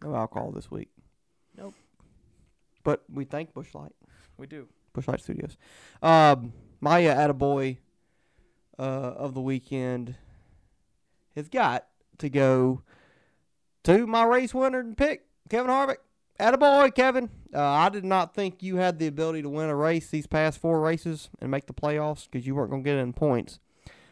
[0.02, 0.88] No alcohol this week.
[1.56, 1.74] Nope.
[2.82, 3.92] But we thank Busch Light,
[4.36, 4.66] We do.
[4.92, 5.56] Busch Light Studios.
[6.02, 7.78] Um, my uh, attaboy
[8.78, 10.16] uh, of the weekend
[11.36, 11.86] has got
[12.18, 12.82] to go
[13.84, 15.98] to my race winner and pick, Kevin Harvick.
[16.40, 17.30] Attaboy, Kevin.
[17.54, 20.58] Uh, I did not think you had the ability to win a race these past
[20.58, 23.60] four races and make the playoffs because you weren't going to get in points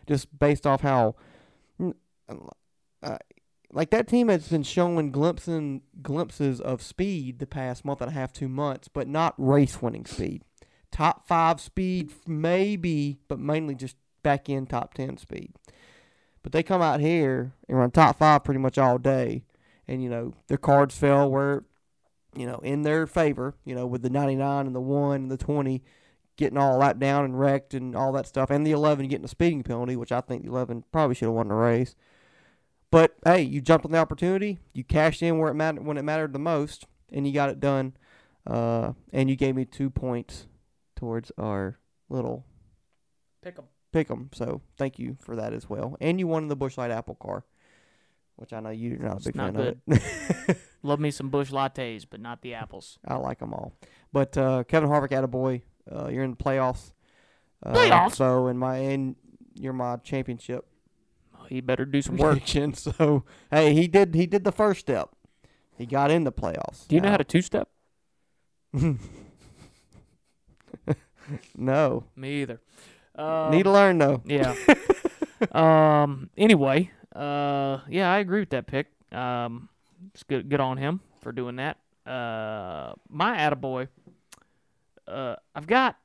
[0.06, 1.14] just based off how,
[3.02, 3.16] uh,
[3.72, 8.14] like that team has been showing glimpsing glimpses of speed the past month and a
[8.14, 10.42] half, two months, but not race winning speed.
[10.90, 15.52] Top five speed, maybe, but mainly just back in top ten speed.
[16.42, 19.44] But they come out here and run top five pretty much all day,
[19.86, 21.64] and you know their cards fell where,
[22.34, 23.54] you know, in their favor.
[23.64, 25.82] You know, with the ninety nine and the one and the twenty
[26.36, 29.28] getting all lapped down and wrecked and all that stuff, and the 11 getting a
[29.28, 31.94] speeding penalty, which I think the 11 probably should have won the race.
[32.90, 36.02] But hey, you jumped on the opportunity, you cashed in where it mattered when it
[36.02, 37.94] mattered the most, and you got it done.
[38.46, 40.46] Uh, and you gave me two points
[40.96, 41.78] towards our
[42.08, 42.46] little
[43.42, 43.66] Pick 'em.
[43.92, 44.30] pick 'em.
[44.32, 45.96] So thank you for that as well.
[46.00, 47.44] And you won the Busch Light Apple car,
[48.36, 49.76] which I know you're not a big not fan of
[50.48, 50.56] it.
[50.82, 52.98] Love me some bush lattes, but not the apples.
[53.06, 53.74] I like them all.
[54.12, 55.62] But uh, Kevin Harvick, attaboy.
[55.90, 56.92] Uh, you're in the playoffs.
[57.62, 58.14] Uh, Playoffs?
[58.14, 59.16] So in my and
[59.54, 60.64] you're my championship
[61.50, 62.40] he better do some work.
[62.74, 65.10] So hey, he did he did the first step.
[65.76, 66.86] He got in the playoffs.
[66.88, 67.68] Do you know how to two step?
[71.56, 72.04] no.
[72.16, 72.60] Me either.
[73.16, 74.22] Um, Need to learn though.
[74.24, 74.54] Yeah.
[75.52, 76.30] um.
[76.36, 76.90] Anyway.
[77.14, 77.78] Uh.
[77.88, 78.88] Yeah, I agree with that pick.
[79.12, 79.68] Um.
[80.14, 80.48] It's good.
[80.48, 81.78] Good on him for doing that.
[82.06, 82.94] Uh.
[83.08, 83.88] My attaboy.
[85.06, 85.36] Uh.
[85.54, 85.96] I've got.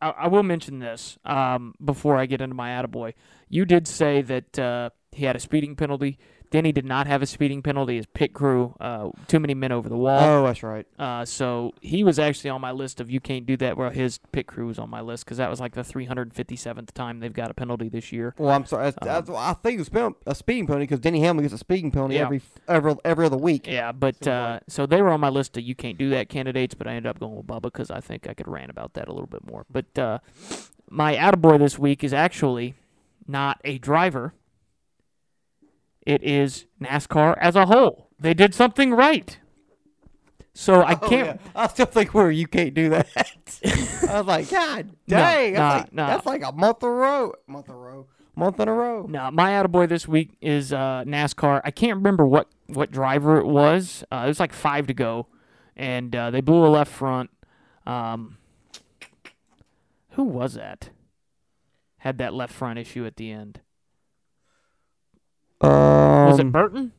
[0.00, 1.18] I, will mention this.
[1.24, 1.74] Um.
[1.82, 3.14] Before I get into my attaboy,
[3.48, 6.18] you did say that uh, he had a speeding penalty.
[6.52, 7.96] He did not have a speeding penalty.
[7.96, 8.74] His pit crew.
[8.80, 9.10] Uh.
[9.26, 10.20] Too many men over the wall.
[10.22, 10.86] Oh, that's right.
[10.98, 13.76] Uh, so he was actually on my list of you can't do that.
[13.76, 17.20] Well, his pit crew was on my list because that was like the 357th time
[17.20, 18.34] they've got a penalty this year.
[18.38, 18.84] Well, I'm sorry.
[18.84, 21.90] That's, that's, I think it was a speeding penalty because Denny Hamlin gets a speeding
[21.90, 22.22] penalty Yeah.
[22.22, 23.66] every every every other week.
[23.66, 26.74] Yeah, but uh, so they were on my list of you can't do that candidates,
[26.74, 29.08] but I ended up going with Bubba because I think I could rant about that
[29.08, 29.64] a little bit more.
[29.70, 30.18] But uh,
[30.90, 32.74] my attaboy this week is actually
[33.26, 34.34] not a driver.
[36.06, 38.08] It is NASCAR as a whole.
[38.18, 39.38] They did something right.
[40.54, 41.40] So I Oh, can't.
[41.42, 41.50] yeah.
[41.54, 43.08] I still think we're you can't do that.
[44.08, 46.06] I was like, God No, dang, nah, that's, like, nah.
[46.08, 48.06] that's like a month in a row, month in a row,
[48.36, 49.06] month in a row.
[49.08, 51.62] No, my attaboy this week is uh, NASCAR.
[51.64, 54.04] I can't remember what, what driver it was.
[54.12, 55.26] Uh, it was like five to go,
[55.74, 57.30] and uh, they blew a left front.
[57.86, 58.36] Um,
[60.10, 60.90] who was that?
[61.98, 63.60] Had that left front issue at the end.
[65.62, 66.92] Um, Was it Burton?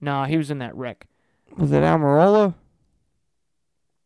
[0.00, 1.06] No, he was in that wreck.
[1.56, 2.54] was it Almirola?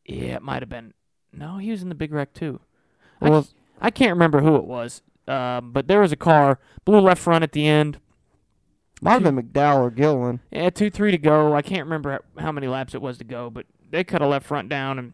[0.04, 0.94] Yeah, it might have been.
[1.32, 2.60] No, he was in the big wreck too.
[3.20, 5.02] I, was I can't remember who it was.
[5.26, 7.98] Um, but there was a car, blew left front at the end.
[9.02, 10.40] might have been McDowell or Gilliland.
[10.50, 11.52] Yeah, two, three to go.
[11.54, 14.26] I can't remember how- how many laps it was to go, but they cut a
[14.26, 15.12] left front down and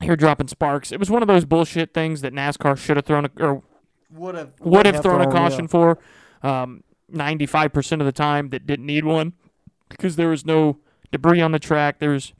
[0.00, 0.90] here dropping sparks.
[0.90, 3.62] It was one of those bullshit things that NASCAR should have thrown a, or
[4.10, 5.98] Would have would have thrown a caution for.
[6.42, 6.82] Um,
[7.12, 9.34] 95% of the time that didn't need one
[9.88, 10.78] because there was no
[11.10, 11.98] debris on the track.
[11.98, 12.32] There's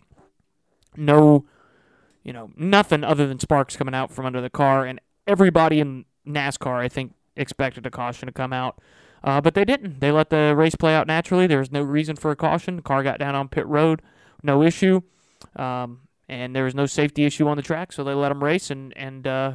[0.96, 1.44] no,
[2.22, 4.84] you know, nothing other than sparks coming out from under the car.
[4.84, 8.80] And everybody in NASCAR, I think, expected a caution to come out.
[9.24, 10.00] Uh, but they didn't.
[10.00, 11.46] They let the race play out naturally.
[11.46, 12.76] There was no reason for a caution.
[12.76, 14.02] The car got down on pit road,
[14.42, 15.02] no issue.
[15.54, 18.70] Um, and there was no safety issue on the track, so they let him race.
[18.70, 19.52] And, and uh,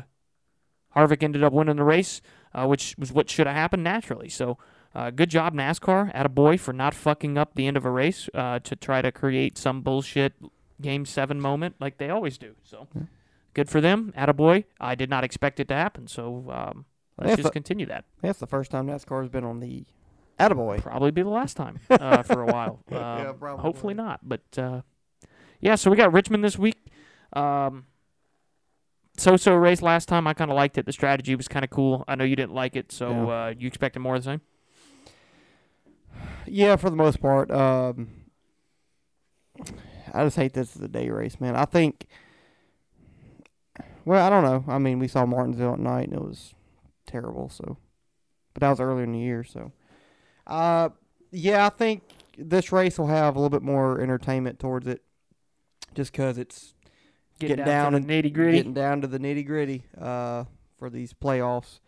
[0.96, 2.22] Harvick ended up winning the race,
[2.54, 4.30] uh, which was what should have happened naturally.
[4.30, 4.58] So,
[4.96, 6.12] uh, good job, NASCAR.
[6.14, 9.02] At a boy for not fucking up the end of a race uh, to try
[9.02, 10.34] to create some bullshit
[10.82, 12.56] Game Seven moment like they always do.
[12.64, 12.88] So,
[13.54, 14.14] good for them.
[14.16, 14.66] At a boy.
[14.80, 16.08] I did not expect it to happen.
[16.08, 16.86] So, um,
[17.18, 18.06] let's Yeah, just continue that.
[18.22, 19.86] That's the first time NASCAR has been on the
[20.40, 20.82] Attaboy.
[20.82, 22.80] Probably be the last time uh, for a while.
[22.92, 23.62] Um, Yeah, probably.
[23.64, 24.20] Hopefully not.
[24.22, 24.82] But uh,
[25.60, 26.78] yeah, so we got Richmond this week.
[27.34, 27.86] Um,
[29.18, 30.28] so-so race last time.
[30.28, 30.86] I kind of liked it.
[30.86, 32.04] The strategy was kind of cool.
[32.08, 33.28] I know you didn't like it, so Yeah.
[33.48, 34.42] uh, you expected more of the same.
[36.50, 37.52] Yeah, for the most part.
[37.52, 38.08] Um,
[40.14, 41.56] I just hate this as a day race, man.
[41.58, 42.08] I think.
[44.06, 44.64] Well, I don't know.
[44.74, 46.54] I mean, we saw Martinsville at night, and it was
[47.06, 47.50] terrible.
[47.50, 47.78] So,
[48.54, 49.44] but that was earlier in the year.
[49.44, 49.74] So,
[50.48, 50.90] uh,
[51.32, 52.04] yeah, I think
[52.38, 55.02] this race will have a little bit more entertainment towards it,
[55.96, 56.76] just because it's
[57.40, 58.58] Getting, Getting down, down to the nitty gritty.
[58.58, 60.46] getting down to the nitty gritty uh,
[60.80, 61.80] for these playoffs.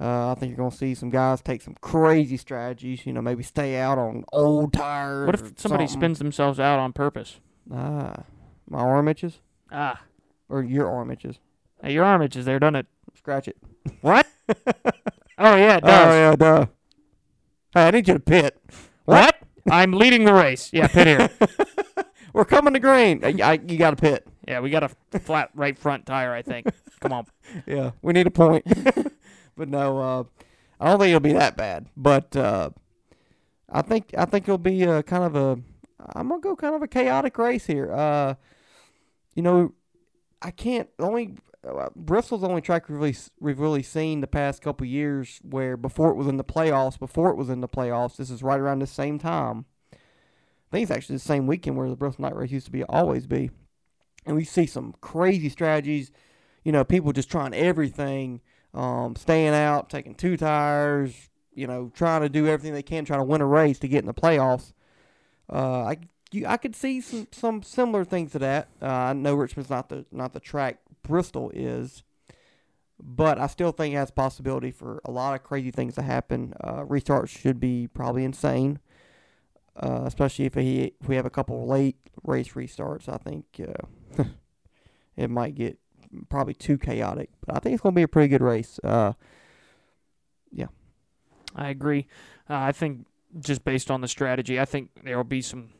[0.00, 3.04] Uh, I think you're going to see some guys take some crazy strategies.
[3.06, 5.26] You know, maybe stay out on old tires.
[5.26, 6.00] What if somebody something.
[6.00, 7.38] spins themselves out on purpose?
[7.72, 8.24] Ah,
[8.68, 9.38] my arm itches
[9.70, 10.00] Ah,
[10.48, 11.38] or your arm itches.
[11.82, 12.86] hey, your arm itches there, doesn't it?
[13.16, 13.56] Scratch it.
[14.00, 14.26] What?
[14.48, 16.66] oh yeah, it Oh yeah, duh.
[17.74, 18.60] Hey, I need you to pit.
[19.04, 19.36] What?
[19.70, 20.70] I'm leading the race.
[20.72, 21.30] Yeah, pit here.
[22.32, 23.22] We're coming to green.
[23.24, 24.26] I, I- you got to pit.
[24.46, 26.32] Yeah, we got a flat right front tire.
[26.32, 26.66] I think.
[27.00, 27.26] Come on.
[27.66, 28.64] Yeah, we need a point.
[29.56, 30.24] but no, uh,
[30.80, 31.86] I don't think it'll be that bad.
[31.96, 32.70] But uh,
[33.70, 35.62] I think I think it'll be a kind of a.
[36.14, 37.92] I'm gonna go kind of a chaotic race here.
[37.92, 38.34] Uh,
[39.34, 39.74] you know,
[40.40, 41.36] I can't only
[41.66, 45.76] uh, Bristol's the only track we've really we've really seen the past couple years where
[45.76, 48.58] before it was in the playoffs, before it was in the playoffs, this is right
[48.58, 49.66] around the same time.
[49.92, 49.96] I
[50.70, 53.26] think it's actually the same weekend where the Bristol Night Race used to be always
[53.26, 53.50] be,
[54.26, 56.10] and we see some crazy strategies.
[56.64, 58.40] You know, people just trying everything,
[58.74, 61.28] um, staying out, taking two tires.
[61.54, 63.98] You know, trying to do everything they can, trying to win a race to get
[63.98, 64.72] in the playoffs.
[65.52, 65.98] Uh, I
[66.32, 68.68] you, I could see some some similar things to that.
[68.80, 72.02] Uh, I know Richmond's not the not the track Bristol is,
[72.98, 76.54] but I still think it has possibility for a lot of crazy things to happen.
[76.60, 78.78] Uh, restarts should be probably insane,
[79.76, 83.08] uh, especially if he if we have a couple late race restarts.
[83.08, 83.86] I think uh,
[85.16, 85.78] it might get
[86.28, 88.78] probably too chaotic, but I think it's going to be a pretty good race.
[88.82, 89.12] Uh,
[90.50, 90.66] yeah,
[91.54, 92.06] I agree.
[92.48, 93.06] Uh, I think
[93.40, 95.70] just based on the strategy, I think there will be some.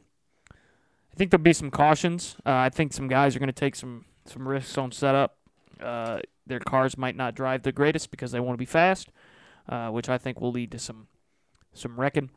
[0.51, 2.37] I think there'll be some cautions.
[2.47, 5.37] Uh, I think some guys are going to take some some risks on setup.
[5.81, 9.11] Uh, their cars might not drive the greatest because they want to be fast,
[9.69, 11.09] uh, which I think will lead to some
[11.73, 12.31] some wrecking.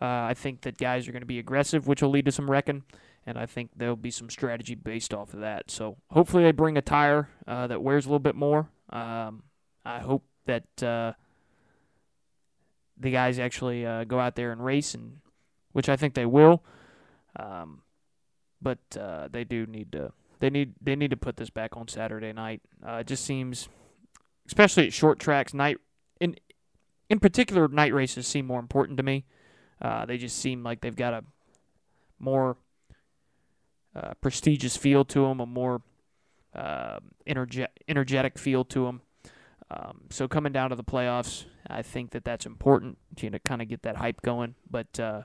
[0.00, 2.50] Uh, I think that guys are going to be aggressive, which will lead to some
[2.50, 2.84] wrecking,
[3.30, 5.70] and I think there'll be some strategy based off of that.
[5.70, 8.68] So hopefully they bring a tire uh, that wears a little bit more.
[8.90, 9.44] Um,
[9.84, 11.12] I hope that uh,
[12.98, 15.18] the guys actually uh, go out there and race, and
[15.70, 16.64] which I think they will.
[17.36, 17.82] Um,
[18.60, 21.86] but uh, they do need to they need they need to put this back on
[21.86, 22.62] Saturday night.
[22.84, 23.68] Uh, it just seems,
[24.48, 25.78] especially at short tracks, night
[26.20, 26.34] in
[27.08, 29.24] in particular night races seem more important to me.
[29.80, 31.24] Uh, they just seem like they've got a
[32.18, 32.56] more
[33.94, 35.82] uh, prestigious feel to them, a more
[36.54, 39.02] uh, energe- energetic feel to them.
[39.70, 43.38] Um, so coming down to the playoffs, I think that that's important to you know,
[43.44, 44.54] kind of get that hype going.
[44.68, 45.22] But uh,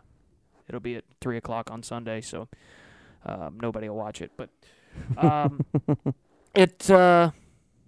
[0.67, 2.47] it'll be at three o'clock on Sunday, so
[3.25, 4.31] um, nobody will watch it.
[4.37, 4.49] But
[5.17, 5.65] um,
[6.55, 7.31] it, uh,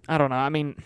[0.08, 0.36] I don't know.
[0.36, 0.76] I mean,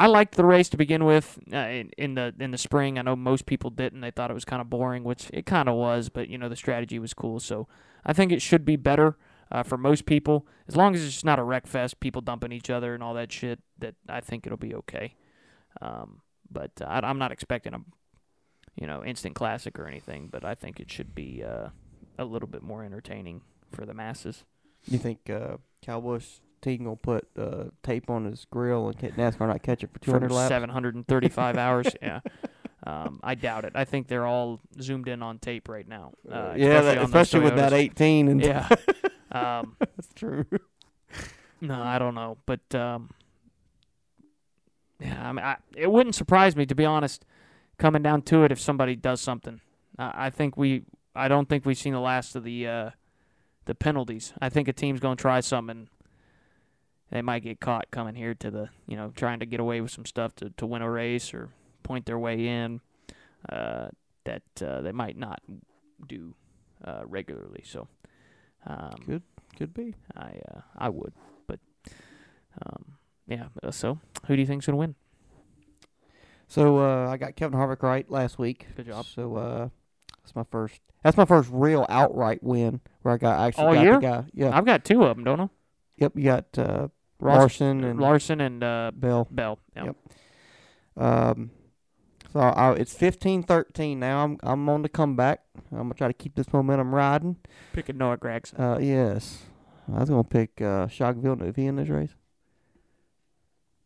[0.00, 2.98] I liked the race to begin with uh, in, in the in the spring.
[2.98, 4.00] I know most people didn't.
[4.00, 6.08] They thought it was kind of boring, which it kind of was.
[6.08, 7.38] But you know, the strategy was cool.
[7.38, 7.68] So
[8.06, 9.18] I think it should be better
[9.52, 12.50] uh, for most people, as long as it's just not a wreck fest, people dumping
[12.50, 13.58] each other and all that shit.
[13.78, 15.16] That I think it'll be okay.
[15.82, 17.80] Um, but uh, I, I'm not expecting a,
[18.76, 20.28] you know, instant classic or anything.
[20.32, 21.68] But I think it should be uh,
[22.18, 24.44] a little bit more entertaining for the masses.
[24.86, 29.48] you think uh, Cowboys team gonna put uh, tape on his grill and ca- NASCAR
[29.48, 30.48] not catch it for two hundred laps?
[30.48, 31.86] 735 hours.
[32.02, 32.20] Yeah.
[32.86, 33.72] Um, I doubt it.
[33.74, 36.12] I think they're all zoomed in on tape right now.
[36.30, 38.68] Uh, yeah, that, especially with that eighteen and Yeah.
[39.32, 40.46] um, that's true.
[41.60, 43.10] no, I don't know, but um,
[44.98, 47.24] yeah, I mean, I, it wouldn't surprise me to be honest.
[47.78, 49.60] Coming down to it, if somebody does something,
[49.98, 50.84] I I think we.
[51.14, 52.90] I don't think we've seen the last of the uh,
[53.64, 54.32] the penalties.
[54.40, 55.88] I think a team's going to try something.
[57.10, 59.90] They might get caught coming here to the, you know, trying to get away with
[59.90, 61.50] some stuff to, to win a race or
[61.82, 62.80] point their way in.
[63.48, 63.88] Uh,
[64.24, 65.40] that uh, they might not
[66.06, 66.34] do
[66.84, 67.62] uh, regularly.
[67.64, 67.88] So,
[68.66, 69.22] um, Good.
[69.56, 69.94] Could be.
[70.16, 71.12] I uh, I would,
[71.46, 71.58] but
[72.64, 72.84] um,
[73.26, 73.46] yeah.
[73.62, 74.94] uh, So, who do you think's gonna win?
[76.48, 78.66] So uh, I got Kevin Harvick right last week.
[78.76, 79.06] Good job.
[79.06, 79.68] So uh,
[80.22, 80.80] that's my first.
[81.02, 83.94] That's my first real outright win where I got actually All got year?
[83.94, 84.24] the guy.
[84.34, 84.56] Yeah.
[84.56, 85.48] I've got two of them, don't I?
[85.96, 86.12] yep.
[86.14, 86.88] You got uh,
[87.20, 89.28] Larson and Larson and uh, Bell.
[89.30, 89.58] Bell.
[89.76, 89.84] Yeah.
[89.84, 89.96] Yep.
[90.96, 91.50] Um,
[92.32, 94.24] so I, it's 15-13 now.
[94.24, 95.42] I'm I'm on the comeback.
[95.72, 97.36] I'm gonna try to keep this momentum riding.
[97.72, 98.58] Picking Noah Gragson.
[98.58, 99.44] Uh, yes.
[99.92, 102.14] I was gonna pick uh, Jacques Villeneuve in this race.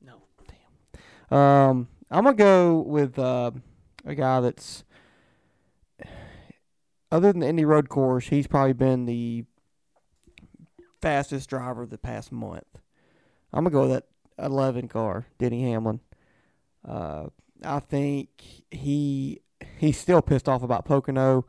[0.02, 0.14] No.
[1.30, 1.38] Damn.
[1.38, 3.52] Um, I'm gonna go with uh,
[4.04, 4.84] a guy that's
[7.10, 9.44] other than the Indy Road Course, he's probably been the
[11.00, 12.64] fastest driver the past month.
[13.54, 16.00] I'm gonna go with that 11 car, Denny Hamlin.
[16.86, 17.28] Uh,
[17.64, 18.28] I think
[18.70, 19.40] he
[19.78, 21.46] he's still pissed off about Pocono.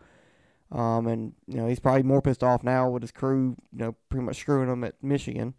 [0.72, 3.96] Um, and you know he's probably more pissed off now with his crew, you know,
[4.10, 5.54] pretty much screwing him at Michigan.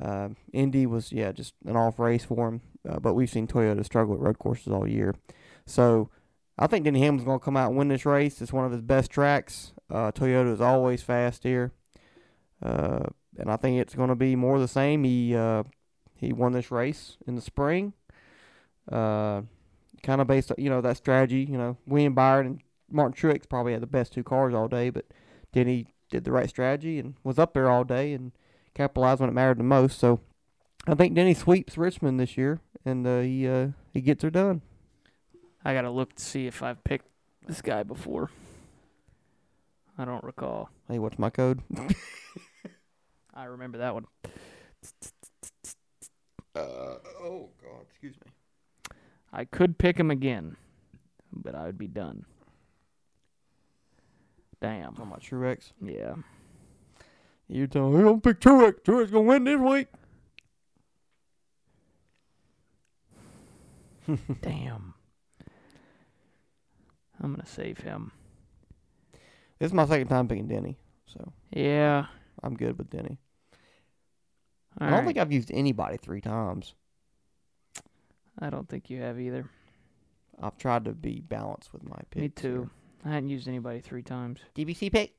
[0.00, 3.84] Uh, Indy was yeah just an off race for him, uh, but we've seen Toyota
[3.84, 5.14] struggle at road courses all year.
[5.64, 6.10] So
[6.58, 8.40] I think Denny Hamlin's to come out and win this race.
[8.42, 9.72] It's one of his best tracks.
[9.90, 11.72] Uh, Toyota is always fast here,
[12.62, 13.06] uh,
[13.38, 15.04] and I think it's going to be more of the same.
[15.04, 15.64] He uh,
[16.14, 17.92] he won this race in the spring,
[18.90, 19.42] uh,
[20.02, 21.46] kind of based on you know that strategy.
[21.48, 22.60] You know, William Byron and
[22.90, 25.06] Martin Truex probably had the best two cars all day, but
[25.52, 28.32] Denny did the right strategy and was up there all day and
[28.74, 29.98] capitalized when it mattered the most.
[29.98, 30.20] So
[30.86, 34.62] I think Denny sweeps Richmond this year, and uh, he uh, he gets her done.
[35.64, 37.08] I gotta look to see if I've picked
[37.46, 38.30] this guy before.
[39.98, 40.70] I don't recall.
[40.88, 41.62] Hey, what's my code?
[43.36, 44.06] I remember that one.
[46.54, 48.32] Uh, oh God, excuse me.
[49.30, 50.56] I could pick him again,
[51.30, 52.24] but I would be done.
[54.62, 54.94] Damn.
[54.94, 55.72] Talking about Truex.
[55.84, 56.14] Yeah.
[57.46, 58.80] You're telling me don't pick Truex.
[58.82, 59.88] Truex gonna win this week.
[64.40, 64.94] Damn.
[67.22, 68.12] I'm gonna save him.
[69.58, 72.06] This is my second time picking Denny, so Yeah.
[72.42, 73.18] I'm good with Denny.
[74.80, 75.06] All I don't right.
[75.06, 76.74] think I've used anybody three times.
[78.38, 79.48] I don't think you have either.
[80.42, 82.20] I've tried to be balanced with my picks.
[82.22, 82.70] Me too.
[83.04, 84.40] I hadn't used anybody three times.
[84.54, 85.14] DBC pick.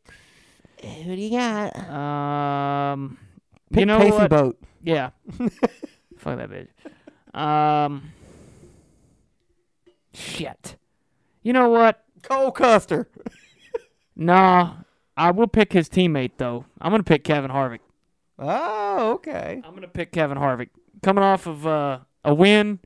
[0.84, 1.76] Who do you got?
[1.90, 3.18] Um,
[3.72, 4.30] Pick you know Casey what?
[4.30, 4.60] Boat.
[4.84, 5.10] Yeah.
[6.18, 6.68] Fuck that bitch.
[7.40, 8.12] Um.
[10.14, 10.76] Shit.
[11.44, 12.04] You know what?
[12.24, 13.08] Cole Custer.
[14.20, 14.78] Nah.
[15.16, 16.66] I will pick his teammate though.
[16.82, 17.82] I'm gonna pick Kevin Harvick.
[18.40, 19.62] Oh, okay.
[19.64, 20.70] I'm gonna pick Kevin Harvick.
[21.04, 22.80] Coming off of uh, a win,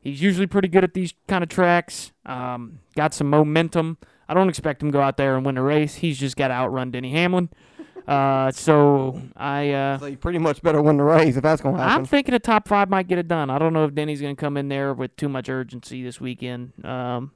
[0.00, 2.12] he's usually pretty good at these kind of tracks.
[2.26, 3.98] Um, got some momentum.
[4.28, 5.96] I don't expect him to go out there and win a race.
[5.96, 7.50] He's just got to outrun Denny Hamlin.
[8.08, 11.76] Uh, so I uh, So you pretty much better win the race if that's gonna
[11.76, 11.92] happen.
[11.92, 13.50] I'm thinking a top five might get it done.
[13.50, 16.18] I don't know if Denny's going to come in there with too much urgency this
[16.18, 16.72] weekend.
[16.86, 17.32] Um,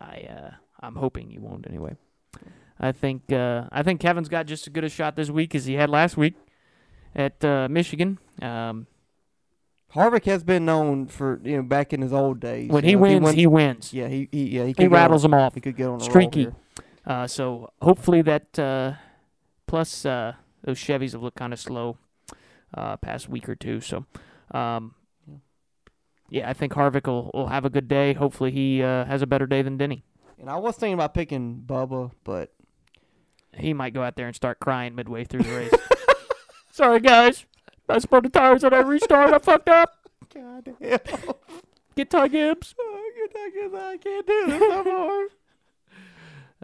[0.00, 1.96] I uh, I'm hoping he won't anyway.
[2.78, 5.64] I think uh, I think Kevin's got just as good a shot this week as
[5.64, 6.34] he had last week
[7.14, 8.18] at uh, Michigan.
[8.42, 8.86] Um,
[9.94, 12.70] Harvick has been known for you know back in his old days.
[12.70, 13.92] when he know, wins, wins- he wins.
[13.94, 15.54] yeah, he, he yeah he, He rattles on, them off.
[15.54, 16.40] He could get on a Streaky.
[16.42, 16.54] here.
[17.06, 18.92] Uh, so hopefully that uh,
[19.66, 20.34] plus uh,
[20.64, 21.96] those Chevys have looked kind of slow
[22.74, 23.80] uh, past week or two.
[23.80, 24.04] So
[24.50, 24.94] um,
[26.28, 28.12] yeah, I think Harvick will, will have a good day.
[28.12, 30.04] Hopefully he uh, has a better day than Denny.
[30.38, 32.52] And I was thinking about picking Bubba, but
[33.56, 35.74] He might go out there and start crying midway through the race.
[36.72, 37.46] Sorry guys,
[37.88, 39.32] I spun the tires on that restart.
[39.32, 39.90] I fucked up.
[40.34, 40.98] God damn,
[41.96, 42.74] Get Ty Gibbs.
[42.78, 45.28] Oh, good, I I can't do this no more.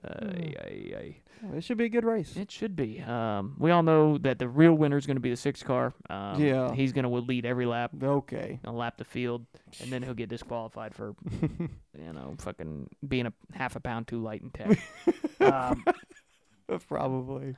[0.05, 1.16] Ay.
[1.56, 2.36] It should be a good race.
[2.36, 3.01] It should be.
[3.01, 5.93] Um, we all know that the real winner is going to be the sixth car.
[6.09, 6.73] Um, Yeah.
[6.73, 7.90] He's going to lead every lap.
[8.01, 8.60] Okay.
[8.62, 9.47] He'll lap the field,
[9.81, 14.23] and then he'll get disqualified for, you know, fucking being a half a pound too
[14.23, 14.78] light in tech.
[15.40, 15.85] um,
[16.89, 17.55] Probably.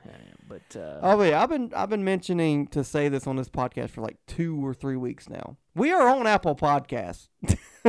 [0.47, 3.91] but uh, Oh yeah, I've been I've been mentioning to say this on this podcast
[3.91, 5.57] for like two or three weeks now.
[5.75, 7.27] We are on Apple Podcasts.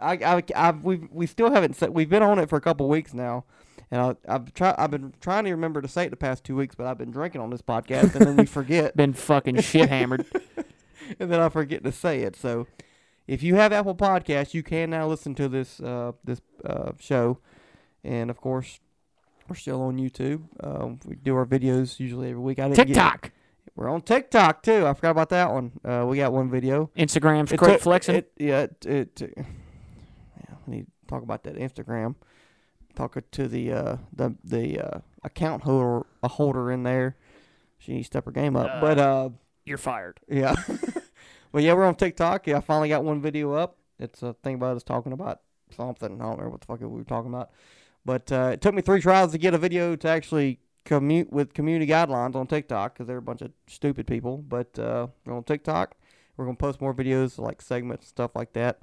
[0.00, 2.88] I I I've, we we still haven't said we've been on it for a couple
[2.88, 3.44] weeks now,
[3.90, 6.56] and I, I've try I've been trying to remember to say it the past two
[6.56, 9.88] weeks, but I've been drinking on this podcast, and then we forget, been fucking shit
[9.88, 10.24] hammered.
[11.18, 12.34] and then I forget to say it.
[12.36, 12.66] So,
[13.26, 17.38] if you have Apple Podcasts, you can now listen to this uh this uh show,
[18.02, 18.80] and of course.
[19.50, 20.42] We're still on YouTube.
[20.64, 22.60] Um, we do our videos usually every week.
[22.60, 23.32] I didn't get- TikTok,
[23.74, 24.86] We're on TikTok too.
[24.86, 25.72] I forgot about that one.
[25.84, 26.88] Uh, we got one video.
[26.96, 28.14] Instagram's It great took- flexing.
[28.14, 32.14] It, yeah, it, it, yeah, we need to talk about that Instagram.
[32.94, 37.16] Talk to the uh, the the uh, account holder a holder in there.
[37.78, 38.80] She needs to step her game up.
[38.80, 39.30] but uh,
[39.64, 40.20] You're fired.
[40.28, 40.54] yeah,
[41.52, 42.46] but yeah, we're on TikTok.
[42.46, 43.78] Yeah, I finally got one video up.
[43.98, 45.40] It's a thing about us talking about
[45.74, 46.20] something.
[46.20, 47.50] I don't know what the fuck we were talking about.
[48.04, 51.52] But uh, it took me three tries to get a video to actually commute with
[51.52, 54.38] community guidelines on TikTok because they're a bunch of stupid people.
[54.38, 55.96] But uh, on TikTok.
[56.40, 58.82] We're gonna post more videos like segments stuff like that.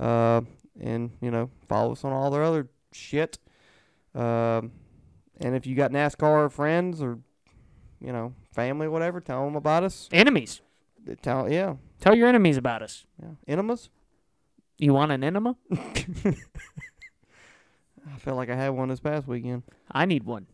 [0.00, 0.40] Uh,
[0.80, 3.38] and you know, follow us on all their other shit.
[4.16, 4.72] Um,
[5.40, 7.20] and if you got NASCAR friends or
[8.00, 10.08] you know family, or whatever, tell them about us.
[10.10, 10.60] Enemies.
[11.22, 13.06] Tell yeah, Tell your enemies about us.
[13.22, 13.30] yeah.
[13.46, 13.88] Enemas.
[14.78, 15.56] You want an enema?
[18.10, 19.62] I felt like I had one this past weekend.
[19.90, 20.46] I need one.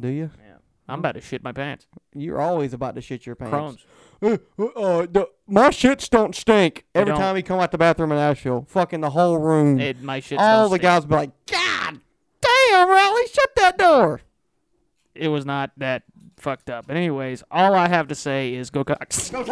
[0.00, 0.30] Do you?
[0.38, 0.54] Yeah.
[0.88, 1.86] I'm about to shit my pants.
[2.14, 3.52] You're always about to shit your pants.
[3.52, 3.86] Crohn's.
[4.22, 6.84] Uh, uh, uh, the, my shits don't stink.
[6.94, 7.20] They Every don't.
[7.20, 10.38] time you come out the bathroom in Asheville, fucking the whole room, It, my shit.
[10.38, 12.00] all the guys be like, God
[12.40, 14.20] damn, Riley, shut that door.
[15.14, 16.04] It was not that
[16.36, 16.86] fucked up.
[16.86, 19.30] But anyways, all I have to say is go Cox.
[19.30, 19.42] Go